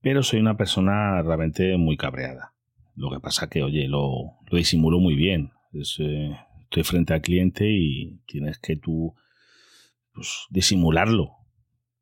Pero 0.01 0.21
soy 0.21 0.39
una 0.39 0.55
persona 0.55 1.19
realmente 1.23 1.75
muy 1.77 1.97
cabreada. 1.97 2.53
Lo 2.93 3.09
que 3.09 3.19
pasa 3.19 3.49
que, 3.49 3.63
oye, 3.63 3.87
lo, 3.87 4.37
lo 4.47 4.57
disimulo 4.57 4.99
muy 4.99 5.15
bien. 5.15 5.53
Eh, 5.73 6.37
estoy 6.61 6.83
frente 6.83 7.15
al 7.15 7.23
cliente 7.23 7.71
y 7.71 8.19
tienes 8.27 8.59
que 8.59 8.75
tú 8.75 9.15
pues, 10.13 10.45
disimularlo. 10.51 11.31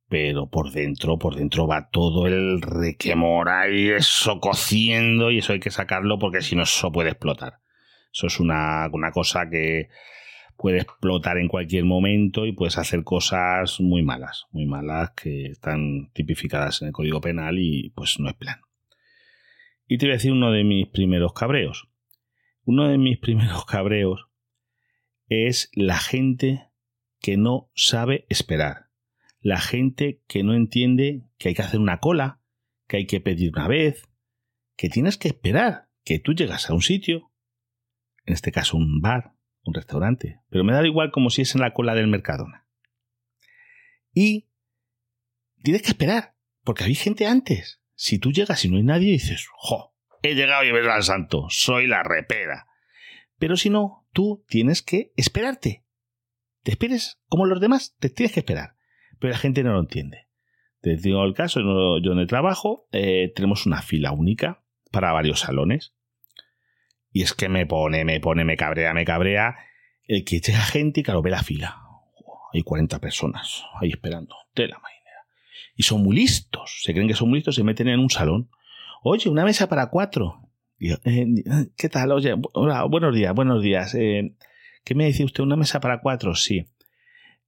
Pero 0.10 0.50
por 0.50 0.74
dentro, 0.74 1.18
por 1.18 1.36
dentro 1.36 1.66
va 1.66 1.88
todo 1.90 2.28
el 2.28 2.62
requemor 2.62 3.48
ahí, 3.48 3.88
eso 3.88 4.42
cociendo 4.42 5.32
y 5.32 5.38
eso 5.38 5.54
hay 5.54 5.62
que 5.62 5.72
sacarlo 5.72 6.20
porque 6.20 6.42
si 6.42 6.58
no, 6.58 6.63
eso 6.63 6.92
puede 6.92 7.12
explotar. 7.12 7.60
Eso 8.12 8.28
es 8.28 8.38
una, 8.42 8.90
una 8.92 9.12
cosa 9.12 9.50
que 9.50 9.88
puede 10.58 10.80
explotar 10.80 11.38
en 11.38 11.48
cualquier 11.48 11.86
momento 11.86 12.46
y 12.46 12.52
puedes 12.52 12.78
hacer 12.78 13.04
cosas 13.04 13.80
muy 13.80 14.02
malas, 14.02 14.46
muy 14.52 14.65
malas 14.65 15.12
que 15.12 15.46
están 15.46 16.12
tipificadas 16.13 16.82
en 16.82 16.89
el 16.89 16.93
Código 16.93 17.22
Penal 17.22 17.60
y 17.60 17.91
pues 17.91 18.20
no 18.20 18.28
es 18.28 18.36
plan. 18.36 18.60
Y 19.88 19.98
te 19.98 20.08
voy 20.08 20.12
a 20.12 20.15
decir 20.15 20.32
uno 20.32 20.52
de 20.52 20.63
mis 20.63 20.88
primeros 20.88 21.34
cabreos. 21.34 21.88
Uno 22.63 22.88
de 22.88 22.98
mis 22.98 23.17
primeros 23.20 23.65
cabreos 23.65 24.28
es 25.30 25.70
la 25.74 25.98
gente 25.98 26.70
que 27.22 27.38
no 27.38 27.70
sabe 27.76 28.26
esperar. 28.30 28.88
La 29.39 29.60
gente 29.60 30.22
que 30.28 30.43
no 30.43 30.54
entiende 30.54 31.24
que 31.38 31.50
hay 31.50 31.56
que 31.56 31.62
hacer 31.62 31.80
una 31.80 32.00
cola, 32.00 32.41
que 32.88 32.98
hay 32.98 33.06
que 33.06 33.22
pedir 33.22 33.52
una 33.54 33.67
vez, 33.67 34.10
que 34.76 34.89
tienes 34.89 35.17
que 35.17 35.30
esperar, 35.30 35.89
que 36.04 36.20
tú 36.20 36.34
llegas 36.34 36.70
a 36.70 36.74
un 36.74 36.82
sitio, 36.82 37.32
en 38.26 38.34
este 38.34 38.52
caso 38.52 38.78
un 38.78 39.00
bar, 39.02 39.37
un 39.67 39.73
restaurante, 39.73 40.41
pero 40.49 40.63
me 40.63 40.73
da 40.73 40.86
igual 40.86 41.12
como 41.12 41.30
si 41.30 41.41
es 41.43 41.56
en 41.56 41.62
la 41.62 41.73
cola 41.73 41.95
del 41.95 42.08
Mercadona. 42.08 42.65
Y 44.13 44.47
tienes 45.63 45.82
que 45.82 45.89
esperar, 45.89 46.36
porque 46.63 46.84
había 46.84 46.95
gente 46.95 47.27
antes. 47.27 47.82
Si 47.95 48.19
tú 48.19 48.32
llegas 48.32 48.63
y 48.65 48.69
no 48.69 48.77
hay 48.77 48.84
nadie, 48.84 49.12
dices, 49.12 49.47
¡jo! 49.56 49.93
He 50.23 50.36
llegado 50.36 50.63
y 50.63 50.71
ves 50.71 50.88
al 50.88 51.03
santo, 51.03 51.45
soy 51.49 51.88
la 51.88 52.03
repera. 52.03 52.67
Pero 53.38 53.56
si 53.56 53.69
no, 53.69 54.08
tú 54.13 54.43
tienes 54.47 54.82
que 54.82 55.13
esperarte. 55.15 55.84
Te 56.63 56.71
esperes 56.71 57.19
como 57.30 57.45
los 57.45 57.62
demás, 57.62 57.95
te 57.99 58.10
tienes 58.10 58.34
que 58.34 58.39
esperar. 58.39 58.75
Pero 59.19 59.32
la 59.32 59.39
gente 59.39 59.63
no 59.63 59.73
lo 59.73 59.80
entiende. 59.80 60.27
Te 60.82 60.95
digo 60.95 61.23
el 61.23 61.34
caso, 61.34 61.60
yo 61.60 62.10
donde 62.10 62.25
trabajo, 62.27 62.88
eh, 62.91 63.32
tenemos 63.36 63.65
una 63.65 63.82
fila 63.82 64.12
única 64.12 64.63
para 64.91 65.12
varios 65.12 65.41
salones. 65.41 65.95
Y 67.12 67.24
es 67.24 67.34
que 67.34 67.50
me 67.50 67.65
pone, 67.65 68.06
me 68.06 68.20
pone, 68.20 68.46
me 68.46 68.58
cabrea, 68.58 68.93
me 68.93 69.06
cabrea. 69.06 69.56
El 70.04 70.24
que 70.24 70.39
llega 70.39 70.60
gente 70.60 71.02
y 71.02 71.04
claro, 71.04 71.22
ve 71.22 71.32
la 71.32 71.43
fila. 71.43 71.78
hay 72.54 72.63
40 72.63 73.00
personas 73.00 73.63
ahí 73.82 73.89
esperando. 73.89 74.36
De 74.56 74.67
la 74.67 74.80
marinera. 74.80 75.26
Y 75.76 75.84
son 75.84 76.04
muy 76.04 76.15
listos. 76.15 76.82
Se 76.84 76.93
creen 76.93 77.08
que 77.08 77.15
son 77.15 77.30
muy 77.30 77.39
listos, 77.39 77.56
se 77.56 77.63
meten 77.63 77.88
en 77.88 78.00
un 78.00 78.10
salón. 78.10 78.50
Oye, 79.04 79.30
una 79.30 79.46
mesa 79.46 79.67
para 79.67 79.89
cuatro. 79.89 80.41
Eh, 80.80 81.28
¿Qué 81.76 81.89
tal? 81.89 82.12
Oye, 82.12 82.36
hola, 82.54 82.84
buenos 82.84 83.15
días, 83.15 83.34
buenos 83.34 83.62
días. 83.62 83.96
Eh, 83.96 84.36
¿Qué 84.84 84.96
me 84.96 85.06
dice 85.06 85.24
usted? 85.24 85.43
¿Una 85.43 85.56
mesa 85.56 85.80
para 85.80 86.02
cuatro? 86.02 86.36
Sí. 86.36 86.67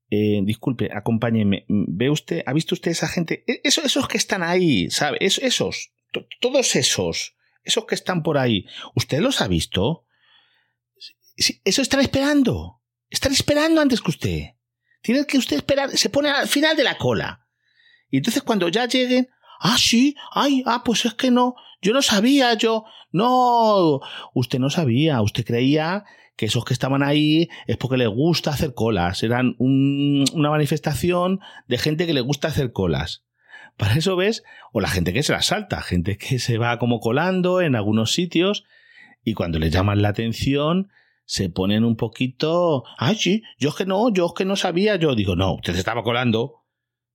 Eh, 0.10 0.42
disculpe, 0.44 0.90
acompáñeme. 0.92 1.66
¿Ve 1.68 2.10
usted, 2.10 2.44
ha 2.46 2.54
visto 2.54 2.76
usted 2.76 2.92
esa 2.92 3.08
gente? 3.08 3.44
E, 3.48 3.62
esos, 3.64 3.86
esos 3.86 4.08
que 4.08 4.18
están 4.18 4.42
ahí, 4.42 4.90
¿sabe? 4.90 5.18
esos, 5.22 5.92
todos 6.42 6.76
esos, 6.76 7.36
esos 7.64 7.86
que 7.86 7.96
están 7.96 8.24
por 8.24 8.38
ahí. 8.38 8.66
¿Usted 8.96 9.20
los 9.20 9.42
ha 9.42 9.48
visto? 9.48 10.06
Eso 11.64 11.82
están 11.82 12.02
esperando. 12.02 12.82
Están 13.10 13.32
esperando 13.32 13.82
antes 13.82 14.02
que 14.02 14.12
usted. 14.12 14.44
Tienen 15.02 15.26
que 15.26 15.38
usted 15.38 15.58
esperar. 15.58 15.98
Se 15.98 16.10
pone 16.10 16.30
al 16.30 16.48
final 16.48 16.76
de 16.76 16.84
la 16.84 16.98
cola. 16.98 17.48
Y 18.10 18.18
entonces 18.18 18.44
cuando 18.44 18.68
ya 18.70 18.88
lleguen, 18.88 19.30
ah, 19.60 19.78
sí, 19.78 20.16
ay, 20.32 20.64
ah, 20.66 20.84
pues 20.84 21.06
es 21.06 21.14
que 21.14 21.32
no, 21.32 21.56
yo 21.82 21.94
no 21.94 22.02
sabía, 22.02 22.54
yo, 22.56 22.86
no, 23.12 24.00
usted 24.34 24.60
no 24.60 24.70
sabía, 24.70 25.22
usted 25.22 25.46
creía 25.46 26.06
que 26.36 26.46
esos 26.46 26.66
que 26.66 26.74
estaban 26.74 27.04
ahí 27.04 27.50
es 27.68 27.78
porque 27.78 27.98
les 27.98 28.08
gusta 28.08 28.52
hacer 28.52 28.74
colas, 28.74 29.24
eran 29.24 29.56
una 29.60 30.50
manifestación 30.50 31.42
de 31.68 31.78
gente 31.78 32.08
que 32.08 32.14
le 32.14 32.22
gusta 32.22 32.48
hacer 32.48 32.72
colas. 32.72 33.24
Para 33.80 33.96
eso 33.96 34.18
ves, 34.18 34.44
o 34.74 34.82
la 34.82 34.90
gente 34.90 35.14
que 35.14 35.24
se 35.24 35.32
la 35.32 35.42
salta, 35.42 35.82
gente 35.82 36.18
que 36.18 36.38
se 36.38 36.58
va 36.58 36.78
como 36.80 37.00
colando 37.00 37.62
en 37.62 37.78
algunos 37.78 38.12
sitios 38.12 38.66
y 39.24 39.36
cuando 39.36 39.58
les 39.58 39.72
llaman 39.72 40.02
la 40.02 40.10
atención 40.10 40.90
se 41.24 41.50
ponen 41.50 41.86
un 41.86 41.96
poquito, 41.96 42.84
ay 42.98 43.16
sí, 43.16 43.44
yo 43.58 43.70
es 43.70 43.76
que 43.76 43.86
no, 43.86 44.12
yo 44.12 44.26
es 44.26 44.34
que 44.36 44.44
no 44.44 44.58
sabía, 44.58 44.98
yo 44.98 45.16
digo, 45.16 45.38
no, 45.38 45.54
usted 45.54 45.72
se 45.72 45.80
estaba 45.80 46.04
colando, 46.04 46.66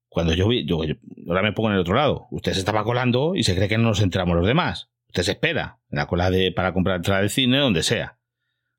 cuando 0.09 0.33
yo 0.33 0.49
vi, 0.49 0.65
yo, 0.65 0.81
ahora 1.29 1.43
me 1.43 1.53
pongo 1.53 1.69
en 1.69 1.75
el 1.75 1.81
otro 1.81 1.95
lado. 1.95 2.29
Usted 2.31 2.53
se 2.53 2.61
estaba 2.61 2.83
colando 2.85 3.35
y 3.35 3.43
se 3.43 3.55
cree 3.55 3.69
que 3.69 3.77
no 3.77 3.89
nos 3.89 4.01
enteramos 4.01 4.35
los 4.35 4.47
demás. 4.47 4.89
Usted 5.09 5.25
se 5.25 5.33
espera 5.33 5.81
en 5.91 5.99
la 5.99 6.07
cola 6.07 6.31
de, 6.31 6.51
para 6.51 6.73
comprar 6.73 6.97
entrada 6.97 7.21
de 7.21 7.29
cine, 7.29 7.59
donde 7.59 7.83
sea. 7.83 8.17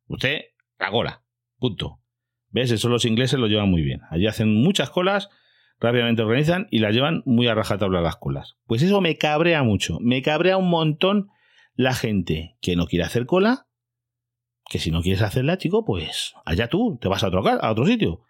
Usted, 0.08 0.40
la 0.80 0.90
cola. 0.90 1.24
Punto. 1.60 2.00
¿Ves? 2.50 2.72
Eso 2.72 2.90
los 2.90 3.06
ingleses 3.06 3.38
lo 3.38 3.48
llevan 3.48 3.70
muy 3.70 3.84
bien. 3.84 4.02
Allí 4.10 4.26
hacen 4.26 4.56
muchas 4.56 4.90
colas, 4.90 5.30
rápidamente 5.80 6.22
organizan 6.22 6.68
y 6.72 6.80
las 6.80 6.94
llevan 6.94 7.24
muy 7.26 7.48
a 7.48 7.56
rajatabla 7.56 8.02
las 8.02 8.16
colas. 8.16 8.56
Pues 8.66 8.82
eso 8.82 9.02
me 9.02 9.18
cabrea 9.18 9.64
mucho. 9.64 9.98
Me 10.02 10.22
cabrea 10.22 10.58
un 10.58 10.70
montón 10.70 11.30
la 11.76 11.94
gente 11.94 12.58
que 12.62 12.76
no 12.76 12.88
quiere 12.88 13.06
hacer 13.06 13.26
cola, 13.26 13.68
que 14.70 14.80
si 14.80 14.92
no 14.92 15.02
quieres 15.02 15.22
hacerla, 15.22 15.58
chico, 15.58 15.86
pues 15.86 16.34
allá 16.46 16.68
tú, 16.70 16.98
te 17.00 17.08
vas 17.08 17.24
a 17.24 17.28
otro, 17.28 17.48
a 17.48 17.72
otro 17.72 17.86
sitio. 17.86 18.22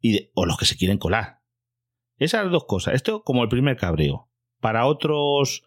Y 0.00 0.30
o 0.34 0.46
los 0.46 0.56
que 0.56 0.64
se 0.64 0.76
quieren 0.76 0.98
colar. 0.98 1.40
Esas 2.16 2.50
dos 2.50 2.64
cosas. 2.64 2.94
Esto 2.94 3.22
como 3.22 3.42
el 3.42 3.48
primer 3.48 3.76
cabreo. 3.76 4.28
Para 4.60 4.86
otros 4.86 5.64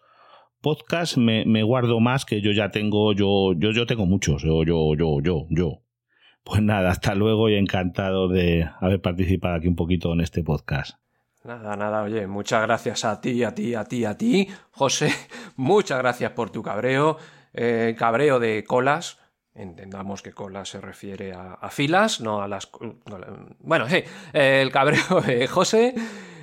podcasts 0.60 1.18
me, 1.18 1.62
guardo 1.62 2.00
más 2.00 2.24
que 2.24 2.40
yo 2.40 2.50
ya 2.52 2.70
tengo, 2.70 3.12
yo, 3.12 3.52
yo, 3.56 3.70
yo 3.70 3.86
tengo 3.86 4.06
muchos. 4.06 4.42
Yo, 4.42 4.64
yo, 4.64 4.94
yo, 4.96 5.20
yo, 5.22 5.46
yo. 5.50 5.82
Pues 6.42 6.62
nada, 6.62 6.90
hasta 6.90 7.14
luego 7.14 7.48
y 7.48 7.54
encantado 7.54 8.28
de 8.28 8.68
haber 8.80 9.00
participado 9.00 9.56
aquí 9.56 9.68
un 9.68 9.76
poquito 9.76 10.12
en 10.12 10.20
este 10.20 10.42
podcast. 10.42 10.98
Nada, 11.46 11.76
nada, 11.76 12.02
oye, 12.02 12.26
muchas 12.26 12.60
gracias 12.62 13.04
a 13.04 13.20
ti, 13.20 13.44
a 13.44 13.54
ti, 13.54 13.72
a 13.76 13.84
ti, 13.84 14.04
a 14.04 14.18
ti, 14.18 14.48
José, 14.72 15.12
muchas 15.54 15.98
gracias 15.98 16.32
por 16.32 16.50
tu 16.50 16.60
cabreo, 16.60 17.18
eh, 17.54 17.94
cabreo 17.96 18.40
de 18.40 18.64
colas, 18.64 19.20
entendamos 19.54 20.22
que 20.22 20.32
colas 20.32 20.70
se 20.70 20.80
refiere 20.80 21.32
a, 21.32 21.70
filas, 21.70 22.20
no 22.20 22.42
a 22.42 22.48
las... 22.48 22.68
bueno, 23.60 23.88
sí, 23.88 24.02
el 24.32 24.72
cabreo 24.72 25.20
de 25.24 25.46
José, 25.46 25.94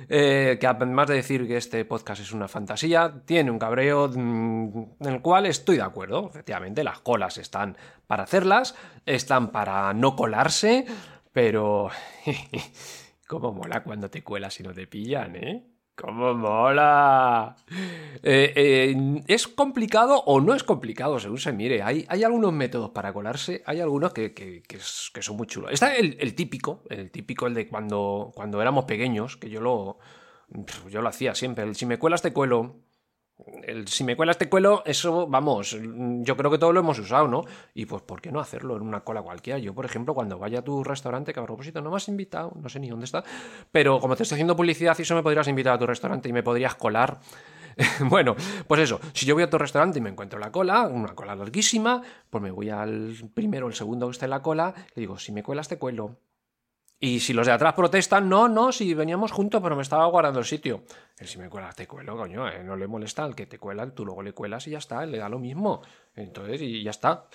eh, 0.08 0.56
que 0.58 0.66
además 0.66 1.08
de 1.08 1.16
decir 1.16 1.46
que 1.46 1.58
este 1.58 1.84
podcast 1.84 2.22
es 2.22 2.32
una 2.32 2.48
fantasía, 2.48 3.12
tiene 3.26 3.50
un 3.50 3.58
cabreo 3.58 4.08
mm, 4.08 4.84
en 5.00 5.12
el 5.12 5.20
cual 5.20 5.44
estoy 5.44 5.76
de 5.76 5.82
acuerdo. 5.82 6.30
Efectivamente, 6.30 6.82
las 6.82 7.00
colas 7.00 7.36
están 7.36 7.76
para 8.06 8.22
hacerlas, 8.22 8.74
están 9.04 9.52
para 9.52 9.92
no 9.92 10.16
colarse, 10.16 10.86
pero... 11.30 11.90
¿Cómo 13.26 13.52
mola 13.52 13.82
cuando 13.82 14.10
te 14.10 14.22
cuelas 14.22 14.58
y 14.60 14.62
no 14.62 14.72
te 14.74 14.86
pillan, 14.86 15.36
eh? 15.36 15.66
¡Cómo 15.96 16.34
mola! 16.34 17.54
Eh, 18.22 18.52
eh, 18.56 19.22
¿Es 19.28 19.46
complicado 19.46 20.22
o 20.26 20.40
no 20.40 20.54
es 20.54 20.64
complicado 20.64 21.18
según 21.20 21.38
se 21.38 21.52
mire? 21.52 21.82
Hay, 21.82 22.04
hay 22.08 22.24
algunos 22.24 22.52
métodos 22.52 22.90
para 22.90 23.12
colarse, 23.12 23.62
hay 23.64 23.80
algunos 23.80 24.12
que, 24.12 24.64
son 25.20 25.36
muy 25.36 25.46
chulos. 25.46 25.72
Está 25.72 25.94
el, 25.94 26.34
típico, 26.34 26.82
el 26.90 27.10
típico, 27.10 27.46
el 27.46 27.54
de 27.54 27.68
cuando, 27.68 28.32
cuando 28.34 28.60
éramos 28.60 28.86
pequeños, 28.86 29.36
que 29.36 29.48
yo 29.48 29.60
lo, 29.60 29.98
yo 30.90 31.00
lo 31.00 31.08
hacía 31.08 31.34
siempre. 31.34 31.64
El 31.64 31.76
si 31.76 31.86
me 31.86 31.98
cuelas 31.98 32.22
te 32.22 32.32
cuelo, 32.32 32.76
si 33.86 34.04
me 34.04 34.16
cuelas 34.16 34.38
te 34.38 34.48
cuelo, 34.48 34.82
eso, 34.86 35.26
vamos, 35.26 35.76
yo 35.80 36.36
creo 36.36 36.50
que 36.50 36.58
todos 36.58 36.72
lo 36.72 36.80
hemos 36.80 36.98
usado, 36.98 37.28
¿no? 37.28 37.44
Y 37.74 37.86
pues, 37.86 38.02
¿por 38.02 38.20
qué 38.20 38.30
no 38.30 38.40
hacerlo 38.40 38.76
en 38.76 38.82
una 38.82 39.00
cola 39.00 39.22
cualquiera? 39.22 39.58
Yo, 39.58 39.74
por 39.74 39.84
ejemplo, 39.84 40.14
cuando 40.14 40.38
vaya 40.38 40.60
a 40.60 40.62
tu 40.62 40.84
restaurante, 40.84 41.32
que 41.32 41.40
a 41.40 41.44
propósito 41.44 41.80
no 41.80 41.90
me 41.90 41.96
has 41.96 42.08
invitado, 42.08 42.52
no 42.60 42.68
sé 42.68 42.78
ni 42.80 42.88
dónde 42.88 43.04
está, 43.04 43.24
pero 43.72 43.98
como 43.98 44.16
te 44.16 44.22
estoy 44.22 44.36
haciendo 44.36 44.56
publicidad, 44.56 44.98
eso 44.98 45.14
me 45.14 45.22
podrías 45.22 45.48
invitar 45.48 45.74
a 45.74 45.78
tu 45.78 45.86
restaurante 45.86 46.28
y 46.28 46.32
me 46.32 46.42
podrías 46.42 46.74
colar. 46.76 47.18
bueno, 48.08 48.36
pues 48.66 48.80
eso, 48.82 49.00
si 49.12 49.26
yo 49.26 49.34
voy 49.34 49.42
a 49.42 49.50
tu 49.50 49.58
restaurante 49.58 49.98
y 49.98 50.02
me 50.02 50.10
encuentro 50.10 50.38
la 50.38 50.52
cola, 50.52 50.86
una 50.86 51.14
cola 51.14 51.34
larguísima, 51.34 52.02
pues 52.30 52.42
me 52.42 52.50
voy 52.50 52.70
al 52.70 53.14
primero 53.34 53.66
o 53.66 53.68
el 53.68 53.74
segundo 53.74 54.06
que 54.06 54.12
está 54.12 54.26
en 54.26 54.30
la 54.30 54.42
cola, 54.42 54.74
le 54.94 55.00
digo, 55.00 55.18
si 55.18 55.32
me 55.32 55.42
cuelas 55.42 55.68
te 55.68 55.78
cuelo. 55.78 56.18
Y 57.00 57.20
si 57.20 57.32
los 57.32 57.46
de 57.46 57.52
atrás 57.52 57.74
protestan, 57.74 58.28
no, 58.28 58.48
no, 58.48 58.72
si 58.72 58.94
veníamos 58.94 59.32
juntos, 59.32 59.60
pero 59.62 59.76
me 59.76 59.82
estaba 59.82 60.06
guardando 60.06 60.38
el 60.38 60.46
sitio. 60.46 60.84
El 61.18 61.26
si 61.26 61.38
me 61.38 61.48
cuelas, 61.50 61.76
te 61.76 61.86
cuelo, 61.86 62.16
coño, 62.16 62.48
eh, 62.48 62.62
no 62.64 62.76
le 62.76 62.86
molesta 62.86 63.24
al 63.24 63.34
que 63.34 63.46
te 63.46 63.58
cuela, 63.58 63.88
tú 63.90 64.04
luego 64.04 64.22
le 64.22 64.32
cuelas 64.32 64.66
y 64.66 64.70
ya 64.70 64.78
está, 64.78 65.04
le 65.04 65.18
da 65.18 65.28
lo 65.28 65.38
mismo. 65.38 65.82
Entonces, 66.14 66.62
y 66.62 66.82
ya 66.82 66.90
está. 66.90 67.26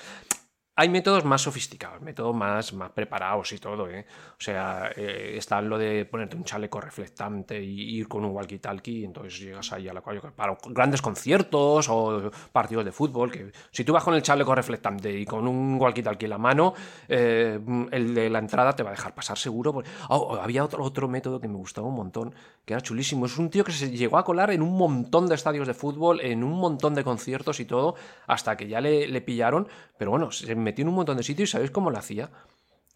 Hay 0.80 0.88
métodos 0.88 1.26
más 1.26 1.42
sofisticados, 1.42 2.00
métodos 2.00 2.34
más, 2.34 2.72
más 2.72 2.90
preparados 2.92 3.52
y 3.52 3.58
todo, 3.58 3.90
¿eh? 3.90 4.06
O 4.32 4.42
sea, 4.42 4.90
eh, 4.96 5.34
está 5.36 5.62
lo 5.62 5.78
de 5.78 6.06
ponerte 6.06 6.38
un 6.38 6.46
chaleco 6.46 6.80
reflectante 6.80 7.62
y 7.62 7.98
ir 7.98 8.08
con 8.08 8.24
un 8.24 8.34
walkie-talkie, 8.34 9.04
entonces 9.04 9.40
llegas 9.40 9.74
ahí 9.74 9.90
a 9.90 9.94
la 9.94 10.00
cual 10.00 10.22
para 10.34 10.58
grandes 10.70 11.02
conciertos 11.02 11.90
o 11.90 12.32
partidos 12.54 12.86
de 12.86 12.94
fútbol, 12.94 13.30
que 13.30 13.52
si 13.72 13.84
tú 13.84 13.92
vas 13.92 14.06
con 14.06 14.14
el 14.14 14.22
chaleco 14.22 14.56
reflectante 14.56 15.12
y 15.12 15.26
con 15.26 15.50
un 15.50 15.78
walkie-talkie 15.78 16.24
en 16.24 16.30
la 16.30 16.38
mano, 16.38 16.74
eh, 17.10 17.60
el 17.92 18.16
de 18.16 18.30
la 18.30 18.40
entrada 18.40 18.74
te 18.74 18.82
va 18.82 18.92
a 18.92 18.94
dejar 18.94 19.14
pasar 19.14 19.38
seguro. 19.38 19.84
Oh, 20.08 20.36
había 20.42 20.64
otro, 20.64 20.82
otro 20.82 21.10
método 21.10 21.42
que 21.42 21.50
me 21.50 21.56
gustaba 21.56 21.88
un 21.88 21.96
montón, 21.96 22.34
que 22.64 22.74
era 22.74 22.82
chulísimo. 22.82 23.26
Es 23.26 23.38
un 23.38 23.50
tío 23.50 23.66
que 23.66 23.74
se 23.74 23.92
llegó 23.92 24.18
a 24.18 24.24
colar 24.24 24.52
en 24.52 24.62
un 24.62 24.78
montón 24.78 25.28
de 25.28 25.36
estadios 25.36 25.68
de 25.68 25.74
fútbol, 25.74 26.22
en 26.22 26.42
un 26.42 26.58
montón 26.58 26.96
de 26.96 27.04
conciertos 27.04 27.60
y 27.60 27.66
todo, 27.66 27.96
hasta 28.28 28.56
que 28.56 28.68
ya 28.68 28.80
le, 28.80 29.22
pillaron, 29.22 29.68
pero 29.98 30.12
bueno, 30.12 30.32
se 30.32 30.56
metió 30.70 30.84
en 30.84 30.90
un 30.90 30.96
montón 30.96 31.18
de 31.18 31.24
sitios 31.24 31.50
y 31.50 31.52
¿sabéis 31.52 31.72
cómo 31.72 31.90
lo 31.90 31.98
hacía? 31.98 32.30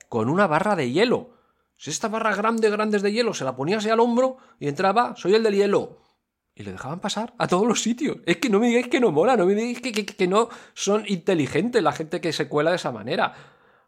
Con 0.09 0.29
una 0.29 0.45
barra 0.45 0.75
de 0.75 0.91
hielo. 0.91 1.31
Si 1.75 1.89
esta 1.89 2.07
barra 2.07 2.35
grande, 2.35 2.69
grandes 2.69 3.01
de 3.01 3.11
hielo, 3.11 3.33
se 3.33 3.43
la 3.43 3.55
ponía 3.55 3.77
así 3.77 3.89
al 3.89 3.99
hombro 3.99 4.37
y 4.59 4.67
entraba, 4.67 5.15
soy 5.17 5.33
el 5.33 5.41
del 5.41 5.55
hielo. 5.55 5.97
Y 6.53 6.61
le 6.61 6.71
dejaban 6.71 6.99
pasar 6.99 7.33
a 7.39 7.47
todos 7.47 7.67
los 7.67 7.81
sitios. 7.81 8.17
Es 8.27 8.37
que 8.37 8.47
no 8.47 8.59
me 8.59 8.67
digáis 8.67 8.89
que 8.89 8.99
no 8.99 9.11
mola, 9.11 9.35
no 9.35 9.47
me 9.47 9.55
digáis 9.55 9.81
que, 9.81 10.05
que, 10.05 10.27
no 10.27 10.49
son 10.75 11.03
inteligentes 11.07 11.81
la 11.81 11.93
gente 11.93 12.21
que 12.21 12.31
se 12.31 12.47
cuela 12.47 12.69
de 12.69 12.75
esa 12.75 12.91
manera. 12.91 13.33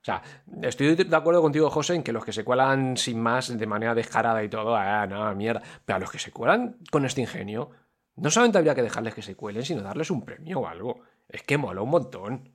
O 0.01 0.05
sea, 0.05 0.23
estoy 0.63 0.95
de 0.95 1.15
acuerdo 1.15 1.43
contigo, 1.43 1.69
José, 1.69 1.93
en 1.93 2.01
que 2.01 2.11
los 2.11 2.25
que 2.25 2.33
se 2.33 2.43
cuelan 2.43 2.97
sin 2.97 3.21
más, 3.21 3.55
de 3.55 3.67
manera 3.67 3.93
descarada 3.93 4.43
y 4.43 4.49
todo, 4.49 4.75
ah, 4.75 5.05
no, 5.05 5.33
mierda. 5.35 5.61
Pero 5.85 5.97
a 5.97 5.99
los 5.99 6.09
que 6.09 6.17
se 6.17 6.31
cuelan 6.31 6.77
con 6.91 7.05
este 7.05 7.21
ingenio, 7.21 7.69
no 8.15 8.31
solamente 8.31 8.57
habría 8.57 8.73
que 8.73 8.83
dejarles 8.83 9.13
que 9.13 9.21
se 9.21 9.35
cuelen, 9.35 9.63
sino 9.63 9.83
darles 9.83 10.09
un 10.09 10.25
premio 10.25 10.61
o 10.61 10.67
algo. 10.67 11.01
Es 11.29 11.43
que 11.43 11.57
mola 11.57 11.81
un 11.81 11.89
montón. 11.89 12.54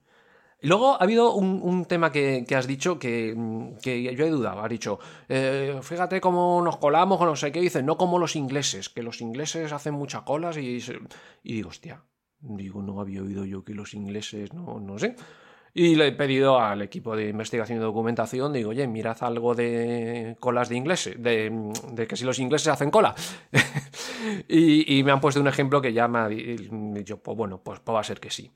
Luego 0.63 0.93
ha 0.93 1.03
habido 1.03 1.33
un, 1.33 1.85
tema 1.85 2.11
que, 2.11 2.45
has 2.55 2.67
dicho 2.67 2.99
que, 2.99 3.35
yo 3.83 4.25
he 4.25 4.29
dudado. 4.29 4.61
Has 4.61 4.69
dicho, 4.69 4.99
eh, 5.27 5.79
fíjate 5.81 6.21
cómo 6.21 6.61
nos 6.63 6.77
colamos 6.77 7.19
o 7.19 7.25
no 7.25 7.35
sé 7.35 7.51
qué. 7.51 7.61
Dices, 7.61 7.83
no 7.83 7.97
como 7.97 8.19
los 8.19 8.35
ingleses, 8.35 8.89
que 8.89 9.01
los 9.01 9.21
ingleses 9.21 9.71
hacen 9.71 9.95
muchas 9.95 10.21
colas 10.21 10.57
y, 10.57 10.79
digo, 11.43 11.69
hostia, 11.69 12.03
digo, 12.39 12.83
no 12.83 13.01
había 13.01 13.23
oído 13.23 13.43
yo 13.45 13.63
que 13.63 13.73
los 13.73 13.93
ingleses, 13.95 14.53
no, 14.53 14.79
no 14.79 14.99
sé. 14.99 15.15
Y 15.73 15.95
le 15.95 16.07
he 16.07 16.11
pedido 16.11 16.59
al 16.59 16.81
equipo 16.81 17.15
de 17.15 17.29
investigación 17.29 17.79
y 17.79 17.81
documentación, 17.81 18.51
digo, 18.51 18.71
oye, 18.71 18.87
mirad 18.87 19.17
algo 19.21 19.55
de 19.55 20.35
colas 20.39 20.67
de 20.67 20.75
ingleses, 20.75 21.15
de, 21.17 22.07
que 22.07 22.15
si 22.17 22.25
los 22.25 22.39
ingleses 22.39 22.67
hacen 22.67 22.91
cola. 22.91 23.15
y, 24.49 25.01
me 25.03 25.11
han 25.13 25.21
puesto 25.21 25.39
un 25.39 25.47
ejemplo 25.47 25.81
que 25.81 25.93
ya 25.93 26.09
me 26.09 26.19
ha 26.19 26.27
dicho, 26.27 27.17
pues 27.23 27.37
bueno, 27.37 27.61
pues, 27.63 27.79
pues 27.79 27.95
va 27.95 28.01
a 28.01 28.03
ser 28.03 28.19
que 28.19 28.29
sí. 28.29 28.51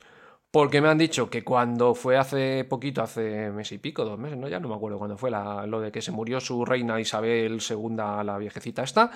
Porque 0.55 0.79
me 0.79 0.87
han 0.87 0.97
dicho 0.97 1.29
que 1.29 1.43
cuando 1.43 1.93
fue 1.93 2.15
hace 2.15 2.63
poquito, 2.63 3.03
hace 3.03 3.51
mes 3.51 3.73
y 3.73 3.77
pico, 3.77 4.05
dos 4.05 4.17
meses, 4.17 4.37
¿no? 4.37 4.47
Ya 4.47 4.57
no 4.61 4.69
me 4.69 4.75
acuerdo 4.75 4.97
cuándo 4.97 5.17
fue 5.17 5.29
lo 5.29 5.81
de 5.81 5.91
que 5.91 6.01
se 6.01 6.13
murió 6.13 6.39
su 6.39 6.63
reina 6.63 6.97
Isabel 6.97 7.59
II, 7.69 7.95
la 8.23 8.37
viejecita 8.39 8.81
esta, 8.81 9.11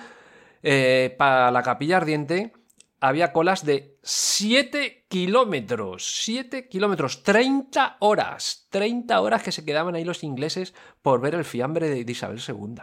eh, 0.62 1.14
para 1.16 1.50
la 1.50 1.62
capilla 1.62 1.96
ardiente 1.96 2.52
había 3.00 3.32
colas 3.32 3.64
de 3.64 3.96
7 4.02 5.06
kilómetros. 5.08 6.22
7 6.24 6.68
kilómetros, 6.68 7.22
30 7.22 7.96
horas. 8.00 8.66
30 8.68 9.18
horas 9.18 9.42
que 9.42 9.50
se 9.50 9.64
quedaban 9.64 9.94
ahí 9.94 10.04
los 10.04 10.22
ingleses 10.22 10.74
por 11.00 11.22
ver 11.22 11.34
el 11.34 11.46
fiambre 11.46 11.88
de, 11.88 12.12
Isabel 12.12 12.42
II. 12.46 12.82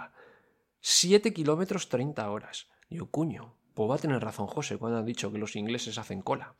7 0.80 1.32
kilómetros, 1.32 1.89
30 1.89 2.28
horas. 2.32 2.70
Yo, 2.89 3.06
cuño, 3.12 3.54
pues 3.76 3.88
va 3.88 3.93
a 3.93 4.00
tener 4.00 4.20
razón 4.20 4.48
José 4.48 4.80
cuando 4.80 4.98
han 4.98 5.06
dicho 5.06 5.32
que 5.32 5.38
los 5.38 5.56
ingleses 5.56 6.00
hacen 6.00 6.24
cola. 6.24 6.56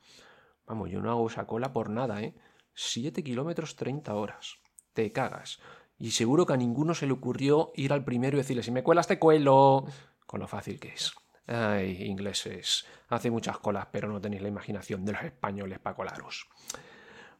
Vamos, 0.68 0.90
yo 0.90 1.00
no 1.00 1.10
hago 1.10 1.26
esa 1.26 1.46
cola 1.46 1.72
por 1.72 1.88
nada, 1.90 2.22
¿eh? 2.22 2.34
7 2.74 3.24
kilómetros 3.24 3.76
30 3.76 4.14
horas. 4.14 4.58
Te 4.92 5.10
cagas. 5.12 5.60
Y 5.98 6.12
seguro 6.12 6.46
que 6.46 6.52
a 6.52 6.56
ninguno 6.56 6.94
se 6.94 7.06
le 7.06 7.12
ocurrió 7.12 7.72
ir 7.74 7.92
al 7.92 8.04
primero 8.04 8.36
y 8.36 8.40
decirle, 8.40 8.62
si 8.62 8.70
me 8.70 8.82
cuelas 8.82 9.08
te 9.08 9.18
cuelo. 9.18 9.86
Con 10.26 10.40
lo 10.40 10.46
fácil 10.46 10.78
que 10.78 10.88
es. 10.88 11.12
Ay, 11.46 12.04
ingleses. 12.04 12.86
Hace 13.08 13.30
muchas 13.30 13.58
colas, 13.58 13.88
pero 13.90 14.08
no 14.08 14.20
tenéis 14.20 14.42
la 14.42 14.48
imaginación 14.48 15.04
de 15.04 15.12
los 15.12 15.22
españoles 15.22 15.78
para 15.78 15.96
colaros. 15.96 16.46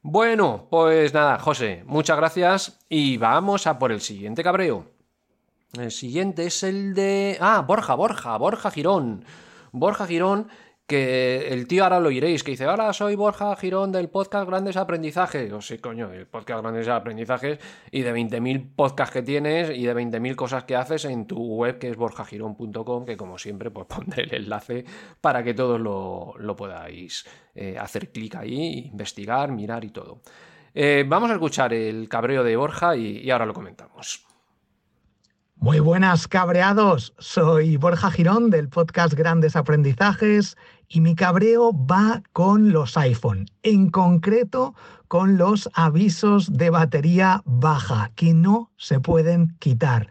Bueno, 0.00 0.66
pues 0.70 1.12
nada, 1.12 1.38
José, 1.38 1.82
muchas 1.86 2.16
gracias 2.16 2.78
y 2.88 3.18
vamos 3.18 3.66
a 3.66 3.78
por 3.78 3.92
el 3.92 4.00
siguiente 4.00 4.42
cabreo. 4.42 4.86
El 5.74 5.90
siguiente 5.90 6.46
es 6.46 6.62
el 6.62 6.94
de... 6.94 7.36
Ah, 7.40 7.60
Borja, 7.60 7.94
Borja, 7.94 8.36
Borja 8.38 8.70
Girón. 8.70 9.24
Borja 9.72 10.06
Girón 10.06 10.48
que 10.88 11.48
el 11.48 11.68
tío 11.68 11.84
ahora 11.84 12.00
lo 12.00 12.10
iréis, 12.10 12.42
que 12.42 12.52
dice, 12.52 12.66
hola, 12.66 12.94
soy 12.94 13.14
Borja 13.14 13.54
Girón 13.56 13.92
del 13.92 14.08
podcast 14.08 14.48
Grandes 14.48 14.78
Aprendizajes. 14.78 15.52
O 15.52 15.60
sí, 15.60 15.76
coño, 15.76 16.10
el 16.10 16.26
podcast 16.26 16.62
Grandes 16.62 16.88
Aprendizajes 16.88 17.58
y 17.90 18.00
de 18.00 18.14
20.000 18.14 18.74
podcasts 18.74 19.12
que 19.12 19.22
tienes 19.22 19.68
y 19.68 19.84
de 19.84 19.94
20.000 19.94 20.34
cosas 20.34 20.64
que 20.64 20.76
haces 20.76 21.04
en 21.04 21.26
tu 21.26 21.36
web 21.36 21.78
que 21.78 21.90
es 21.90 21.96
borjagirón.com, 21.98 23.04
que 23.04 23.18
como 23.18 23.36
siempre 23.36 23.70
pues 23.70 23.86
pondré 23.94 24.22
el 24.24 24.34
enlace 24.34 24.86
para 25.20 25.44
que 25.44 25.52
todos 25.52 25.78
lo, 25.78 26.56
podáis 26.56 27.26
eh, 27.54 27.76
hacer 27.78 28.10
clic 28.10 28.36
ahí, 28.36 28.86
investigar, 28.90 29.52
mirar 29.52 29.84
y 29.84 29.90
todo. 29.90 30.22
Eh, 30.74 31.04
vamos 31.06 31.30
a 31.30 31.34
escuchar 31.34 31.74
el 31.74 32.08
cabreo 32.08 32.42
de 32.42 32.56
Borja 32.56 32.96
y 32.96 33.30
ahora 33.30 33.44
lo 33.44 33.52
comentamos. 33.52 34.27
Muy 35.60 35.80
buenas 35.80 36.28
cabreados, 36.28 37.14
soy 37.18 37.76
Borja 37.78 38.12
Girón 38.12 38.48
del 38.48 38.68
podcast 38.68 39.14
Grandes 39.14 39.56
Aprendizajes 39.56 40.56
y 40.86 41.00
mi 41.00 41.16
cabreo 41.16 41.72
va 41.72 42.22
con 42.32 42.70
los 42.70 42.96
iPhone, 42.96 43.46
en 43.64 43.90
concreto 43.90 44.76
con 45.08 45.36
los 45.36 45.68
avisos 45.74 46.52
de 46.52 46.70
batería 46.70 47.42
baja 47.44 48.12
que 48.14 48.34
no 48.34 48.70
se 48.76 49.00
pueden 49.00 49.56
quitar. 49.58 50.08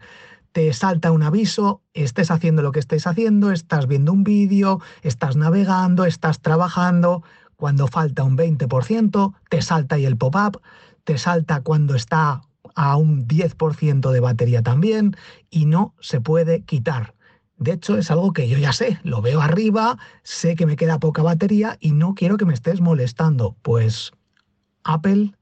Te 0.52 0.70
salta 0.74 1.12
un 1.12 1.22
aviso, 1.22 1.80
estés 1.94 2.30
haciendo 2.30 2.60
lo 2.60 2.70
que 2.70 2.80
estés 2.80 3.06
haciendo, 3.06 3.50
estás 3.50 3.86
viendo 3.86 4.12
un 4.12 4.24
vídeo, 4.24 4.82
estás 5.00 5.36
navegando, 5.36 6.04
estás 6.04 6.40
trabajando, 6.40 7.22
cuando 7.56 7.86
falta 7.86 8.22
un 8.22 8.36
20%, 8.36 9.32
te 9.48 9.62
salta 9.62 9.94
ahí 9.94 10.04
el 10.04 10.18
pop-up, 10.18 10.60
te 11.04 11.16
salta 11.16 11.62
cuando 11.62 11.94
está 11.94 12.42
a 12.74 12.96
un 12.96 13.26
10% 13.26 14.10
de 14.10 14.20
batería 14.20 14.62
también 14.62 15.16
y 15.50 15.66
no 15.66 15.94
se 16.00 16.20
puede 16.20 16.62
quitar. 16.62 17.14
De 17.56 17.72
hecho, 17.72 17.98
es 17.98 18.10
algo 18.10 18.32
que 18.32 18.48
yo 18.48 18.56
ya 18.56 18.72
sé, 18.72 19.00
lo 19.02 19.20
veo 19.20 19.40
arriba, 19.40 19.98
sé 20.22 20.54
que 20.54 20.66
me 20.66 20.76
queda 20.76 21.00
poca 21.00 21.22
batería 21.22 21.76
y 21.80 21.92
no 21.92 22.14
quiero 22.14 22.36
que 22.36 22.44
me 22.44 22.54
estés 22.54 22.80
molestando. 22.80 23.56
Pues 23.62 24.12
Apple 24.84 25.32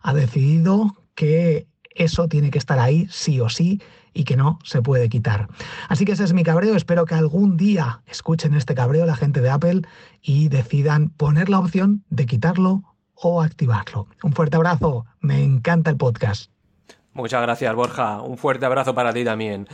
ha 0.00 0.14
decidido 0.14 0.96
que 1.14 1.66
eso 1.90 2.28
tiene 2.28 2.50
que 2.50 2.58
estar 2.58 2.78
ahí 2.78 3.06
sí 3.10 3.40
o 3.40 3.48
sí 3.48 3.80
y 4.14 4.24
que 4.24 4.36
no 4.36 4.58
se 4.64 4.80
puede 4.80 5.08
quitar. 5.08 5.48
Así 5.88 6.06
que 6.06 6.12
ese 6.12 6.24
es 6.24 6.32
mi 6.32 6.42
cabreo. 6.42 6.74
Espero 6.74 7.04
que 7.04 7.14
algún 7.14 7.56
día 7.58 8.02
escuchen 8.06 8.54
este 8.54 8.74
cabreo 8.74 9.04
la 9.04 9.16
gente 9.16 9.42
de 9.42 9.50
Apple 9.50 9.82
y 10.22 10.48
decidan 10.48 11.10
poner 11.10 11.50
la 11.50 11.58
opción 11.58 12.04
de 12.08 12.24
quitarlo 12.24 12.82
o 13.14 13.42
activarlo. 13.42 14.06
Un 14.22 14.32
fuerte 14.32 14.56
abrazo. 14.56 15.04
Me 15.20 15.42
encanta 15.42 15.90
el 15.90 15.96
podcast. 15.96 16.50
Muchas 17.16 17.40
gracias, 17.40 17.74
Borja. 17.74 18.20
Un 18.20 18.36
fuerte 18.36 18.66
abrazo 18.66 18.94
para 18.94 19.10
ti 19.10 19.24
también. 19.24 19.66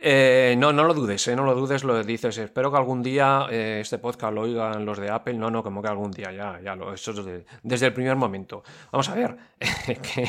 Eh, 0.00 0.56
no, 0.58 0.72
no 0.72 0.82
lo 0.82 0.94
dudes, 0.94 1.28
eh, 1.28 1.36
no 1.36 1.44
lo 1.44 1.54
dudes, 1.54 1.84
lo 1.84 2.02
dices. 2.02 2.36
Espero 2.38 2.72
que 2.72 2.76
algún 2.76 3.04
día 3.04 3.46
eh, 3.52 3.78
este 3.80 3.98
podcast 3.98 4.34
lo 4.34 4.40
oigan 4.40 4.84
los 4.84 4.98
de 4.98 5.08
Apple. 5.08 5.34
No, 5.34 5.48
no, 5.48 5.62
como 5.62 5.80
que 5.80 5.86
algún 5.86 6.10
día, 6.10 6.32
ya, 6.32 6.60
ya 6.60 6.74
lo 6.74 6.90
he 6.90 6.96
hecho 6.96 7.12
desde, 7.12 7.86
el 7.86 7.92
primer 7.92 8.16
momento. 8.16 8.64
Vamos 8.90 9.08
a 9.10 9.14
ver, 9.14 9.36
que 10.02 10.28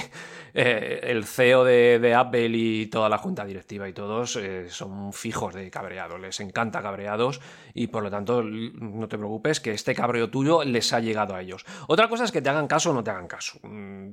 el 0.54 1.26
CEO 1.26 1.64
de, 1.64 2.14
Apple 2.16 2.50
y 2.54 2.86
toda 2.86 3.10
la 3.10 3.18
junta 3.18 3.44
directiva 3.46 3.90
y 3.90 3.94
todos 3.94 4.38
son 4.68 5.12
fijos 5.12 5.56
de 5.56 5.72
cabreados, 5.72 6.20
les 6.20 6.40
encanta 6.40 6.84
cabreados 6.84 7.42
y 7.74 7.88
por 7.88 8.04
lo 8.04 8.12
tanto 8.12 8.44
no 8.44 9.08
te 9.08 9.18
preocupes 9.18 9.60
que 9.60 9.72
este 9.72 9.96
cabreo 9.96 10.30
tuyo 10.30 10.64
les 10.64 10.94
ha 10.94 11.00
llegado 11.00 11.34
a 11.34 11.42
ellos. 11.42 11.66
Otra 11.88 12.08
cosa 12.08 12.26
es 12.26 12.32
que 12.32 12.44
te 12.44 12.50
hagan 12.50 12.68
caso 12.68 12.92
o 12.92 12.94
no 12.94 13.04
te 13.04 13.10
hagan 13.10 13.28
caso. 13.28 13.58
Mm, 13.64 14.12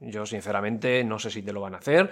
yo 0.00 0.26
sinceramente 0.26 1.04
no 1.04 1.18
sé 1.18 1.30
si 1.30 1.42
te 1.42 1.52
lo 1.52 1.60
van 1.60 1.74
a 1.74 1.78
hacer. 1.78 2.10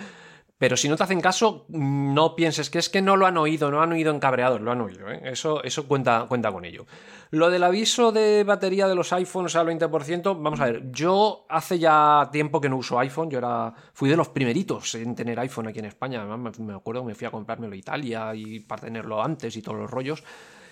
Pero 0.58 0.78
si 0.78 0.88
no 0.88 0.96
te 0.96 1.02
hacen 1.02 1.20
caso, 1.20 1.66
no 1.68 2.34
pienses 2.34 2.70
que 2.70 2.78
es 2.78 2.88
que 2.88 3.02
no 3.02 3.16
lo 3.16 3.26
han 3.26 3.36
oído, 3.36 3.70
no 3.70 3.82
han 3.82 3.92
oído 3.92 4.14
encabreados, 4.14 4.58
lo 4.62 4.72
han 4.72 4.80
oído. 4.80 5.10
¿eh? 5.10 5.20
Eso, 5.24 5.62
eso 5.62 5.86
cuenta, 5.86 6.24
cuenta 6.28 6.50
con 6.50 6.64
ello. 6.64 6.86
Lo 7.30 7.50
del 7.50 7.62
aviso 7.62 8.10
de 8.10 8.42
batería 8.42 8.88
de 8.88 8.94
los 8.94 9.12
iPhones 9.12 9.54
al 9.54 9.66
20%, 9.66 10.40
vamos 10.40 10.60
a 10.60 10.66
ver, 10.66 10.90
yo 10.90 11.44
hace 11.50 11.78
ya 11.78 12.30
tiempo 12.32 12.58
que 12.58 12.70
no 12.70 12.78
uso 12.78 12.98
iPhone, 12.98 13.28
yo 13.28 13.36
era, 13.36 13.74
fui 13.92 14.08
de 14.08 14.16
los 14.16 14.30
primeritos 14.30 14.94
en 14.94 15.14
tener 15.14 15.38
iPhone 15.40 15.66
aquí 15.66 15.80
en 15.80 15.86
España, 15.86 16.22
además 16.22 16.58
me, 16.58 16.72
acuerdo 16.72 17.02
que 17.02 17.08
me 17.08 17.14
fui 17.14 17.26
a 17.26 17.30
comprármelo 17.30 17.74
a 17.74 17.76
Italia 17.76 18.34
y 18.34 18.60
para 18.60 18.82
tenerlo 18.82 19.22
antes 19.22 19.54
y 19.56 19.62
todos 19.62 19.78
los 19.78 19.90
rollos. 19.90 20.24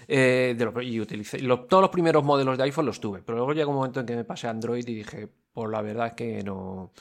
Eh, 0.08 0.56
y 0.82 1.00
utilicé, 1.00 1.38
todos 1.38 1.82
los 1.82 1.90
primeros 1.90 2.24
modelos 2.24 2.56
de 2.58 2.64
iPhone 2.64 2.86
los 2.86 3.00
tuve, 3.00 3.22
pero 3.22 3.38
luego 3.38 3.52
llegó 3.52 3.70
un 3.70 3.76
momento 3.76 4.00
en 4.00 4.06
que 4.06 4.16
me 4.16 4.24
pasé 4.24 4.46
a 4.46 4.50
Android 4.50 4.86
y 4.86 4.94
dije, 4.94 5.28
por 5.52 5.70
la 5.70 5.82
verdad 5.82 6.08
es 6.08 6.12
que 6.14 6.42
no 6.42 6.92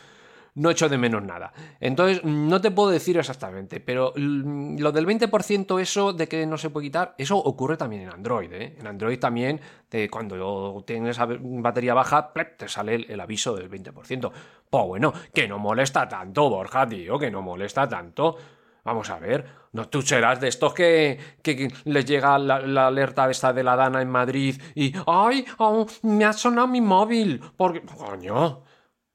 no 0.55 0.69
echo 0.69 0.89
de 0.89 0.97
menos 0.97 1.23
nada. 1.23 1.51
Entonces, 1.79 2.23
no 2.23 2.61
te 2.61 2.71
puedo 2.71 2.89
decir 2.89 3.17
exactamente, 3.17 3.79
pero 3.79 4.13
lo 4.15 4.91
del 4.91 5.07
20% 5.07 5.81
eso 5.81 6.13
de 6.13 6.27
que 6.27 6.45
no 6.45 6.57
se 6.57 6.69
puede 6.69 6.87
quitar, 6.87 7.15
eso 7.17 7.37
ocurre 7.37 7.77
también 7.77 8.03
en 8.03 8.09
Android. 8.09 8.51
¿eh? 8.53 8.75
En 8.79 8.87
Android 8.87 9.19
también, 9.19 9.59
te, 9.89 10.09
cuando 10.09 10.83
tienes 10.85 11.17
batería 11.39 11.93
baja, 11.93 12.31
te 12.57 12.67
sale 12.67 13.05
el, 13.07 13.19
aviso 13.19 13.55
del 13.55 13.69
20%. 13.69 14.31
Pues 14.69 14.85
bueno, 14.85 15.13
que 15.33 15.47
no 15.47 15.59
molesta 15.59 16.07
tanto, 16.07 16.49
Borja, 16.49 16.87
tío, 16.87 17.17
que 17.17 17.31
no 17.31 17.41
molesta 17.41 17.87
tanto. 17.87 18.37
Vamos 18.83 19.09
a 19.09 19.17
ver, 19.17 19.45
no 19.71 19.87
tú 19.87 20.01
serás 20.01 20.41
de 20.41 20.49
estos 20.49 20.73
que, 20.73 21.17
que, 21.41 21.71
les 21.85 22.05
llega 22.05 22.37
la, 22.37 22.87
alerta 22.87 23.29
esta 23.29 23.53
de 23.53 23.63
la 23.63 23.77
Dana 23.77 24.01
en 24.01 24.09
Madrid 24.09 24.61
y 24.75 24.93
¡ay! 25.07 25.45
Oh, 25.57 25.85
me 26.01 26.25
ha 26.25 26.33
sonado 26.33 26.67
mi 26.67 26.81
móvil! 26.81 27.41
Porque. 27.55 27.81
¡Coño! 27.81 28.63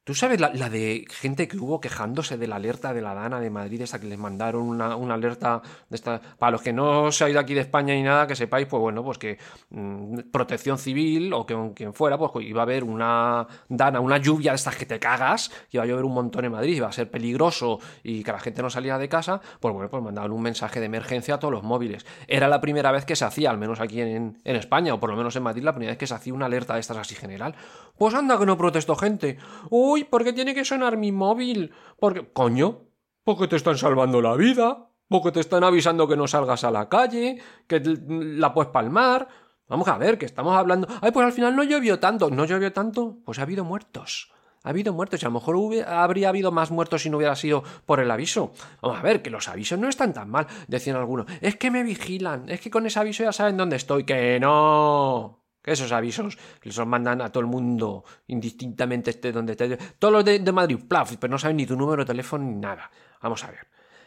¿Tú 0.09 0.14
sabes 0.14 0.40
la, 0.40 0.71
de 0.71 1.05
gente 1.11 1.49
que 1.49 1.59
hubo 1.59 1.83
quejándose 1.83 2.38
de 2.38 2.47
la 2.47 2.57
alerta 2.57 2.94
de 2.94 3.03
la 3.03 3.12
Dana 3.12 3.40
de 3.40 3.51
Madrid, 3.51 3.83
esa 3.83 4.01
que 4.01 4.07
les 4.07 4.18
mandaron 4.18 4.62
una, 4.62 4.94
alerta 5.12 5.61
de 5.90 5.97
esta. 5.97 6.18
Para 6.38 6.53
los 6.53 6.62
que 6.62 6.73
no 6.73 7.12
se 7.12 7.25
ha 7.25 7.29
ido 7.29 7.38
aquí 7.38 7.53
de 7.53 7.61
España 7.61 7.92
ni 7.92 8.03
nada, 8.03 8.27
que 8.27 8.35
sepáis, 8.35 8.66
pues 8.66 8.81
bueno, 8.81 9.05
pues 9.05 9.18
que 9.18 9.37
mm, 9.68 10.31
protección 10.33 10.79
civil 10.79 11.35
o 11.35 11.44
que 11.44 11.73
quien 11.75 11.92
fuera, 11.92 12.16
pues 12.16 12.47
iba 12.47 12.62
a 12.62 12.64
haber 12.64 12.85
una 12.85 13.47
Dana, 13.68 14.01
una 14.01 14.16
lluvia 14.16 14.53
de 14.53 14.57
estas 14.57 14.77
que 14.77 14.87
te 14.87 14.99
cagas, 14.99 15.53
iba 15.73 15.83
a 15.83 15.87
llover 15.87 16.07
un 16.07 16.14
montón 16.14 16.47
en 16.47 16.53
Madrid, 16.53 16.77
iba 16.77 16.88
a 16.88 16.92
ser 16.92 17.11
peligroso 17.11 17.79
y 18.03 18.23
que 18.23 18.33
la 18.33 18.40
gente 18.40 18.62
no 18.62 18.71
salía 18.71 18.97
de 18.97 19.11
casa, 19.11 19.42
pues 19.61 19.75
bueno, 19.75 19.90
pues 19.90 20.03
mandaban 20.03 20.33
un 20.33 20.40
mensaje 20.40 20.81
de 20.81 20.87
emergencia 20.87 21.35
a 21.35 21.38
todos 21.38 21.53
los 21.53 21.64
móviles. 21.64 22.07
Era 22.29 22.49
la 22.49 22.62
primera 22.62 22.92
vez 22.92 23.05
que 23.05 23.14
se 23.14 23.27
hacía, 23.27 23.51
al 23.51 23.59
menos 23.59 23.79
aquí 23.79 24.01
en, 24.01 24.38
en 24.42 24.57
España, 24.57 24.94
o 24.94 25.01
por 25.01 25.11
lo 25.11 25.16
menos 25.16 25.37
en 25.37 25.42
Madrid, 25.42 25.64
la 25.64 25.73
primera 25.73 25.92
vez 25.92 25.99
que 25.99 26.07
se 26.07 26.14
hacía 26.14 26.33
una 26.33 26.47
alerta 26.47 26.73
de 26.73 26.81
estas 26.81 26.97
así 26.97 27.14
general. 27.14 27.55
Pues 27.99 28.14
anda 28.14 28.38
que 28.38 28.47
no 28.47 28.57
protestó 28.57 28.97
gente. 28.97 29.37
Uy, 29.68 29.98
¿por 30.05 30.25
qué 30.25 30.33
tiene 30.33 30.55
que 30.55 30.65
sonar 30.65 30.97
mi 30.97 31.13
móvil? 31.13 31.73
Porque, 31.99 32.33
coño, 32.33 32.89
porque 33.25 33.49
te 33.49 33.57
están 33.57 33.79
salvando 33.79 34.21
la 34.21 34.37
vida, 34.37 34.91
porque 35.09 35.33
te 35.33 35.41
están 35.41 35.65
avisando 35.65 36.09
que 36.09 36.17
no 36.17 36.27
salgas 36.27 36.65
a 36.65 36.71
la 36.71 36.89
calle, 36.89 37.41
que 37.67 37.81
la 37.81 38.53
puedes 38.55 38.71
palmar. 38.71 39.29
Vamos 39.69 39.89
a 39.89 39.99
ver, 39.99 40.19
que 40.19 40.27
estamos 40.27 40.57
hablando. 40.57 40.89
Ay, 41.03 41.11
pues 41.13 41.27
al 41.27 41.33
final 41.33 41.55
no 41.55 41.63
llovió 41.63 41.99
tanto. 41.99 42.31
¿No 42.31 42.45
llovió 42.47 42.73
tanto? 42.73 43.19
Pues 43.25 43.39
ha 43.39 43.43
habido 43.43 43.65
muertos. 43.65 44.33
Ha 44.65 44.71
habido 44.71 44.93
muertos 44.93 45.23
y 45.23 45.27
a 45.27 45.29
lo 45.29 45.35
mejor 45.35 45.57
habría 45.87 46.31
habido 46.31 46.51
más 46.53 46.71
muertos 46.71 47.03
si 47.03 47.11
no 47.11 47.19
hubiera 47.19 47.37
sido 47.37 47.63
por 47.87 48.01
el 48.01 48.11
aviso. 48.11 48.53
Vamos 48.83 48.99
a 48.99 49.03
ver, 49.03 49.23
que 49.23 49.31
los 49.31 49.49
avisos 49.49 49.79
no 49.79 49.89
están 49.89 50.13
tan 50.13 50.31
mal, 50.31 50.47
decían 50.67 50.97
algunos. 50.97 51.27
Es 51.41 51.57
que 51.57 51.71
me 51.71 51.83
vigilan, 51.83 52.49
es 52.49 52.61
que 52.61 52.71
con 52.71 52.87
ese 52.87 52.99
aviso 52.99 53.23
ya 53.23 53.33
saben 53.33 53.57
dónde 53.57 53.77
estoy. 53.77 54.05
Que 54.05 54.41
no 54.41 55.38
esos 55.64 55.92
avisos 55.92 56.38
los 56.62 56.87
mandan 56.87 57.21
a 57.21 57.31
todo 57.31 57.40
el 57.40 57.47
mundo, 57.47 58.05
indistintamente 58.29 59.11
esté 59.11 59.33
donde 59.33 59.53
esté. 59.53 59.77
Todos 59.99 60.12
los 60.12 60.25
de, 60.25 60.53
Madrid, 60.53 60.79
plaf, 60.88 61.16
pero 61.16 61.31
no 61.31 61.38
saben 61.38 61.57
ni 61.57 61.66
tu 61.66 61.77
número 61.77 62.03
de 62.03 62.07
teléfono 62.07 62.44
ni 62.44 62.57
nada. 62.57 62.90
Vamos 63.23 63.44
a 63.44 63.51
ver. 63.51 63.66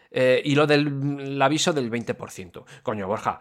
Eh, 0.09 0.41
y 0.43 0.55
lo 0.55 0.67
del 0.67 1.41
aviso 1.41 1.71
del 1.71 1.89
20%. 1.89 2.63
Coño, 2.83 3.07
Borja, 3.07 3.39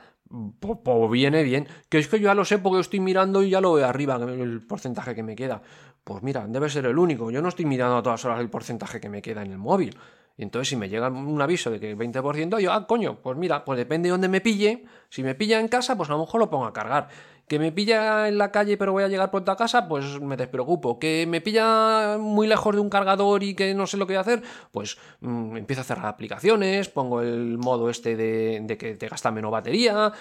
pues 0.61 1.11
viene 1.11 1.43
bien. 1.43 1.67
Que 1.89 1.99
es 1.99 2.09
que 2.09 2.19
yo 2.19 2.27
ya 2.27 2.35
lo 2.35 2.45
sé 2.45 2.59
porque 2.59 2.81
estoy 2.81 3.01
mirando 3.01 3.43
y 3.43 3.51
ya 3.51 3.61
lo 3.61 3.75
veo 3.75 3.87
arriba, 3.87 4.17
el 4.17 4.65
porcentaje 4.67 5.15
que 5.15 5.23
me 5.23 5.35
queda. 5.35 5.63
Pues 6.05 6.23
mira, 6.23 6.47
debe 6.47 6.69
ser 6.69 6.87
el 6.87 6.99
único. 6.99 7.31
Yo 7.31 7.43
no 7.43 7.49
estoy 7.49 7.67
mirando 7.67 7.97
a 7.97 8.03
todas 8.03 8.25
horas 8.25 8.41
el 8.41 8.49
porcentaje 8.49 9.01
que 9.01 9.09
me 9.09 9.21
queda 9.21 9.43
en 9.43 9.53
el 9.53 9.59
móvil. 9.59 9.97
Entonces 10.39 10.69
si 10.69 10.77
me 10.77 10.89
llega 10.89 11.09
un 11.09 11.43
aviso 11.43 11.71
de 11.71 11.79
que 11.79 11.91
el 11.91 11.99
20%, 11.99 12.61
yo, 12.61 12.73
ah, 12.73 12.87
coño, 12.87 13.21
pues 13.21 13.37
mira, 13.37 13.63
pues 13.65 13.77
depende 13.77 14.09
de 14.09 14.13
dónde 14.13 14.29
me 14.29 14.41
pille. 14.41 14.85
Si 15.11 15.23
me 15.23 15.35
pilla 15.35 15.61
en 15.61 15.69
casa, 15.69 15.97
pues 15.97 16.09
a 16.09 16.13
lo 16.13 16.21
mejor 16.21 16.41
lo 16.41 16.49
pongo 16.49 16.65
a 16.65 16.73
cargar. 16.73 17.09
Que 17.51 17.59
me 17.59 17.73
pilla 17.73 18.29
en 18.29 18.39
la 18.39 18.53
calle 18.53 18.77
pero 18.77 18.93
voy 18.93 19.03
a 19.03 19.09
llegar 19.09 19.29
pronto 19.33 19.51
a 19.51 19.57
casa, 19.57 19.89
pues 19.89 20.21
me 20.21 20.37
despreocupo. 20.37 21.01
Que 21.01 21.27
me 21.27 21.41
pilla 21.41 22.17
muy 22.17 22.47
lejos 22.47 22.77
de 22.77 22.81
un 22.81 22.89
cargador 22.89 23.43
y 23.43 23.55
que 23.55 23.75
no 23.75 23.89
sé 23.89 23.97
lo 23.97 24.07
que 24.07 24.13
voy 24.13 24.19
a 24.19 24.21
hacer, 24.21 24.41
pues 24.71 24.99
mm, 25.19 25.57
empiezo 25.57 25.81
a 25.81 25.85
cerrar 25.85 26.07
aplicaciones, 26.07 26.89
pongo 26.91 27.23
el 27.23 27.59
modo 27.59 27.91
este 27.91 28.15
de, 28.15 28.77
que 28.79 28.95
te 28.95 29.09
gasta 29.09 29.33
menos 29.33 29.51
batería. 29.51 30.13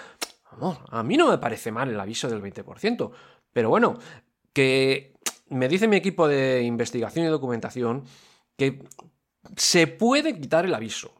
a 0.90 1.02
mí 1.04 1.16
no 1.16 1.30
me 1.30 1.38
parece 1.38 1.70
mal 1.70 1.88
el 1.88 2.00
aviso 2.00 2.28
del 2.28 2.42
20%. 2.42 3.12
Pero 3.52 3.68
bueno, 3.68 3.96
que 4.52 5.14
me 5.50 5.68
dice 5.68 5.86
mi 5.86 5.94
equipo 5.94 6.26
de 6.26 6.64
investigación 6.64 7.26
y 7.26 7.28
documentación 7.28 8.02
que 8.56 8.82
se 9.56 9.86
puede 9.86 10.40
quitar 10.40 10.64
el 10.64 10.74
aviso 10.74 11.14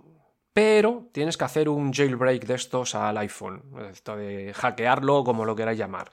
pero 0.53 1.09
tienes 1.13 1.37
que 1.37 1.45
hacer 1.45 1.69
un 1.69 1.93
jailbreak 1.93 2.45
de 2.47 2.55
estos 2.55 2.95
al 2.95 3.17
iPhone, 3.19 3.63
esto 3.91 4.17
de 4.17 4.53
hackearlo 4.55 5.25
como 5.25 5.45
lo 5.45 5.55
queráis 5.57 5.79
llamar. 5.79 6.11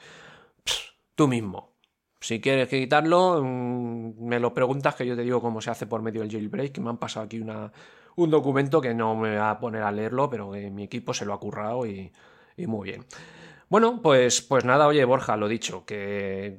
tú 1.16 1.28
mismo. 1.28 1.78
Si 2.20 2.42
quieres 2.42 2.68
quitarlo, 2.68 3.42
mm, 3.44 4.26
me 4.28 4.40
lo 4.40 4.54
preguntas 4.54 4.96
que 4.96 5.06
yo 5.06 5.16
te 5.16 5.22
digo 5.24 5.42
cómo 5.42 5.62
se 5.62 5.70
hace 5.72 5.88
por 5.88 6.02
medio 6.02 6.22
del 6.22 6.32
jailbreak, 6.32 6.72
que 6.72 6.82
me 6.82 6.90
han 6.90 6.98
pasado 6.98 7.26
aquí 7.26 7.40
una, 7.40 7.72
un 8.18 8.30
documento 8.32 8.82
que 8.82 8.94
no 8.94 9.16
me 9.16 9.38
va 9.38 9.52
a 9.52 9.60
poner 9.60 9.84
a 9.84 9.92
leerlo, 9.92 10.30
pero 10.30 10.52
que 10.52 10.70
mi 10.72 10.84
equipo 10.84 11.14
se 11.14 11.26
lo 11.26 11.34
ha 11.34 11.40
currado 11.40 11.86
y, 11.86 12.12
muy 12.58 12.90
bien. 12.90 13.06
Bueno, 13.70 14.02
pues, 14.02 14.42
pues 14.42 14.66
nada, 14.66 14.88
oye 14.88 15.06
Borja, 15.06 15.38
lo 15.38 15.48
dicho, 15.48 15.86
que 15.86 16.58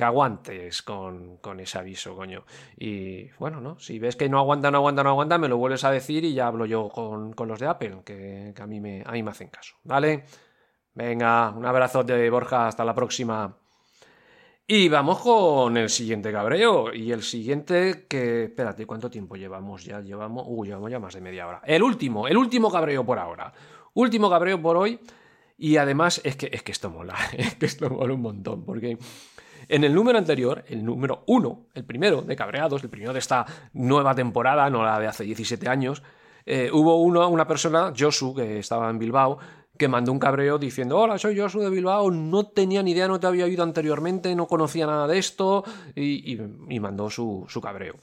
que 0.00 0.04
aguantes 0.04 0.80
con, 0.80 1.60
ese 1.60 1.78
aviso, 1.78 2.16
coño. 2.16 2.44
Y 2.78 3.28
bueno, 3.38 3.60
¿no? 3.60 3.78
Si 3.78 3.98
ves 3.98 4.16
que 4.16 4.30
no 4.30 4.38
aguanta, 4.38 4.70
no 4.70 4.78
aguanta, 4.78 5.04
no 5.04 5.10
aguanta, 5.10 5.36
me 5.36 5.46
lo 5.46 5.58
vuelves 5.58 5.84
a 5.84 5.90
decir 5.90 6.24
y 6.24 6.32
ya 6.32 6.46
hablo 6.46 6.64
yo 6.64 6.88
con, 6.88 7.34
los 7.36 7.60
de 7.60 7.66
Apple, 7.66 7.98
que, 8.02 8.54
a, 8.58 8.66
mí 8.66 8.80
me, 8.80 9.02
a 9.04 9.12
mí 9.12 9.22
me 9.22 9.30
hacen 9.30 9.48
caso. 9.48 9.76
¿Vale? 9.84 10.24
Venga, 10.94 11.50
un 11.50 11.66
abrazo 11.66 12.02
de 12.02 12.30
Borja, 12.30 12.66
hasta 12.66 12.82
la 12.82 12.94
próxima. 12.94 13.58
Y 14.66 14.88
vamos 14.88 15.18
con 15.18 15.76
el 15.76 15.90
siguiente 15.90 16.32
cabreo. 16.32 16.94
Y 16.94 17.12
el 17.12 17.22
siguiente 17.22 18.06
que... 18.08 18.44
Espérate, 18.44 18.86
¿cuánto 18.86 19.10
tiempo 19.10 19.36
llevamos 19.36 19.84
ya? 19.84 20.00
Llevamos... 20.00 20.44
Uy, 20.48 20.68
llevamos 20.68 20.90
ya 20.90 20.98
más 20.98 21.12
de 21.12 21.20
media 21.20 21.46
hora. 21.46 21.60
El 21.66 21.82
último, 21.82 22.26
el 22.26 22.38
último 22.38 22.72
cabreo 22.72 23.04
por 23.04 23.18
ahora. 23.18 23.52
Último 23.92 24.30
cabreo 24.30 24.62
por 24.62 24.78
hoy. 24.78 24.98
Y 25.58 25.76
además 25.76 26.22
es 26.24 26.36
que, 26.36 26.48
es 26.50 26.62
que 26.62 26.72
esto 26.72 26.88
mola, 26.88 27.16
es 27.36 27.56
que 27.56 27.66
esto 27.66 27.90
mola 27.90 28.14
un 28.14 28.22
montón, 28.22 28.64
porque 28.64 28.96
en 29.70 29.84
el 29.84 29.94
número 29.94 30.18
anterior, 30.18 30.64
el 30.68 30.84
número 30.84 31.22
uno, 31.26 31.66
el 31.74 31.84
primero 31.84 32.22
de 32.22 32.34
Cabreados, 32.34 32.82
el 32.82 32.90
primero 32.90 33.12
de 33.12 33.20
esta 33.20 33.46
nueva 33.72 34.14
temporada, 34.14 34.68
no 34.68 34.82
la 34.82 34.98
de 34.98 35.06
hace 35.06 35.24
17 35.24 35.68
años, 35.68 36.02
eh, 36.44 36.70
hubo 36.72 37.00
uno, 37.00 37.28
una 37.28 37.46
persona, 37.46 37.92
Josu, 37.96 38.34
que 38.34 38.58
estaba 38.58 38.90
en 38.90 38.98
Bilbao, 38.98 39.38
que 39.78 39.86
mandó 39.86 40.10
un 40.10 40.18
cabreo 40.18 40.58
diciendo, 40.58 40.98
hola, 40.98 41.18
soy 41.18 41.38
Josu 41.38 41.60
de 41.60 41.70
Bilbao, 41.70 42.10
no 42.10 42.48
tenía 42.48 42.82
ni 42.82 42.90
idea, 42.90 43.06
no 43.06 43.20
te 43.20 43.28
había 43.28 43.44
oído 43.44 43.62
anteriormente, 43.62 44.34
no 44.34 44.46
conocía 44.46 44.86
nada 44.86 45.06
de 45.06 45.18
esto, 45.18 45.64
y, 45.94 46.36
mandó 46.80 47.08
su, 47.08 47.46
cabreo. 47.62 47.94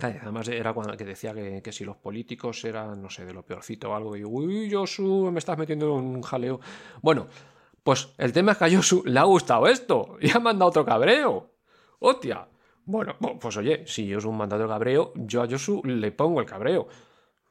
Además 0.00 0.48
era 0.48 0.72
cuando 0.72 0.96
que 0.96 1.04
decía 1.04 1.34
que, 1.34 1.72
si 1.72 1.84
los 1.84 1.96
políticos 1.96 2.64
eran, 2.64 3.02
no 3.02 3.10
sé, 3.10 3.26
de 3.26 3.34
lo 3.34 3.44
peorcito 3.44 3.90
o 3.90 3.94
algo, 3.94 4.16
y 4.16 4.24
uy, 4.24 4.72
Josu, 4.72 5.30
me 5.30 5.38
estás 5.38 5.58
metiendo 5.58 5.86
en 5.98 6.04
un 6.04 6.22
jaleo. 6.22 6.60
Bueno, 7.02 7.26
pues 7.88 8.12
el 8.18 8.34
tema 8.34 8.52
es 8.52 8.58
que 8.58 8.64
a 8.66 8.68
Yosu 8.68 9.02
le 9.06 9.18
ha 9.18 9.22
gustado 9.22 9.66
esto 9.66 10.18
y 10.20 10.30
ha 10.30 10.38
mandado 10.38 10.68
otro 10.68 10.84
cabreo. 10.84 11.52
¡Hostia! 12.00 12.46
Bueno, 12.84 13.16
pues 13.40 13.56
oye, 13.56 13.86
si 13.86 14.06
Yosu 14.06 14.30
manda 14.30 14.56
otro 14.56 14.68
cabreo, 14.68 15.14
yo 15.14 15.40
a 15.40 15.46
Yosu 15.46 15.80
le 15.82 16.12
pongo 16.12 16.40
el 16.40 16.44
cabreo. 16.44 16.86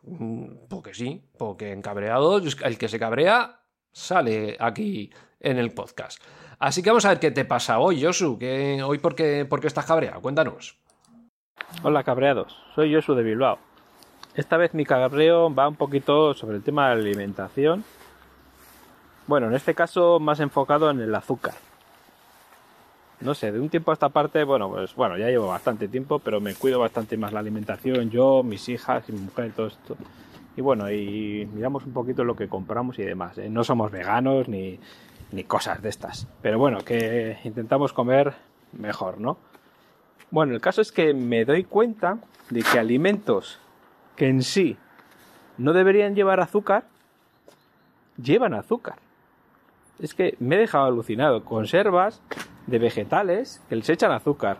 Mm, 0.03 0.67
porque 0.69 0.93
sí, 0.93 1.27
porque 1.39 1.71
en 1.71 1.81
cabreado 1.81 2.37
el 2.37 2.77
que 2.77 2.87
se 2.87 2.99
cabrea 2.99 3.61
sale 3.91 4.55
aquí 4.59 5.09
en 5.39 5.57
el 5.57 5.71
podcast. 5.71 6.21
Así 6.59 6.83
que 6.83 6.91
vamos 6.91 7.05
a 7.05 7.09
ver 7.09 7.19
qué 7.19 7.31
te 7.31 7.43
pasa 7.43 7.79
hoy, 7.79 7.97
Yosu. 7.97 8.37
Que 8.37 8.83
hoy 8.83 8.99
por 8.99 9.15
qué, 9.15 9.43
por 9.43 9.59
qué 9.59 9.65
estás 9.65 9.87
cabreado? 9.87 10.21
Cuéntanos. 10.21 10.77
Hola 11.81 12.03
cabreados, 12.03 12.55
soy 12.75 12.91
Yosu 12.91 13.15
de 13.15 13.23
Bilbao. 13.23 13.57
Esta 14.35 14.57
vez 14.57 14.75
mi 14.75 14.85
cabreo 14.85 15.51
va 15.51 15.67
un 15.67 15.77
poquito 15.77 16.35
sobre 16.35 16.57
el 16.57 16.63
tema 16.63 16.89
de 16.89 16.95
la 16.95 17.01
alimentación 17.01 17.83
bueno, 19.27 19.47
en 19.47 19.53
este 19.53 19.75
caso 19.75 20.19
más 20.19 20.39
enfocado 20.39 20.89
en 20.89 21.01
el 21.01 21.13
azúcar. 21.13 21.53
No 23.19 23.33
sé, 23.33 23.51
de 23.51 23.59
un 23.59 23.69
tiempo 23.69 23.91
a 23.91 23.93
esta 23.93 24.09
parte, 24.09 24.43
bueno, 24.43 24.69
pues 24.69 24.95
bueno, 24.95 25.17
ya 25.17 25.27
llevo 25.27 25.47
bastante 25.47 25.87
tiempo, 25.87 26.19
pero 26.19 26.39
me 26.39 26.53
cuido 26.53 26.79
bastante 26.79 27.17
más 27.17 27.33
la 27.33 27.39
alimentación, 27.39 28.09
yo, 28.09 28.43
mis 28.43 28.69
hijas 28.69 29.09
y 29.09 29.11
mi 29.11 29.19
mujer, 29.19 29.51
todo 29.53 29.67
esto. 29.67 29.97
Y 30.55 30.61
bueno, 30.61 30.89
y 30.89 31.47
miramos 31.53 31.85
un 31.85 31.93
poquito 31.93 32.23
lo 32.23 32.35
que 32.35 32.47
compramos 32.47 32.97
y 32.99 33.03
demás. 33.03 33.37
¿eh? 33.37 33.49
No 33.49 33.63
somos 33.63 33.91
veganos 33.91 34.47
ni, 34.47 34.79
ni 35.31 35.43
cosas 35.43 35.81
de 35.81 35.89
estas. 35.89 36.27
Pero 36.41 36.57
bueno, 36.57 36.79
que 36.85 37.37
intentamos 37.43 37.91
comer 37.91 38.33
mejor, 38.71 39.19
¿no? 39.19 39.37
Bueno, 40.31 40.53
el 40.53 40.61
caso 40.61 40.81
es 40.81 40.91
que 40.91 41.13
me 41.13 41.43
doy 41.43 41.63
cuenta 41.63 42.19
de 42.49 42.61
que 42.61 42.79
alimentos 42.79 43.59
que 44.15 44.29
en 44.29 44.41
sí 44.41 44.77
no 45.57 45.73
deberían 45.73 46.15
llevar 46.15 46.39
azúcar, 46.39 46.85
llevan 48.17 48.53
azúcar 48.53 48.97
es 49.99 50.13
que 50.13 50.35
me 50.39 50.55
he 50.55 50.59
dejado 50.59 50.85
alucinado. 50.85 51.43
Conservas 51.43 52.21
de 52.67 52.79
vegetales 52.79 53.61
que 53.69 53.75
les 53.75 53.89
echan 53.89 54.11
azúcar. 54.11 54.57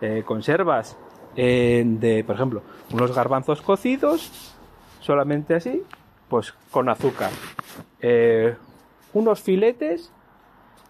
Eh, 0.00 0.22
conservas 0.24 0.96
eh, 1.36 1.82
de, 1.86 2.24
por 2.24 2.36
ejemplo, 2.36 2.62
unos 2.92 3.14
garbanzos 3.14 3.60
cocidos, 3.62 4.54
solamente 5.00 5.54
así, 5.54 5.82
pues 6.28 6.54
con 6.70 6.88
azúcar. 6.88 7.30
Eh, 8.00 8.54
unos 9.12 9.40
filetes 9.40 10.12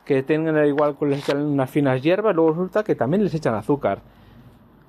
que 0.04 0.22
tengan 0.22 0.64
igual 0.66 0.96
con 0.96 1.10
les 1.10 1.20
echan 1.20 1.42
unas 1.42 1.70
finas 1.70 2.02
hierbas, 2.02 2.34
luego 2.34 2.50
resulta 2.50 2.84
que 2.84 2.94
también 2.94 3.24
les 3.24 3.34
echan 3.34 3.54
azúcar. 3.54 4.02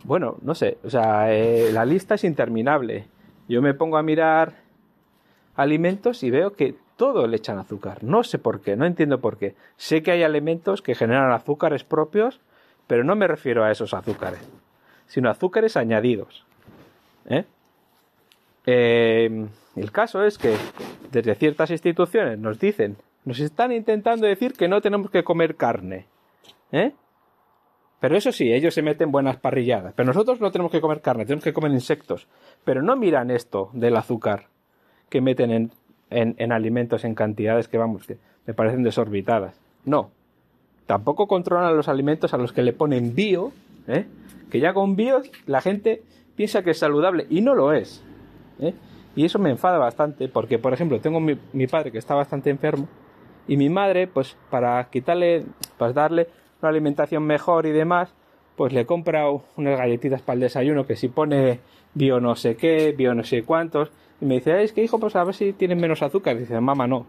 bueno, 0.04 0.38
no 0.42 0.56
sé, 0.56 0.80
o 0.84 0.90
sea, 0.90 1.28
la 1.28 1.86
lista 1.86 2.16
es 2.16 2.24
interminable. 2.24 3.08
Yo 3.48 3.62
me 3.62 3.74
pongo 3.74 3.98
a 3.98 4.04
mirar 4.04 4.56
alimentos 5.56 6.24
y 6.24 6.32
veo 6.32 6.54
que 6.54 6.76
todo 7.02 7.26
le 7.26 7.38
echan 7.38 7.58
azúcar. 7.58 8.04
No 8.04 8.22
sé 8.22 8.38
por 8.38 8.62
qué, 8.62 8.76
no 8.76 8.86
entiendo 8.86 9.20
por 9.20 9.40
qué. 9.40 9.56
Sé 9.76 10.04
que 10.04 10.12
hay 10.12 10.22
alimentos 10.22 10.84
que 10.84 10.94
generan 10.94 11.32
azúcares 11.32 11.84
propios, 11.84 12.40
pero 12.86 13.04
no 13.04 13.16
me 13.16 13.28
refiero 13.28 13.64
a 13.64 13.72
esos 13.72 13.96
azúcares, 13.96 14.48
sino 15.08 15.28
azúcares 15.28 15.76
añadidos. 15.78 16.46
¿eh? 17.26 17.46
Eh, 18.68 19.48
el 19.76 19.92
caso 19.92 20.24
es 20.24 20.38
que 20.38 20.56
desde 21.12 21.34
ciertas 21.34 21.72
instituciones 21.72 22.38
nos 22.38 22.60
dicen, 22.60 22.98
nos 23.26 23.40
están 23.40 23.72
intentando 23.72 24.28
decir 24.28 24.54
que 24.54 24.68
no 24.68 24.80
tenemos 24.80 25.10
que 25.10 25.24
comer 25.24 25.56
carne. 25.56 26.06
¿eh? 26.72 26.92
Pero 28.00 28.16
eso 28.16 28.32
sí, 28.32 28.54
ellos 28.54 28.76
se 28.76 28.84
meten 28.84 29.12
buenas 29.12 29.38
parrilladas. 29.38 29.96
Pero 29.96 30.06
nosotros 30.06 30.40
no 30.40 30.52
tenemos 30.52 30.72
que 30.72 30.82
comer 30.82 31.02
carne, 31.02 31.26
tenemos 31.26 31.46
que 31.46 31.54
comer 31.54 31.72
insectos. 31.72 32.28
Pero 32.64 32.84
no 32.84 32.96
miran 32.96 33.32
esto 33.32 33.72
del 33.74 33.98
azúcar 33.98 34.50
que 35.10 35.20
meten 35.20 35.52
en, 35.52 35.72
en, 36.12 36.52
alimentos 36.52 37.06
en 37.06 37.16
cantidades 37.16 37.68
que, 37.68 37.78
vamos, 37.78 38.06
que 38.06 38.18
me 38.46 38.54
parecen 38.54 38.84
desorbitadas. 38.84 39.60
No. 39.86 40.12
Tampoco 40.86 41.28
controlan 41.28 41.76
los 41.76 41.88
alimentos 41.88 42.34
a 42.34 42.38
los 42.38 42.52
que 42.52 42.62
le 42.62 42.74
ponen 42.74 43.16
bio, 43.16 43.52
¿eh? 43.88 44.06
que 44.50 44.60
ya 44.60 44.74
con 44.74 44.96
bio 44.96 45.22
la 45.48 45.62
gente 45.62 46.04
piensa 46.36 46.64
que 46.64 46.72
es 46.72 46.80
saludable 46.80 47.26
y 47.30 47.42
no 47.42 47.56
lo 47.56 47.74
es. 47.74 48.04
¿eh? 48.60 48.74
Y 49.16 49.26
eso 49.26 49.40
me 49.40 49.50
enfada 49.50 49.78
bastante 49.78 50.28
porque, 50.28 50.60
por 50.60 50.74
ejemplo, 50.74 51.00
tengo 51.00 51.20
mi, 51.20 51.68
padre 51.68 51.92
que 51.92 51.98
está 51.98 52.14
bastante 52.16 52.50
enfermo 52.50 52.88
y 53.48 53.58
mi 53.58 53.70
madre, 53.70 54.08
pues 54.08 54.38
para 54.50 54.84
quitarle, 54.90 55.46
pues 55.78 55.94
darle 55.94 56.28
una 56.62 56.70
alimentación 56.70 57.24
mejor 57.24 57.66
y 57.66 57.72
demás, 57.72 58.14
pues 58.56 58.74
le 58.74 58.86
compra 58.86 59.30
unas 59.30 59.78
galletitas 59.78 60.22
para 60.22 60.36
el 60.36 60.42
desayuno 60.42 60.86
que 60.86 60.96
si 60.96 61.08
pone 61.08 61.60
bio 61.94 62.20
no 62.20 62.36
sé 62.36 62.56
qué, 62.56 62.94
bio 62.98 63.14
no 63.14 63.24
sé 63.24 63.44
cuántos, 63.44 63.92
y 64.22 64.26
me 64.26 64.36
dice, 64.36 64.64
es 64.64 64.72
que 64.72 64.84
hijo, 64.84 65.00
pues 65.00 65.16
a 65.16 65.24
ver 65.24 65.34
si 65.34 65.54
tienen 65.54 65.80
menos 65.80 66.02
azúcar. 66.02 66.36
Y 66.36 66.40
dice, 66.40 66.60
mamá, 66.60 66.88
no. 66.88 67.06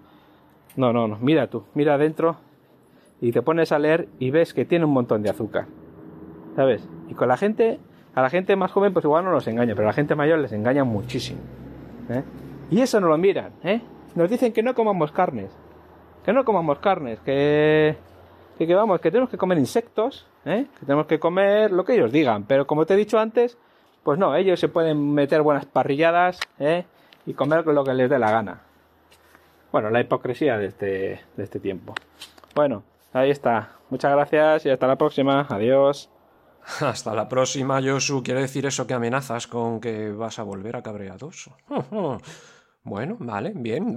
No, 0.77 0.93
no, 0.93 1.07
no, 1.07 1.19
mira 1.21 1.49
tú, 1.49 1.65
mira 1.75 1.95
adentro 1.95 2.37
y 3.21 3.31
te 3.31 3.43
pones 3.43 3.73
a 3.73 3.79
leer 3.79 4.09
y 4.19 4.31
ves 4.31 4.55
que 4.55 4.65
tiene 4.65 4.87
un 4.87 4.93
montón 4.93 5.23
de 5.23 5.29
azúcar. 5.29 5.67
¿Sabes? 6.57 6.89
Y 7.09 7.15
con 7.15 7.29
la 7.29 7.37
gente, 7.37 7.79
a 8.15 8.23
la 8.23 8.31
gente 8.31 8.57
más 8.57 8.73
joven 8.73 8.93
pues 8.93 9.05
igual 9.05 9.25
no 9.25 9.31
los 9.31 9.47
engaña, 9.47 9.75
pero 9.75 9.87
a 9.87 9.91
la 9.91 9.95
gente 9.95 10.15
mayor 10.15 10.39
les 10.39 10.53
engaña 10.53 10.83
muchísimo. 10.85 11.41
¿eh? 12.09 12.25
Y 12.71 12.81
eso 12.81 13.01
no 13.01 13.09
lo 13.09 13.19
miran, 13.19 13.53
¿eh? 13.63 13.83
Nos 14.15 14.31
dicen 14.31 14.53
que 14.53 14.63
no 14.63 14.75
comamos 14.75 15.13
carnes. 15.13 15.51
Que 16.25 16.33
no 16.33 16.45
comamos 16.45 16.79
carnes, 16.79 17.21
que 17.21 17.97
que, 18.67 18.75
vamos, 18.75 19.01
que 19.01 19.11
tenemos 19.11 19.31
que 19.31 19.39
comer 19.39 19.59
insectos, 19.59 20.27
¿eh? 20.45 20.67
que 20.79 20.87
tenemos 20.87 21.07
que 21.07 21.19
comer 21.19 21.71
lo 21.73 21.85
que 21.85 21.95
ellos 21.95 22.13
digan, 22.13 22.45
pero 22.45 22.67
como 22.67 22.87
te 22.87 22.95
he 22.95 22.97
dicho 22.97 23.19
antes, 23.19 23.59
pues 24.03 24.19
no, 24.19 24.35
ellos 24.35 24.59
se 24.61 24.69
pueden 24.69 25.15
meter 25.15 25.43
buenas 25.43 25.65
parrilladas 25.65 26.41
¿eh? 26.59 26.85
Y 27.27 27.35
comer 27.35 27.67
lo 27.67 27.85
que 27.85 27.95
les 27.95 28.11
dé 28.11 28.19
la 28.19 28.31
gana. 28.31 28.63
Bueno, 29.71 29.91
la 29.91 30.01
hipocresía 30.01 30.59
de 30.59 30.67
este, 30.67 31.21
de 31.37 31.45
este 31.45 31.61
tiempo. 31.61 31.95
Bueno, 32.55 32.83
ahí 33.13 33.31
está. 33.31 33.77
Muchas 33.91 34.13
gracias 34.13 34.67
y 34.67 34.71
hasta 34.71 34.87
la 34.87 34.97
próxima. 34.97 35.47
Adiós. 35.49 36.11
Hasta 36.81 37.13
la 37.15 37.29
próxima, 37.29 37.81
Josu. 37.83 38.23
¿Quiere 38.23 38.43
decir 38.43 38.67
eso 38.67 38.87
que 38.87 38.95
amenazas 38.95 39.49
con 39.49 39.81
que 39.81 40.13
vas 40.13 40.39
a 40.39 40.45
volver 40.45 40.77
a 40.77 40.83
cabreados? 40.83 41.51
Bueno, 42.85 43.17
vale, 43.21 43.53
bien. 43.55 43.95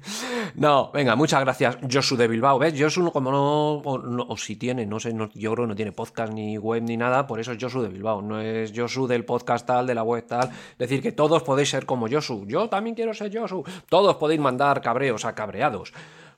no, 0.54 0.90
venga, 0.90 1.14
muchas 1.16 1.40
gracias, 1.40 1.76
Josu 1.90 2.16
de 2.16 2.26
Bilbao. 2.28 2.58
¿Ves? 2.58 2.72
Josu, 2.78 3.12
como 3.12 3.30
no, 3.30 3.82
o, 3.84 4.36
si 4.38 4.56
tiene, 4.56 4.86
no 4.86 4.98
sé, 4.98 5.12
no, 5.12 5.28
yo 5.34 5.52
creo 5.52 5.64
que 5.64 5.68
no 5.68 5.76
tiene 5.76 5.92
podcast 5.92 6.32
ni 6.32 6.56
web 6.56 6.82
ni 6.82 6.96
nada, 6.96 7.26
por 7.26 7.40
eso 7.40 7.52
es 7.52 7.58
Josu 7.62 7.82
de 7.82 7.90
Bilbao. 7.90 8.22
No 8.22 8.40
es 8.40 8.72
Josu 8.74 9.06
del 9.06 9.26
podcast 9.26 9.66
tal, 9.66 9.86
de 9.86 9.94
la 9.94 10.02
web 10.02 10.24
tal. 10.26 10.48
Es 10.48 10.78
decir, 10.78 11.02
que 11.02 11.12
todos 11.12 11.42
podéis 11.42 11.68
ser 11.68 11.84
como 11.84 12.08
Josu. 12.08 12.46
Yo 12.46 12.70
también 12.70 12.96
quiero 12.96 13.12
ser 13.12 13.36
Josu. 13.36 13.64
Todos 13.90 14.16
podéis 14.16 14.40
mandar 14.40 14.80
cabreos 14.80 15.26
a 15.26 15.34
cabreados. 15.34 15.92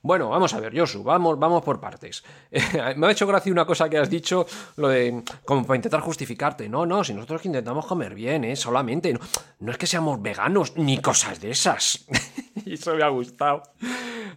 Bueno, 0.05 0.28
vamos 0.28 0.52
a 0.52 0.61
ver, 0.61 0.78
Josu, 0.78 1.02
vamos, 1.02 1.38
vamos 1.38 1.64
por 1.64 1.80
partes. 1.80 2.22
me 2.96 3.07
ha 3.07 3.11
hecho 3.11 3.26
gracia 3.26 3.50
una 3.50 3.64
cosa 3.64 3.88
que 3.88 3.96
has 3.96 4.11
dicho, 4.11 4.44
lo 4.76 4.88
de 4.88 5.22
como 5.46 5.64
para 5.64 5.76
intentar 5.76 6.02
justificarte. 6.02 6.68
No, 6.68 6.84
no, 6.84 7.02
si 7.02 7.14
nosotros 7.14 7.46
intentamos 7.46 7.86
comer 7.86 8.14
bien, 8.14 8.44
¿eh? 8.44 8.55
Solamente. 8.55 9.18
No, 9.61 9.72
es 9.72 9.78
que 9.78 9.86
seamos 9.86 10.20
veganos 10.20 10.76
ni 10.76 10.98
cosas 10.98 11.40
de 11.40 11.52
esas. 11.52 12.05
y 12.66 12.74
eso 12.74 12.94
me 12.94 13.02
ha 13.02 13.09
gustado. 13.09 13.62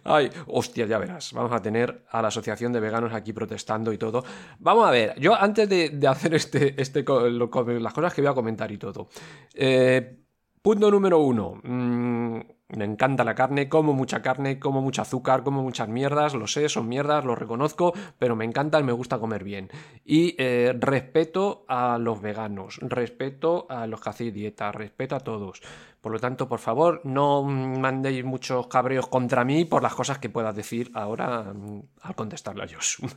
Ay, 0.04 0.30
hostia, 0.46 0.86
ya 0.86 0.96
verás. 0.96 1.34
Vamos 1.34 1.52
a 1.52 1.60
tener 1.60 2.06
a 2.12 2.22
la 2.22 2.28
Asociación 2.28 2.72
de 2.72 2.80
Veganos 2.80 3.12
aquí 3.12 3.34
protestando 3.34 3.92
y 3.92 3.98
todo. 3.98 4.24
Vamos 4.60 4.88
a 4.88 4.90
ver, 4.90 5.20
yo 5.20 5.34
antes 5.34 5.68
de, 5.68 6.08
hacer 6.08 6.32
este, 6.32 6.80
este, 6.80 7.04
las 7.04 7.92
cosas 7.92 8.14
que 8.14 8.22
voy 8.22 8.30
a 8.30 8.34
comentar 8.34 8.72
y 8.72 8.78
todo. 8.78 9.10
Eh, 9.52 10.16
punto 10.62 10.90
número 10.90 11.18
uno. 11.18 11.60
Mm, 11.62 12.40
me 12.76 12.84
encanta 12.84 13.24
la 13.24 13.34
carne, 13.34 13.68
como 13.68 13.94
mucha 13.94 14.20
carne, 14.20 14.58
como 14.58 14.82
mucho 14.82 15.02
azúcar, 15.02 15.42
como 15.42 15.62
muchas 15.62 15.88
mierdas, 15.88 16.34
lo 16.34 16.46
sé, 16.46 16.68
son 16.68 16.88
mierdas, 16.88 17.24
lo 17.24 17.34
reconozco, 17.34 17.94
pero 18.18 18.36
me 18.36 18.44
encanta 18.44 18.78
y 18.78 18.82
me 18.82 18.92
gusta 18.92 19.18
comer 19.18 19.42
bien. 19.42 19.70
Y 20.04 20.34
eh, 20.38 20.74
respeto 20.78 21.64
a 21.66 21.98
los 21.98 22.20
veganos, 22.20 22.78
respeto 22.82 23.66
a 23.70 23.86
los 23.86 24.00
que 24.00 24.10
hacéis 24.10 24.34
dieta, 24.34 24.70
respeto 24.70 25.16
a 25.16 25.20
todos. 25.20 25.62
Por 26.02 26.12
lo 26.12 26.20
tanto, 26.20 26.46
por 26.46 26.60
favor, 26.60 27.00
no 27.04 27.42
mandéis 27.42 28.24
muchos 28.24 28.66
cabreos 28.68 29.08
contra 29.08 29.44
mí 29.44 29.64
por 29.64 29.82
las 29.82 29.94
cosas 29.94 30.18
que 30.18 30.28
puedas 30.28 30.54
decir 30.54 30.90
ahora 30.94 31.52
mm, 31.54 31.82
al 32.02 32.14
contestarle 32.14 32.64
a. 32.64 32.68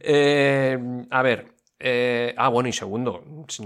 Eh, 0.00 0.78
a 1.10 1.22
ver, 1.22 1.57
eh, 1.80 2.34
ah, 2.36 2.48
bueno, 2.48 2.68
y 2.68 2.72
segundo, 2.72 3.22
si, 3.46 3.62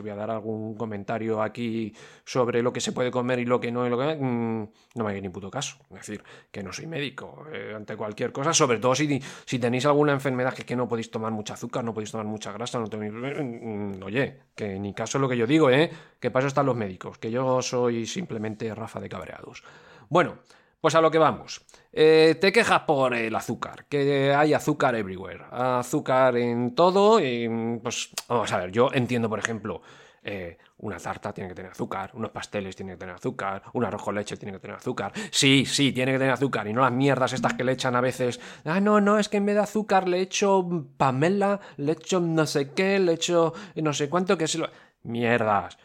voy 0.00 0.10
a 0.10 0.14
dar 0.14 0.30
algún 0.30 0.76
comentario 0.76 1.42
aquí 1.42 1.92
sobre 2.24 2.62
lo 2.62 2.72
que 2.72 2.80
se 2.80 2.92
puede 2.92 3.10
comer 3.10 3.40
y 3.40 3.44
lo 3.44 3.58
que 3.58 3.72
no, 3.72 3.84
y 3.84 3.90
lo 3.90 3.98
que 3.98 4.14
mm, 4.14 4.68
no 4.94 5.04
me 5.04 5.10
hagáis 5.10 5.22
ni 5.22 5.28
puto 5.28 5.50
caso. 5.50 5.76
Es 5.90 6.06
decir, 6.06 6.22
que 6.52 6.62
no 6.62 6.72
soy 6.72 6.86
médico 6.86 7.46
eh, 7.52 7.72
ante 7.74 7.96
cualquier 7.96 8.30
cosa, 8.30 8.52
sobre 8.54 8.78
todo 8.78 8.94
si, 8.94 9.18
tenéis 9.58 9.86
alguna 9.86 10.12
enfermedad 10.12 10.54
que, 10.54 10.64
que 10.64 10.76
no 10.76 10.86
podéis 10.86 11.10
tomar 11.10 11.32
mucha 11.32 11.54
azúcar, 11.54 11.82
no 11.82 11.92
podéis 11.92 12.12
tomar 12.12 12.26
mucha 12.26 12.52
grasa, 12.52 12.78
no 12.78 12.86
tenéis. 12.86 13.12
Mm, 13.12 14.02
oye, 14.04 14.40
que 14.54 14.78
ni 14.78 14.94
caso 14.94 15.18
es 15.18 15.22
lo 15.22 15.28
que 15.28 15.36
yo 15.36 15.46
digo, 15.46 15.70
¿eh? 15.70 15.90
Que 16.20 16.30
para 16.30 16.42
eso 16.42 16.48
están 16.48 16.66
los 16.66 16.76
médicos, 16.76 17.18
que 17.18 17.30
yo 17.30 17.60
soy 17.60 18.06
simplemente 18.06 18.72
Rafa 18.72 19.00
de 19.00 19.08
Cabreados. 19.08 19.64
Bueno, 20.08 20.38
pues 20.80 20.94
a 20.94 21.00
lo 21.00 21.10
que 21.10 21.18
vamos. 21.18 21.64
Eh, 21.92 22.36
te 22.40 22.52
quejas 22.52 22.80
por 22.80 23.14
el 23.14 23.34
azúcar, 23.34 23.86
que 23.86 24.34
hay 24.34 24.54
azúcar 24.54 24.94
everywhere, 24.94 25.44
azúcar 25.50 26.36
en 26.36 26.74
todo. 26.74 27.20
Y, 27.20 27.48
pues 27.82 28.10
vamos 28.28 28.52
a 28.52 28.58
ver, 28.58 28.70
yo 28.70 28.90
entiendo, 28.92 29.28
por 29.28 29.38
ejemplo, 29.38 29.82
eh, 30.22 30.58
una 30.78 30.98
tarta 30.98 31.32
tiene 31.32 31.48
que 31.48 31.54
tener 31.54 31.72
azúcar, 31.72 32.10
unos 32.14 32.30
pasteles 32.30 32.76
tienen 32.76 32.96
que 32.96 33.00
tener 33.00 33.14
azúcar, 33.14 33.62
un 33.72 33.84
arroz 33.84 34.02
con 34.02 34.14
leche 34.14 34.36
tiene 34.36 34.52
que 34.52 34.60
tener 34.60 34.76
azúcar. 34.76 35.12
Sí, 35.30 35.64
sí, 35.66 35.92
tiene 35.92 36.12
que 36.12 36.18
tener 36.18 36.34
azúcar 36.34 36.66
y 36.68 36.72
no 36.72 36.82
las 36.82 36.92
mierdas 36.92 37.32
estas 37.32 37.54
que 37.54 37.64
le 37.64 37.72
echan 37.72 37.96
a 37.96 38.00
veces. 38.00 38.38
Ah, 38.64 38.80
no, 38.80 39.00
no, 39.00 39.18
es 39.18 39.28
que 39.28 39.38
en 39.38 39.46
vez 39.46 39.54
de 39.56 39.62
azúcar 39.62 40.08
le 40.08 40.20
echo 40.20 40.86
pamela, 40.96 41.60
le 41.76 41.92
echo 41.92 42.20
no 42.20 42.46
sé 42.46 42.72
qué, 42.72 42.98
le 42.98 43.14
echo 43.14 43.54
no 43.76 43.92
sé 43.92 44.08
cuánto, 44.08 44.36
que 44.36 44.46
se 44.46 44.58
lo... 44.58 44.68
Mierdas. 45.02 45.78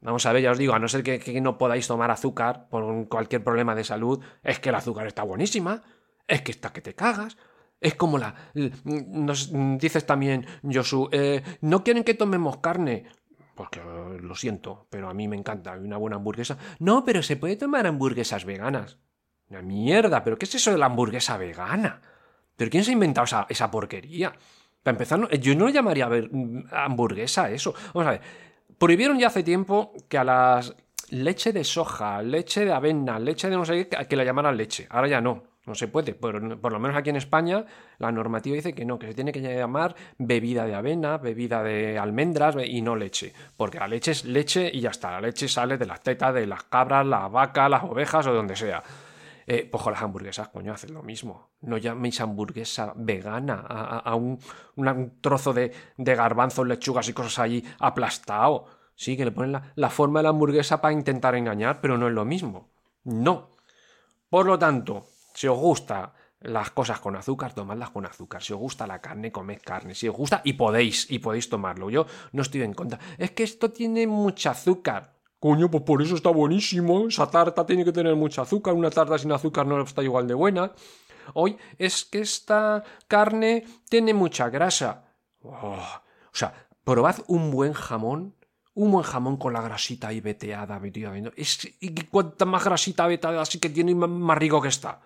Vamos 0.00 0.26
a 0.26 0.32
ver, 0.32 0.42
ya 0.42 0.52
os 0.52 0.58
digo, 0.58 0.74
a 0.74 0.78
no 0.78 0.88
ser 0.88 1.02
que, 1.02 1.40
no 1.40 1.58
podáis 1.58 1.88
tomar 1.88 2.10
azúcar 2.10 2.68
por 2.68 3.08
cualquier 3.08 3.42
problema 3.42 3.74
de 3.74 3.84
salud, 3.84 4.22
es 4.42 4.60
que 4.60 4.68
el 4.68 4.76
azúcar 4.76 5.06
está 5.06 5.24
buenísima, 5.24 5.82
es 6.26 6.42
que 6.42 6.52
está 6.52 6.72
que 6.72 6.80
te 6.80 6.94
cagas. 6.94 7.36
Es 7.80 7.94
como 7.94 8.18
la... 8.18 8.34
Nos 8.84 9.52
dices 9.78 10.04
también, 10.04 10.46
Josu, 10.62 11.08
eh, 11.12 11.42
no 11.60 11.84
quieren 11.84 12.04
que 12.04 12.14
tomemos 12.14 12.58
carne. 12.58 13.06
Porque 13.54 13.80
eh, 13.80 14.18
lo 14.20 14.34
siento, 14.34 14.86
pero 14.90 15.08
a 15.08 15.14
mí 15.14 15.26
me 15.26 15.36
encanta 15.36 15.72
una 15.72 15.96
buena 15.96 16.16
hamburguesa. 16.16 16.58
No, 16.78 17.04
pero 17.04 17.22
se 17.22 17.36
puede 17.36 17.56
tomar 17.56 17.86
hamburguesas 17.86 18.44
veganas. 18.44 18.98
Una 19.48 19.62
mierda, 19.62 20.22
pero 20.22 20.38
¿qué 20.38 20.44
es 20.44 20.54
eso 20.54 20.70
de 20.70 20.78
la 20.78 20.86
hamburguesa 20.86 21.36
vegana? 21.38 22.02
¿Pero 22.56 22.70
quién 22.70 22.84
se 22.84 22.90
ha 22.90 22.94
inventado 22.94 23.24
esa, 23.24 23.46
esa 23.48 23.70
porquería? 23.70 24.32
Para 24.82 24.94
empezar, 24.94 25.28
yo 25.38 25.54
no 25.54 25.66
le 25.66 25.72
llamaría 25.72 26.08
hamburguesa 26.72 27.50
eso. 27.50 27.74
Vamos 27.94 28.08
a 28.08 28.10
ver, 28.12 28.20
Prohibieron 28.78 29.18
ya 29.18 29.26
hace 29.26 29.42
tiempo 29.42 29.92
que 30.08 30.18
a 30.18 30.24
las 30.24 30.74
leche 31.10 31.52
de 31.52 31.64
soja, 31.64 32.22
leche 32.22 32.64
de 32.64 32.72
avena, 32.72 33.18
leche 33.18 33.48
de 33.48 33.56
no 33.56 33.64
sé 33.64 33.88
qué, 33.88 34.06
que 34.06 34.16
la 34.16 34.24
llamaran 34.24 34.56
leche. 34.56 34.86
Ahora 34.90 35.08
ya 35.08 35.20
no, 35.20 35.42
no 35.66 35.74
se 35.74 35.88
puede. 35.88 36.14
Por, 36.14 36.40
lo 36.42 36.78
menos 36.78 36.96
aquí 36.96 37.10
en 37.10 37.16
España 37.16 37.64
la 37.98 38.12
normativa 38.12 38.54
dice 38.54 38.74
que 38.74 38.84
no, 38.84 38.98
que 38.98 39.08
se 39.08 39.14
tiene 39.14 39.32
que 39.32 39.40
llamar 39.40 39.94
bebida 40.18 40.64
de 40.64 40.74
avena, 40.74 41.18
bebida 41.18 41.62
de 41.62 41.98
almendras 41.98 42.56
y 42.64 42.80
no 42.82 42.96
leche. 42.96 43.32
Porque 43.56 43.78
la 43.78 43.88
leche 43.88 44.12
es 44.12 44.24
leche 44.24 44.70
y 44.72 44.80
ya 44.80 44.90
está. 44.90 45.10
La 45.12 45.20
leche 45.20 45.48
sale 45.48 45.76
de 45.76 45.86
las 45.86 46.00
tetas 46.00 46.34
de 46.34 46.46
las 46.46 46.64
cabras, 46.64 47.06
las 47.06 47.30
vacas, 47.30 47.70
las 47.70 47.84
ovejas 47.84 48.26
o 48.26 48.30
de 48.30 48.36
donde 48.36 48.56
sea. 48.56 48.82
Eh, 49.46 49.70
las 49.72 50.02
hamburguesas, 50.02 50.48
coño, 50.48 50.72
hacen 50.72 50.92
lo 50.92 51.02
mismo. 51.02 51.47
No 51.60 51.76
llaméis 51.76 52.20
hamburguesa 52.20 52.92
vegana 52.96 53.56
a, 53.56 54.14
un, 54.14 54.38
trozo 55.20 55.52
de, 55.52 55.72
de, 55.96 56.14
garbanzos, 56.14 56.66
lechugas 56.66 57.08
y 57.08 57.12
cosas 57.12 57.40
allí 57.40 57.64
aplastado. 57.80 58.66
Sí, 58.94 59.16
que 59.16 59.24
le 59.24 59.32
ponen 59.32 59.52
la, 59.52 59.72
la 59.74 59.90
forma 59.90 60.20
de 60.20 60.24
la 60.24 60.28
hamburguesa 60.30 60.80
para 60.80 60.92
intentar 60.92 61.34
engañar, 61.34 61.80
pero 61.80 61.98
no 61.98 62.08
es 62.08 62.14
lo 62.14 62.24
mismo. 62.24 62.68
No. 63.04 63.50
Por 64.30 64.46
lo 64.46 64.58
tanto, 64.58 65.06
si 65.34 65.48
os 65.48 65.58
gusta 65.58 66.14
las 66.40 66.70
cosas 66.70 67.00
con 67.00 67.16
azúcar, 67.16 67.52
tomadlas 67.52 67.90
con 67.90 68.06
azúcar. 68.06 68.42
Si 68.42 68.52
os 68.52 68.58
gusta 68.58 68.86
la 68.86 69.00
carne, 69.00 69.32
comed 69.32 69.60
carne. 69.64 69.94
Si 69.94 70.08
os 70.08 70.16
gusta, 70.16 70.40
y 70.44 70.52
podéis, 70.52 71.10
y 71.10 71.18
podéis 71.18 71.48
tomarlo. 71.48 71.90
Yo 71.90 72.06
no 72.32 72.42
estoy 72.42 72.62
en 72.62 72.74
contra. 72.74 72.98
Es 73.18 73.32
que 73.32 73.42
esto 73.42 73.70
tiene 73.70 74.06
mucho 74.06 74.50
azúcar. 74.50 75.14
Coño, 75.40 75.70
pues 75.70 75.82
por 75.84 76.02
eso 76.02 76.14
está 76.14 76.30
buenísimo. 76.30 77.08
Esa 77.08 77.30
tarta 77.30 77.66
tiene 77.66 77.84
que 77.84 77.92
tener 77.92 78.14
mucho 78.14 78.42
azúcar. 78.42 78.74
Una 78.74 78.90
tarta 78.90 79.18
sin 79.18 79.32
azúcar 79.32 79.66
no 79.66 79.80
está 79.80 80.02
igual 80.02 80.26
de 80.26 80.34
buena. 80.34 80.72
Hoy 81.34 81.56
es 81.78 82.04
que 82.04 82.20
esta 82.20 82.82
carne 83.06 83.64
tiene 83.88 84.14
mucha 84.14 84.48
grasa. 84.48 85.04
Oh, 85.42 85.78
o 85.78 86.34
sea, 86.36 86.68
probad 86.84 87.16
un 87.26 87.50
buen 87.50 87.72
jamón. 87.72 88.34
Un 88.74 88.92
buen 88.92 89.04
jamón 89.04 89.36
con 89.38 89.52
la 89.52 89.60
grasita 89.60 90.08
ahí 90.08 90.20
veteada, 90.20 90.78
metida. 90.78 91.12
Es, 91.36 91.68
y 91.80 91.94
cuanta 92.06 92.44
más 92.44 92.64
grasita 92.64 93.08
veteada 93.08 93.42
así 93.42 93.58
que 93.58 93.70
tiene, 93.70 93.94
más 93.94 94.38
rico 94.38 94.62
que 94.62 94.68
está. 94.68 95.00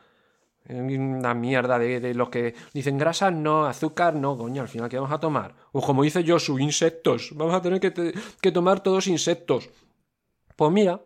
Una 0.69 1.35
mierda 1.35 1.79
de, 1.79 1.99
de 1.99 2.15
los 2.15 2.29
que 2.29 2.55
dicen 2.75 2.99
grasa, 2.99 3.31
no, 3.31 3.65
azúcar, 3.65 4.15
no, 4.15 4.37
coño, 4.37 4.63
al 4.63 4.69
final, 4.69 4.89
¿qué 4.89 4.97
vamos 4.97 5.13
a 5.13 5.19
tomar? 5.19 5.55
O 5.73 5.81
como 5.81 6.03
dice 6.03 6.23
Josu, 6.27 6.59
insectos. 6.59 7.31
Vamos 7.35 7.55
a 7.55 7.63
tener 7.63 7.81
que, 7.81 8.13
que 8.41 8.53
tomar 8.53 8.81
todos 8.81 9.07
insectos. 9.07 9.71
Pues 10.55 10.71
mira, 10.71 11.01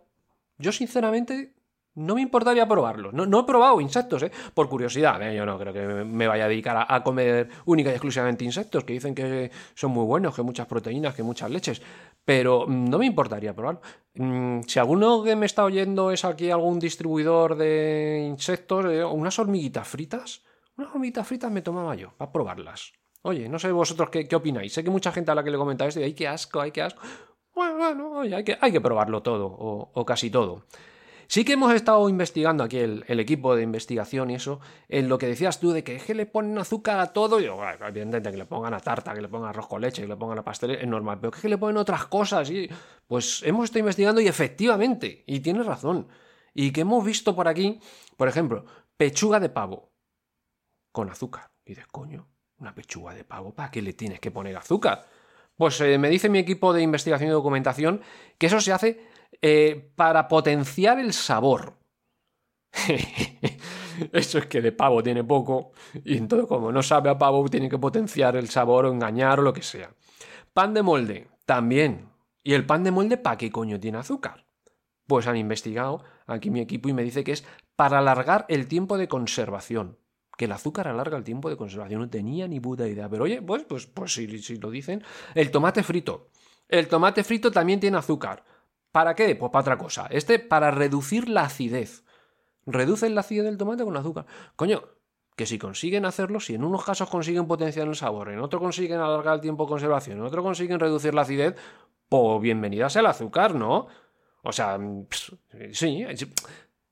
yo 0.59 0.73
sinceramente 0.73 1.56
no 1.97 2.15
me 2.15 2.21
importaría 2.21 2.69
probarlos. 2.69 3.13
No, 3.13 3.41
he 3.41 3.45
probado 3.45 3.81
insectos, 3.81 4.23
¿eh? 4.23 4.31
Por 4.55 4.69
curiosidad, 4.69 5.21
¿eh? 5.23 5.35
yo 5.35 5.47
no 5.47 5.59
creo 5.59 5.73
que 5.73 5.87
me 5.87 6.27
vaya 6.27 6.45
a 6.45 6.49
dedicar 6.49 6.87
a, 6.89 7.03
comer 7.03 7.49
única 7.65 7.91
y 7.91 7.95
exclusivamente 7.95 8.45
insectos, 8.45 8.85
que 8.85 8.93
dicen 8.93 9.15
que 9.15 9.51
son 9.75 9.93
muy 9.93 10.05
buenos, 10.05 10.35
que 10.35 10.43
muchas 10.43 10.67
proteínas, 10.67 11.15
que 11.15 11.23
muchas 11.23 11.51
leches. 11.51 11.81
Pero 12.25 12.67
mm, 12.67 12.91
no 12.91 12.99
me 12.99 13.07
importaría 13.07 13.55
probarlo. 13.55 13.81
Mm, 14.15 14.61
si 14.67 14.79
alguno 14.79 15.23
que 15.23 15.37
me 15.37 15.47
está 15.47 15.65
oyendo 15.65 16.11
es 16.11 16.25
aquí 16.25 16.51
algún 16.51 16.79
distribuidor 16.79 17.57
de 17.57 18.27
insectos, 18.29 18.85
eh, 18.87 19.05
unas 19.05 19.39
hormiguitas 19.39 19.89
fritas, 19.89 20.43
unas 20.77 20.91
hormiguitas 20.91 21.27
fritas 21.27 21.51
me 21.51 21.63
tomaba 21.63 21.95
yo 21.95 22.13
para 22.19 22.31
probarlas. 22.31 22.93
Oye, 23.23 23.49
no 23.49 23.59
sé 23.59 23.73
vosotros 23.73 24.11
qué, 24.11 24.29
opináis. 24.37 24.73
Sé 24.73 24.85
que 24.85 24.91
mucha 24.91 25.13
gente 25.13 25.31
a 25.31 25.35
la 25.35 25.43
que 25.43 25.51
le 25.51 25.57
comentáis 25.57 25.97
esto, 25.97 26.05
ay, 26.05 26.13
qué 26.13 26.29
asco, 26.29 26.61
ay, 26.61 26.73
qué 26.73 26.83
asco. 26.83 27.01
Bueno, 27.55 27.79
bueno, 27.79 28.11
oye, 28.19 28.35
hay 28.37 28.45
que, 28.45 28.59
hay 28.61 28.71
que 28.71 28.83
probarlo 28.83 29.23
todo, 29.23 29.47
o 29.47 30.05
casi 30.05 30.31
todo. 30.31 30.65
Sí 31.29 31.45
que 31.45 31.55
hemos 31.55 31.73
estado 31.73 32.09
investigando 32.09 32.63
aquí 32.63 32.79
el, 32.79 33.05
equipo 33.21 33.57
de 33.57 33.63
investigación 33.63 34.31
y 34.31 34.37
eso, 34.37 34.61
en 34.89 35.09
lo 35.09 35.19
que 35.19 35.27
decías 35.27 35.59
tú 35.59 35.73
de 35.73 35.83
que, 35.83 35.97
que 35.99 36.15
le 36.15 36.27
ponen 36.27 36.57
azúcar 36.59 37.01
a 37.01 37.13
todo, 37.13 37.41
y 37.41 37.45
yo, 37.45 37.59
evidentemente 37.87 38.31
que 38.31 38.37
le 38.37 38.45
pongan 38.45 38.75
a 38.75 38.81
tarta, 38.81 39.13
que 39.13 39.21
le 39.21 39.29
pongan 39.29 39.51
arroz 39.51 39.67
con 39.67 39.81
leche, 39.81 40.03
que 40.03 40.09
le 40.09 40.17
pongan 40.17 40.39
a 40.39 40.45
pastel, 40.45 40.73
es 40.73 40.87
normal, 40.87 41.19
pero 41.21 41.33
que 41.33 41.49
le 41.49 41.59
ponen 41.59 41.77
otras 41.79 42.07
cosas 42.07 42.51
y 42.51 42.69
pues 43.07 43.43
hemos 43.45 43.65
estado 43.65 43.81
investigando 43.81 44.21
y 44.21 44.29
efectivamente, 44.29 45.25
y 45.27 45.41
tienes 45.41 45.67
razón, 45.67 46.09
y 46.55 46.71
que 46.71 46.83
hemos 46.83 47.05
visto 47.05 47.35
por 47.35 47.49
aquí, 47.49 47.81
por 48.17 48.29
ejemplo, 48.29 48.65
pechuga 48.97 49.41
de 49.41 49.49
pavo 49.49 49.93
con 50.93 51.11
azúcar. 51.11 51.51
Y 51.65 51.71
dices, 51.71 51.87
coño, 51.89 52.29
una 52.59 52.75
pechuga 52.75 53.15
de 53.15 53.25
pavo, 53.25 53.55
¿para 53.55 53.71
qué 53.71 53.83
le 53.83 53.93
tienes 53.93 54.21
que 54.21 54.31
poner 54.31 54.57
azúcar? 54.57 55.07
Pues 55.57 55.81
eh, 55.81 55.99
me 55.99 56.09
dice 56.09 56.29
mi 56.29 56.39
equipo 56.39 56.73
de 56.73 56.83
investigación 56.83 57.29
y 57.29 57.33
documentación 57.33 58.01
que 58.39 58.47
eso 58.47 58.61
se 58.61 58.73
hace 58.73 59.01
eh, 59.43 59.91
para 59.95 60.29
potenciar 60.29 60.99
el 60.99 61.13
sabor. 61.13 61.75
Eso 64.13 64.39
es 64.39 64.47
que 64.47 64.61
de 64.61 64.73
pavo 64.73 65.03
tiene 65.03 65.25
poco 65.25 65.73
y 66.05 66.17
entonces 66.19 66.47
como 66.47 66.71
no 66.71 66.83
sabe 66.83 67.09
a 67.09 67.17
pavo 67.17 67.49
tiene 67.49 67.69
que 67.69 67.79
potenciar 67.79 68.37
el 68.37 68.49
sabor 68.49 68.87
o 68.87 68.93
engañar 68.93 69.41
o 69.41 69.43
lo 69.43 69.53
que 69.53 69.63
sea. 69.63 69.91
Pan 70.53 70.75
de 70.75 70.83
molde, 70.83 71.29
también. 71.45 72.09
¿Y 72.43 72.55
el 72.55 72.65
pan 72.65 72.85
de 72.85 72.91
molde 72.91 73.17
para 73.17 73.37
qué 73.37 73.51
coño 73.51 73.81
tiene 73.81 73.99
azúcar? 73.99 74.47
Pues 75.07 75.27
han 75.27 75.37
investigado 75.37 76.03
aquí 76.27 76.51
mi 76.51 76.61
equipo 76.61 76.89
y 76.89 76.93
me 76.93 77.03
dice 77.03 77.25
que 77.25 77.33
es 77.33 77.45
para 77.77 77.99
alargar 77.99 78.47
el 78.49 78.67
tiempo 78.67 78.99
de 78.99 79.09
conservación. 79.09 79.99
Que 80.37 80.45
el 80.45 80.53
azúcar 80.53 80.89
alarga 80.89 81.17
el 81.17 81.25
tiempo 81.25 81.49
de 81.49 81.57
conservación. 81.57 82.01
No 82.01 82.11
tenía 82.11 82.47
ni 82.47 82.61
puta 82.61 82.87
idea. 82.87 83.09
Pero 83.09 83.25
oye, 83.25 83.41
pues, 83.41 83.65
pues, 83.65 83.87
pues 83.87 84.13
si, 84.13 84.39
si 84.43 84.57
lo 84.59 84.71
dicen. 84.71 85.03
El 85.35 85.51
tomate 85.51 85.83
frito. 85.83 86.29
El 86.69 86.89
tomate 86.89 87.25
frito 87.25 87.51
también 87.51 87.81
tiene 87.81 87.97
azúcar. 87.97 88.45
¿Para 88.97 89.15
qué? 89.15 89.37
Pues 89.37 89.53
para 89.53 89.61
otra 89.61 89.77
cosa. 89.77 90.07
Este 90.09 90.39
para 90.39 90.71
reducir 90.71 91.29
la 91.29 91.43
acidez. 91.43 92.03
Reducen 92.65 93.15
la 93.15 93.21
acidez 93.21 93.45
del 93.45 93.59
tomate 93.59 93.85
con 93.85 93.95
azúcar. 93.95 94.25
Coño, 94.57 94.85
que 95.37 95.45
si 95.45 95.59
consiguen 95.59 96.07
hacerlo, 96.07 96.41
si 96.41 96.55
en 96.55 96.65
unos 96.65 96.83
casos 96.83 97.11
consiguen 97.11 97.47
potenciar 97.47 97.89
el 97.89 97.95
sabor, 97.95 98.31
en 98.31 98.39
otro 98.39 98.59
consiguen 98.59 99.01
alargar 99.01 99.35
el 99.35 99.41
tiempo 99.43 99.65
de 99.65 99.69
conservación, 99.69 100.17
en 100.17 100.25
otro 100.25 100.43
consiguen 100.43 100.81
reducir 100.81 101.13
la 101.13 101.21
acidez, 101.21 101.57
pues 102.09 102.41
bienvenida 102.41 102.89
sea 102.89 103.01
el 103.01 103.07
azúcar, 103.09 103.55
¿no? 103.55 103.87
O 104.43 104.53
sea, 104.53 104.79
sí, 105.73 106.07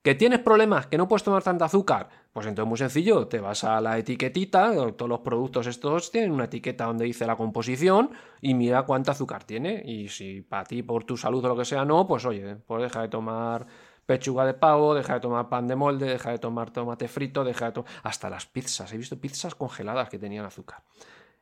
¿Que 0.05 0.15
tienes 0.15 0.41
problemas? 0.41 0.87
¿Que 0.87 0.99
no 0.99 1.09
puedes 1.09 1.23
tomar 1.23 1.43
tanta 1.43 1.65
azúcar? 1.65 2.11
Pues 2.31 2.47
entonces 2.47 2.69
muy 2.69 2.77
sencillo, 2.77 3.27
te 3.27 3.41
vas 3.41 3.65
a 3.65 3.81
la 3.81 3.97
etiquetita, 3.97 4.93
todos 4.93 5.09
los 5.09 5.21
productos 5.21 5.67
estos 5.67 6.11
tienen 6.11 6.31
una 6.31 6.45
etiqueta 6.45 6.85
donde 6.85 7.07
dice 7.07 7.27
la 7.27 7.37
composición 7.37 8.11
y 8.43 8.53
mira 8.53 8.83
cuánto 8.83 9.13
azúcar 9.13 9.45
tiene. 9.45 9.83
Y 9.83 10.09
si 10.09 10.43
para 10.43 10.65
ti, 10.65 10.83
por 10.83 11.05
tu 11.05 11.17
salud 11.17 11.43
o 11.47 11.49
lo 11.49 11.57
que 11.57 11.65
sea, 11.65 11.87
no, 11.87 12.07
pues 12.07 12.27
oye, 12.27 12.55
pues 12.55 12.83
deja 12.83 13.01
de 13.01 13.09
tomar 13.09 13.67
pechuga 14.05 14.45
de 14.45 14.53
pavo, 14.53 14.95
deja 14.95 15.15
de 15.15 15.21
tomar 15.21 15.49
pan 15.49 15.67
de 15.67 15.75
molde, 15.75 16.05
deja 16.05 16.33
de 16.33 16.39
tomar 16.39 16.71
tomate 16.71 17.09
frito, 17.09 17.43
deja 17.43 17.65
de 17.65 17.73
tomar... 17.73 17.91
Hasta 18.03 18.29
las 18.29 18.45
pizzas, 18.45 18.93
he 18.93 18.99
visto 18.99 19.19
pizzas 19.19 19.55
congeladas 19.55 20.11
que 20.11 20.19
tenían 20.19 20.45
azúcar. 20.45 20.83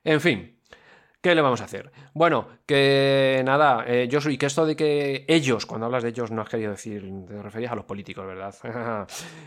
En 0.04 0.20
fin, 0.20 0.61
¿Qué 1.22 1.36
le 1.36 1.40
vamos 1.40 1.60
a 1.60 1.66
hacer? 1.66 1.92
Bueno, 2.14 2.48
que 2.66 3.42
nada, 3.44 3.84
eh, 3.86 4.08
yo 4.08 4.20
soy 4.20 4.36
que 4.36 4.46
esto 4.46 4.66
de 4.66 4.74
que 4.74 5.24
ellos, 5.28 5.66
cuando 5.66 5.86
hablas 5.86 6.02
de 6.02 6.08
ellos, 6.08 6.32
no 6.32 6.42
has 6.42 6.48
querido 6.48 6.72
decir, 6.72 7.08
te 7.28 7.40
referías 7.40 7.70
a 7.70 7.76
los 7.76 7.84
políticos, 7.84 8.26
¿verdad? 8.26 8.52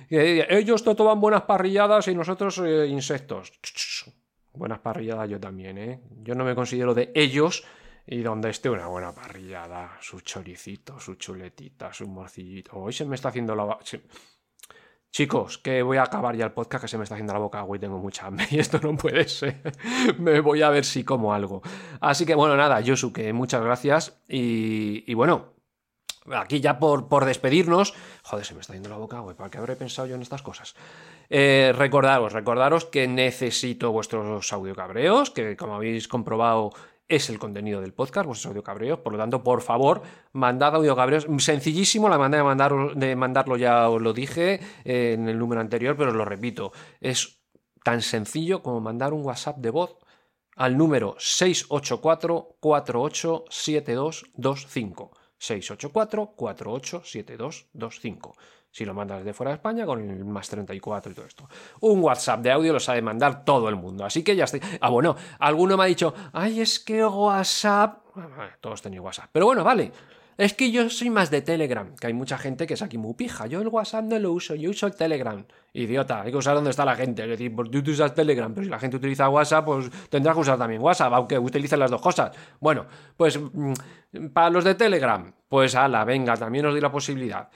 ellos 0.10 0.84
toman 0.86 1.20
buenas 1.20 1.42
parrilladas 1.42 2.08
y 2.08 2.16
nosotros 2.16 2.60
eh, 2.60 2.88
insectos. 2.88 3.52
Buenas 4.54 4.80
parrilladas 4.80 5.30
yo 5.30 5.38
también, 5.38 5.78
¿eh? 5.78 6.00
Yo 6.24 6.34
no 6.34 6.46
me 6.46 6.56
considero 6.56 6.94
de 6.94 7.12
ellos 7.14 7.66
y 8.08 8.22
donde 8.22 8.52
esté 8.52 8.70
una 8.70 8.88
buena 8.88 9.12
parrillada, 9.14 9.98
su 10.00 10.22
choricito, 10.22 10.98
su 10.98 11.16
chuletita, 11.16 11.92
su 11.92 12.08
morcillito. 12.08 12.78
Hoy 12.78 12.94
se 12.94 13.04
me 13.04 13.16
está 13.16 13.30
haciendo 13.30 13.54
la... 13.54 13.78
Chicos, 15.16 15.58
que 15.60 15.82
voy 15.82 15.96
a 15.96 16.04
acabar 16.04 16.36
ya 16.36 16.44
el 16.44 16.52
podcast 16.52 16.82
que 16.84 16.88
se 16.90 16.98
me 16.98 17.04
está 17.04 17.16
haciendo 17.16 17.32
la 17.32 17.40
boca 17.40 17.60
agua 17.60 17.78
y 17.78 17.80
tengo 17.80 17.98
mucha 17.98 18.26
hambre 18.26 18.48
y 18.52 18.60
esto 18.60 18.82
no 18.82 18.98
puede 18.98 19.30
ser. 19.30 19.62
me 20.20 20.42
voy 20.42 20.62
a 20.62 20.70
ver 20.70 20.84
si 20.84 21.06
como 21.06 21.34
algo. 21.34 21.62
Así 22.02 22.26
que 22.26 22.36
bueno, 22.36 22.58
nada, 22.58 22.82
Yosuke, 22.82 23.32
muchas 23.32 23.64
gracias 23.64 24.22
y, 24.28 25.14
bueno, 25.14 25.54
aquí 26.34 26.60
ya 26.60 26.80
por, 26.80 27.08
por, 27.08 27.24
despedirnos, 27.24 27.94
joder, 28.24 28.46
se 28.46 28.56
me 28.56 28.60
está 28.60 28.74
haciendo 28.74 28.90
la 28.90 28.98
boca, 28.98 29.16
agua, 29.16 29.34
¿para 29.36 29.50
qué 29.50 29.58
habré 29.58 29.78
pensado 29.78 30.06
yo 30.06 30.16
en 30.16 30.22
estas 30.22 30.42
cosas? 30.42 30.76
Eh, 31.30 31.72
recordaros, 31.74 32.34
recordaros 32.34 32.84
que 32.84 33.08
necesito 33.08 33.94
vuestros 33.94 34.52
audio 34.52 34.76
cabreos, 34.76 35.32
que 35.32 35.56
como 35.56 35.76
habéis 35.76 36.10
comprobado 36.10 36.74
es 37.08 37.30
el 37.30 37.40
contenido 37.40 37.80
del 37.82 37.94
podcast, 37.94 38.26
vuestros 38.26 38.50
audio 38.52 38.64
cabreos. 38.64 39.00
Por 39.00 39.14
lo 39.14 39.20
tanto, 39.20 39.44
por 39.44 39.62
favor, 39.62 40.02
mandad 40.34 40.76
audio 40.76 40.96
cabreos. 40.96 41.28
Sencillísimo, 41.38 42.10
la 42.10 42.18
manera 42.18 42.44
de, 42.44 42.44
mandar, 42.44 42.74
de 42.96 43.16
mandarlo 43.16 43.56
ya 43.58 43.88
os 43.90 44.02
lo 44.02 44.14
dije 44.14 44.60
eh, 44.84 45.14
en 45.14 45.30
el 45.30 45.38
número 45.38 45.62
anterior, 45.62 45.96
pero 45.96 46.10
os 46.12 46.16
lo 46.16 46.26
repito. 46.26 46.72
Es 47.00 47.44
tan 47.84 48.02
sencillo 48.02 48.64
como 48.64 48.82
mandar 48.82 49.14
un 49.14 49.24
WhatsApp 49.24 49.58
de 49.58 49.70
voz 49.70 49.98
al 50.56 50.76
número 50.78 51.16
684 51.20 52.58
487225. 52.60 55.12
684 58.76 58.76
487225 58.76 58.76
si 58.76 58.84
lo 58.84 58.94
mandas 58.94 59.24
de 59.24 59.34
fuera 59.34 59.52
de 59.52 59.56
España 59.56 59.86
con 59.86 60.10
el 60.10 60.26
más 60.26 60.50
34 60.50 61.12
y 61.12 61.16
todo 61.16 61.26
esto. 61.26 61.48
Un 61.80 62.02
WhatsApp 62.02 62.42
de 62.42 62.52
audio 62.52 62.74
lo 62.74 62.80
sabe 62.82 63.02
mandar 63.02 63.46
todo 63.46 63.70
el 63.70 63.78
mundo, 63.78 64.04
así 64.04 64.22
que 64.22 64.36
ya 64.36 64.44
estoy. 64.44 64.60
Ah, 64.82 64.90
bueno, 64.90 65.16
alguno 65.40 65.78
me 65.78 65.84
ha 65.84 65.88
dicho, 65.88 66.14
ay, 66.34 66.60
es 66.60 66.82
que 66.82 67.06
WhatsApp. 67.06 68.00
Todos 68.60 68.82
tenéis 68.82 69.02
WhatsApp. 69.02 69.30
Pero 69.32 69.46
bueno, 69.46 69.64
vale. 69.64 69.94
Es 70.38 70.54
que 70.54 70.70
yo 70.70 70.90
soy 70.90 71.10
más 71.10 71.32
de 71.32 71.42
Telegram, 71.42 71.96
que 71.96 72.08
hay 72.08 72.14
mucha 72.14 72.38
gente 72.38 72.68
que 72.68 72.74
es 72.74 72.82
aquí 72.82 72.98
muy 72.98 73.14
pija. 73.14 73.48
Yo 73.48 73.62
el 73.62 73.70
WhatsApp 73.70 74.04
no 74.04 74.20
lo 74.20 74.34
uso, 74.34 74.54
yo 74.56 74.70
uso 74.70 74.86
el 74.88 74.94
Telegram. 74.94 75.46
Idiota, 75.72 76.24
hay 76.24 76.32
que 76.32 76.38
usar 76.38 76.56
donde 76.56 76.72
está 76.72 76.84
la 76.84 76.98
gente. 76.98 77.24
Es 77.24 77.30
decir, 77.30 77.56
pues 77.56 77.72
tú 77.72 77.80
usas 77.90 78.14
Telegram, 78.14 78.54
pero 78.54 78.66
si 78.66 78.70
la 78.70 78.80
gente 78.80 78.98
utiliza 78.98 79.30
WhatsApp, 79.30 79.64
pues 79.64 79.90
tendrás 80.10 80.36
que 80.36 80.42
usar 80.42 80.58
también 80.58 80.82
WhatsApp, 80.82 81.14
aunque 81.14 81.40
utilicen 81.40 81.80
las 81.80 81.90
dos 81.90 82.02
cosas. 82.02 82.36
Bueno, 82.60 82.86
pues 83.16 83.40
mm, 83.40 83.74
para 84.34 84.50
los 84.50 84.66
de 84.66 84.76
Telegram, 84.76 85.32
pues 85.48 85.74
ala, 85.76 86.04
venga, 86.04 86.36
también 86.36 86.66
os 86.66 86.74
doy 86.74 86.82
la 86.82 86.92
posibilidad. 86.92 87.50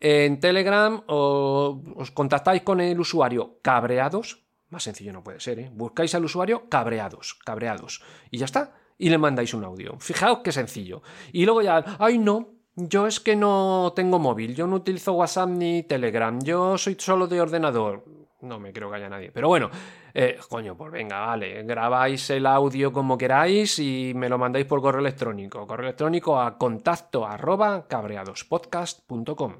En 0.00 0.40
Telegram 0.40 1.02
os 1.06 2.10
contactáis 2.12 2.62
con 2.62 2.80
el 2.80 2.98
usuario 2.98 3.58
cabreados, 3.60 4.42
más 4.70 4.82
sencillo 4.82 5.12
no 5.12 5.22
puede 5.22 5.40
ser, 5.40 5.58
¿eh? 5.58 5.70
Buscáis 5.72 6.14
al 6.14 6.24
usuario 6.24 6.68
cabreados, 6.70 7.38
cabreados, 7.44 8.02
y 8.30 8.38
ya 8.38 8.46
está, 8.46 8.72
y 8.96 9.10
le 9.10 9.18
mandáis 9.18 9.52
un 9.52 9.64
audio. 9.64 9.96
Fijaos 9.98 10.38
qué 10.42 10.52
sencillo. 10.52 11.02
Y 11.32 11.44
luego 11.44 11.60
ya, 11.60 11.84
ay 11.98 12.18
no, 12.18 12.48
yo 12.76 13.06
es 13.06 13.20
que 13.20 13.36
no 13.36 13.92
tengo 13.94 14.18
móvil, 14.18 14.54
yo 14.54 14.66
no 14.66 14.76
utilizo 14.76 15.12
WhatsApp 15.12 15.50
ni 15.50 15.82
Telegram, 15.82 16.40
yo 16.40 16.78
soy 16.78 16.96
solo 16.98 17.26
de 17.26 17.40
ordenador. 17.40 18.04
No 18.42 18.58
me 18.58 18.72
creo 18.72 18.88
que 18.88 18.96
haya 18.96 19.10
nadie. 19.10 19.30
Pero 19.32 19.48
bueno, 19.48 19.68
eh, 20.14 20.38
coño, 20.48 20.74
pues 20.74 20.90
venga, 20.90 21.20
vale. 21.20 21.62
Grabáis 21.64 22.30
el 22.30 22.46
audio 22.46 22.90
como 22.90 23.18
queráis 23.18 23.78
y 23.78 24.12
me 24.14 24.30
lo 24.30 24.38
mandáis 24.38 24.64
por 24.64 24.80
correo 24.80 25.02
electrónico. 25.02 25.66
Correo 25.66 25.88
electrónico 25.88 26.40
a 26.40 26.56
contacto 26.56 27.26
arroba 27.26 27.86
cabreadospodcast.com. 27.86 29.56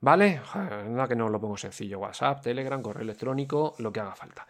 ¿Vale? 0.00 0.40
Nada 0.54 1.08
que 1.08 1.16
no 1.16 1.28
lo 1.28 1.40
pongo 1.40 1.56
sencillo. 1.56 1.98
WhatsApp, 1.98 2.42
Telegram, 2.42 2.80
correo 2.82 3.02
electrónico, 3.02 3.74
lo 3.78 3.92
que 3.92 4.00
haga 4.00 4.14
falta. 4.14 4.46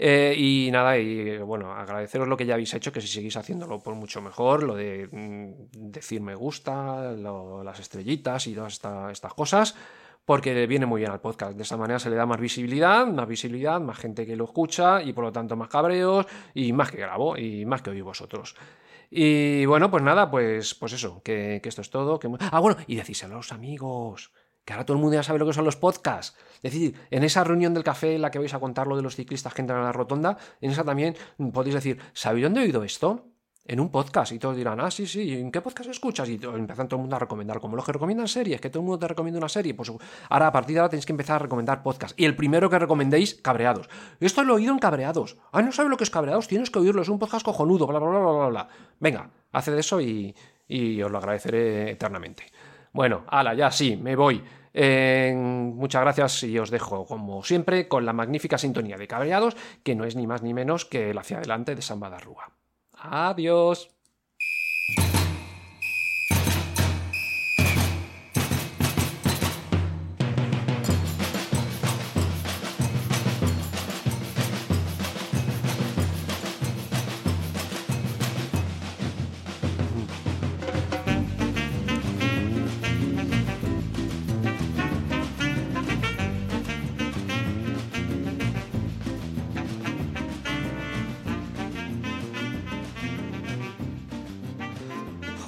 Eh, 0.00 0.32
y 0.36 0.70
nada, 0.70 0.96
y 0.96 1.38
bueno, 1.38 1.72
agradeceros 1.72 2.28
lo 2.28 2.36
que 2.36 2.46
ya 2.46 2.54
habéis 2.54 2.72
hecho, 2.72 2.92
que 2.92 3.00
si 3.00 3.08
seguís 3.08 3.36
haciéndolo, 3.36 3.80
por 3.80 3.96
mucho 3.96 4.22
mejor, 4.22 4.62
lo 4.62 4.76
de 4.76 5.08
mm, 5.10 5.90
decir 5.90 6.20
me 6.20 6.36
gusta, 6.36 7.12
las 7.12 7.80
estrellitas 7.80 8.46
y 8.46 8.54
todas 8.54 8.80
estas 9.10 9.34
cosas, 9.34 9.74
porque 10.24 10.66
viene 10.68 10.86
muy 10.86 11.00
bien 11.00 11.10
al 11.10 11.20
podcast. 11.20 11.56
De 11.56 11.64
esa 11.64 11.76
manera 11.76 11.98
se 11.98 12.10
le 12.10 12.16
da 12.16 12.26
más 12.26 12.38
visibilidad, 12.38 13.08
más 13.08 13.26
visibilidad, 13.26 13.80
más 13.80 13.98
gente 13.98 14.24
que 14.24 14.36
lo 14.36 14.44
escucha 14.44 15.02
y 15.02 15.12
por 15.12 15.24
lo 15.24 15.32
tanto 15.32 15.56
más 15.56 15.68
cabreos 15.68 16.26
y 16.54 16.72
más 16.72 16.92
que 16.92 16.98
grabo 16.98 17.36
y 17.36 17.66
más 17.66 17.82
que 17.82 17.90
oís 17.90 18.04
vosotros. 18.04 18.54
Y 19.10 19.64
bueno, 19.66 19.90
pues 19.90 20.02
nada, 20.04 20.30
pues, 20.30 20.74
pues 20.74 20.92
eso, 20.92 21.22
que, 21.24 21.60
esto 21.64 21.80
es 21.80 21.90
todo. 21.90 22.20
Que... 22.20 22.28
Ah, 22.52 22.60
bueno, 22.60 22.76
y 22.86 22.94
decíselo 22.94 23.34
a 23.34 23.36
los 23.38 23.52
amigos 23.52 24.30
que 24.68 24.74
ahora 24.74 24.84
todo 24.84 24.98
el 24.98 25.00
mundo 25.00 25.16
ya 25.16 25.22
sabe 25.22 25.38
lo 25.38 25.46
que 25.46 25.54
son 25.54 25.64
los 25.64 25.76
podcasts. 25.76 26.36
Es 26.56 26.74
decir, 26.74 26.94
en 27.10 27.24
esa 27.24 27.42
reunión 27.42 27.72
del 27.72 27.82
café 27.82 28.16
en 28.16 28.20
la 28.20 28.30
que 28.30 28.38
vais 28.38 28.52
a 28.52 28.60
contar 28.60 28.86
lo 28.86 28.96
de 28.96 29.02
los 29.02 29.16
ciclistas 29.16 29.54
que 29.54 29.62
entran 29.62 29.80
a 29.80 29.84
la 29.84 29.92
rotonda, 29.92 30.36
en 30.60 30.70
esa 30.70 30.84
también 30.84 31.16
podéis 31.54 31.74
decir, 31.76 31.98
¿sabéis 32.12 32.44
dónde 32.44 32.60
he 32.60 32.64
oído 32.64 32.84
esto? 32.84 33.28
En 33.64 33.80
un 33.80 33.90
podcast. 33.90 34.32
Y 34.32 34.38
todos 34.38 34.58
dirán, 34.58 34.78
ah, 34.80 34.90
sí, 34.90 35.06
sí, 35.06 35.32
¿en 35.32 35.50
qué 35.50 35.62
podcast 35.62 35.88
escuchas? 35.88 36.28
Y 36.28 36.34
empiezan 36.34 36.86
todo 36.86 36.96
el 36.96 37.00
mundo 37.00 37.16
a 37.16 37.18
recomendar, 37.18 37.60
como 37.60 37.76
los 37.76 37.84
que 37.86 37.92
recomiendan 37.92 38.28
series, 38.28 38.60
que 38.60 38.68
todo 38.68 38.82
el 38.82 38.86
mundo 38.88 38.98
te 38.98 39.08
recomienda 39.08 39.38
una 39.38 39.48
serie. 39.48 39.72
Pues 39.72 39.90
ahora, 40.28 40.48
a 40.48 40.52
partir 40.52 40.74
de 40.74 40.80
ahora, 40.80 40.90
tenéis 40.90 41.06
que 41.06 41.12
empezar 41.14 41.36
a 41.36 41.38
recomendar 41.38 41.82
podcasts. 41.82 42.14
Y 42.18 42.26
el 42.26 42.36
primero 42.36 42.68
que 42.68 42.78
recomendéis, 42.78 43.36
Cabreados. 43.36 43.88
Esto 44.20 44.44
lo 44.44 44.52
he 44.52 44.56
oído 44.56 44.74
en 44.74 44.80
Cabreados. 44.80 45.38
Ah, 45.50 45.62
no 45.62 45.72
sabes 45.72 45.88
lo 45.88 45.96
que 45.96 46.04
es 46.04 46.10
Cabreados, 46.10 46.46
tienes 46.46 46.70
que 46.70 46.78
oírlo, 46.78 47.00
es 47.00 47.08
un 47.08 47.18
podcast 47.18 47.42
cojonudo, 47.42 47.86
bla, 47.86 48.00
bla, 48.00 48.10
bla, 48.10 48.20
bla, 48.20 48.32
bla. 48.32 48.48
bla. 48.48 48.68
Venga, 49.00 49.30
haced 49.52 49.78
eso 49.78 49.98
y, 49.98 50.36
y 50.66 51.00
os 51.00 51.10
lo 51.10 51.16
agradeceré 51.16 51.92
eternamente. 51.92 52.44
Bueno, 52.92 53.24
ala, 53.28 53.54
ya 53.54 53.70
sí, 53.70 53.96
me 53.96 54.14
voy 54.14 54.42
muchas 54.74 56.02
gracias 56.02 56.42
y 56.44 56.58
os 56.58 56.70
dejo, 56.70 57.06
como 57.06 57.42
siempre, 57.42 57.88
con 57.88 58.06
la 58.06 58.12
magnífica 58.12 58.58
sintonía 58.58 58.96
de 58.96 59.08
Cabreados, 59.08 59.56
que 59.82 59.94
no 59.94 60.04
es 60.04 60.16
ni 60.16 60.26
más 60.26 60.42
ni 60.42 60.54
menos 60.54 60.84
que 60.84 61.10
el 61.10 61.18
hacia 61.18 61.38
adelante 61.38 61.74
de 61.74 61.82
Samba 61.82 62.10
de 62.10 62.18
Rúa. 62.18 62.52
Adiós. 62.92 63.97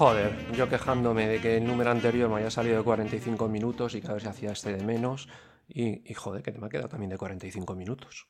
Joder, 0.01 0.51
yo 0.53 0.67
quejándome 0.67 1.27
de 1.27 1.39
que 1.39 1.57
el 1.57 1.63
número 1.63 1.91
anterior 1.91 2.27
me 2.27 2.37
haya 2.37 2.49
salido 2.49 2.75
de 2.75 2.83
45 2.83 3.47
minutos 3.47 3.93
y 3.93 4.01
cada 4.01 4.15
vez 4.15 4.23
se 4.23 4.29
hacía 4.29 4.51
este 4.51 4.75
de 4.75 4.83
menos. 4.83 5.29
Y, 5.67 6.01
y 6.09 6.15
joder, 6.15 6.41
que 6.41 6.51
te 6.51 6.57
me 6.57 6.65
ha 6.65 6.69
quedado 6.69 6.89
también 6.89 7.11
de 7.11 7.19
45 7.19 7.75
minutos. 7.75 8.27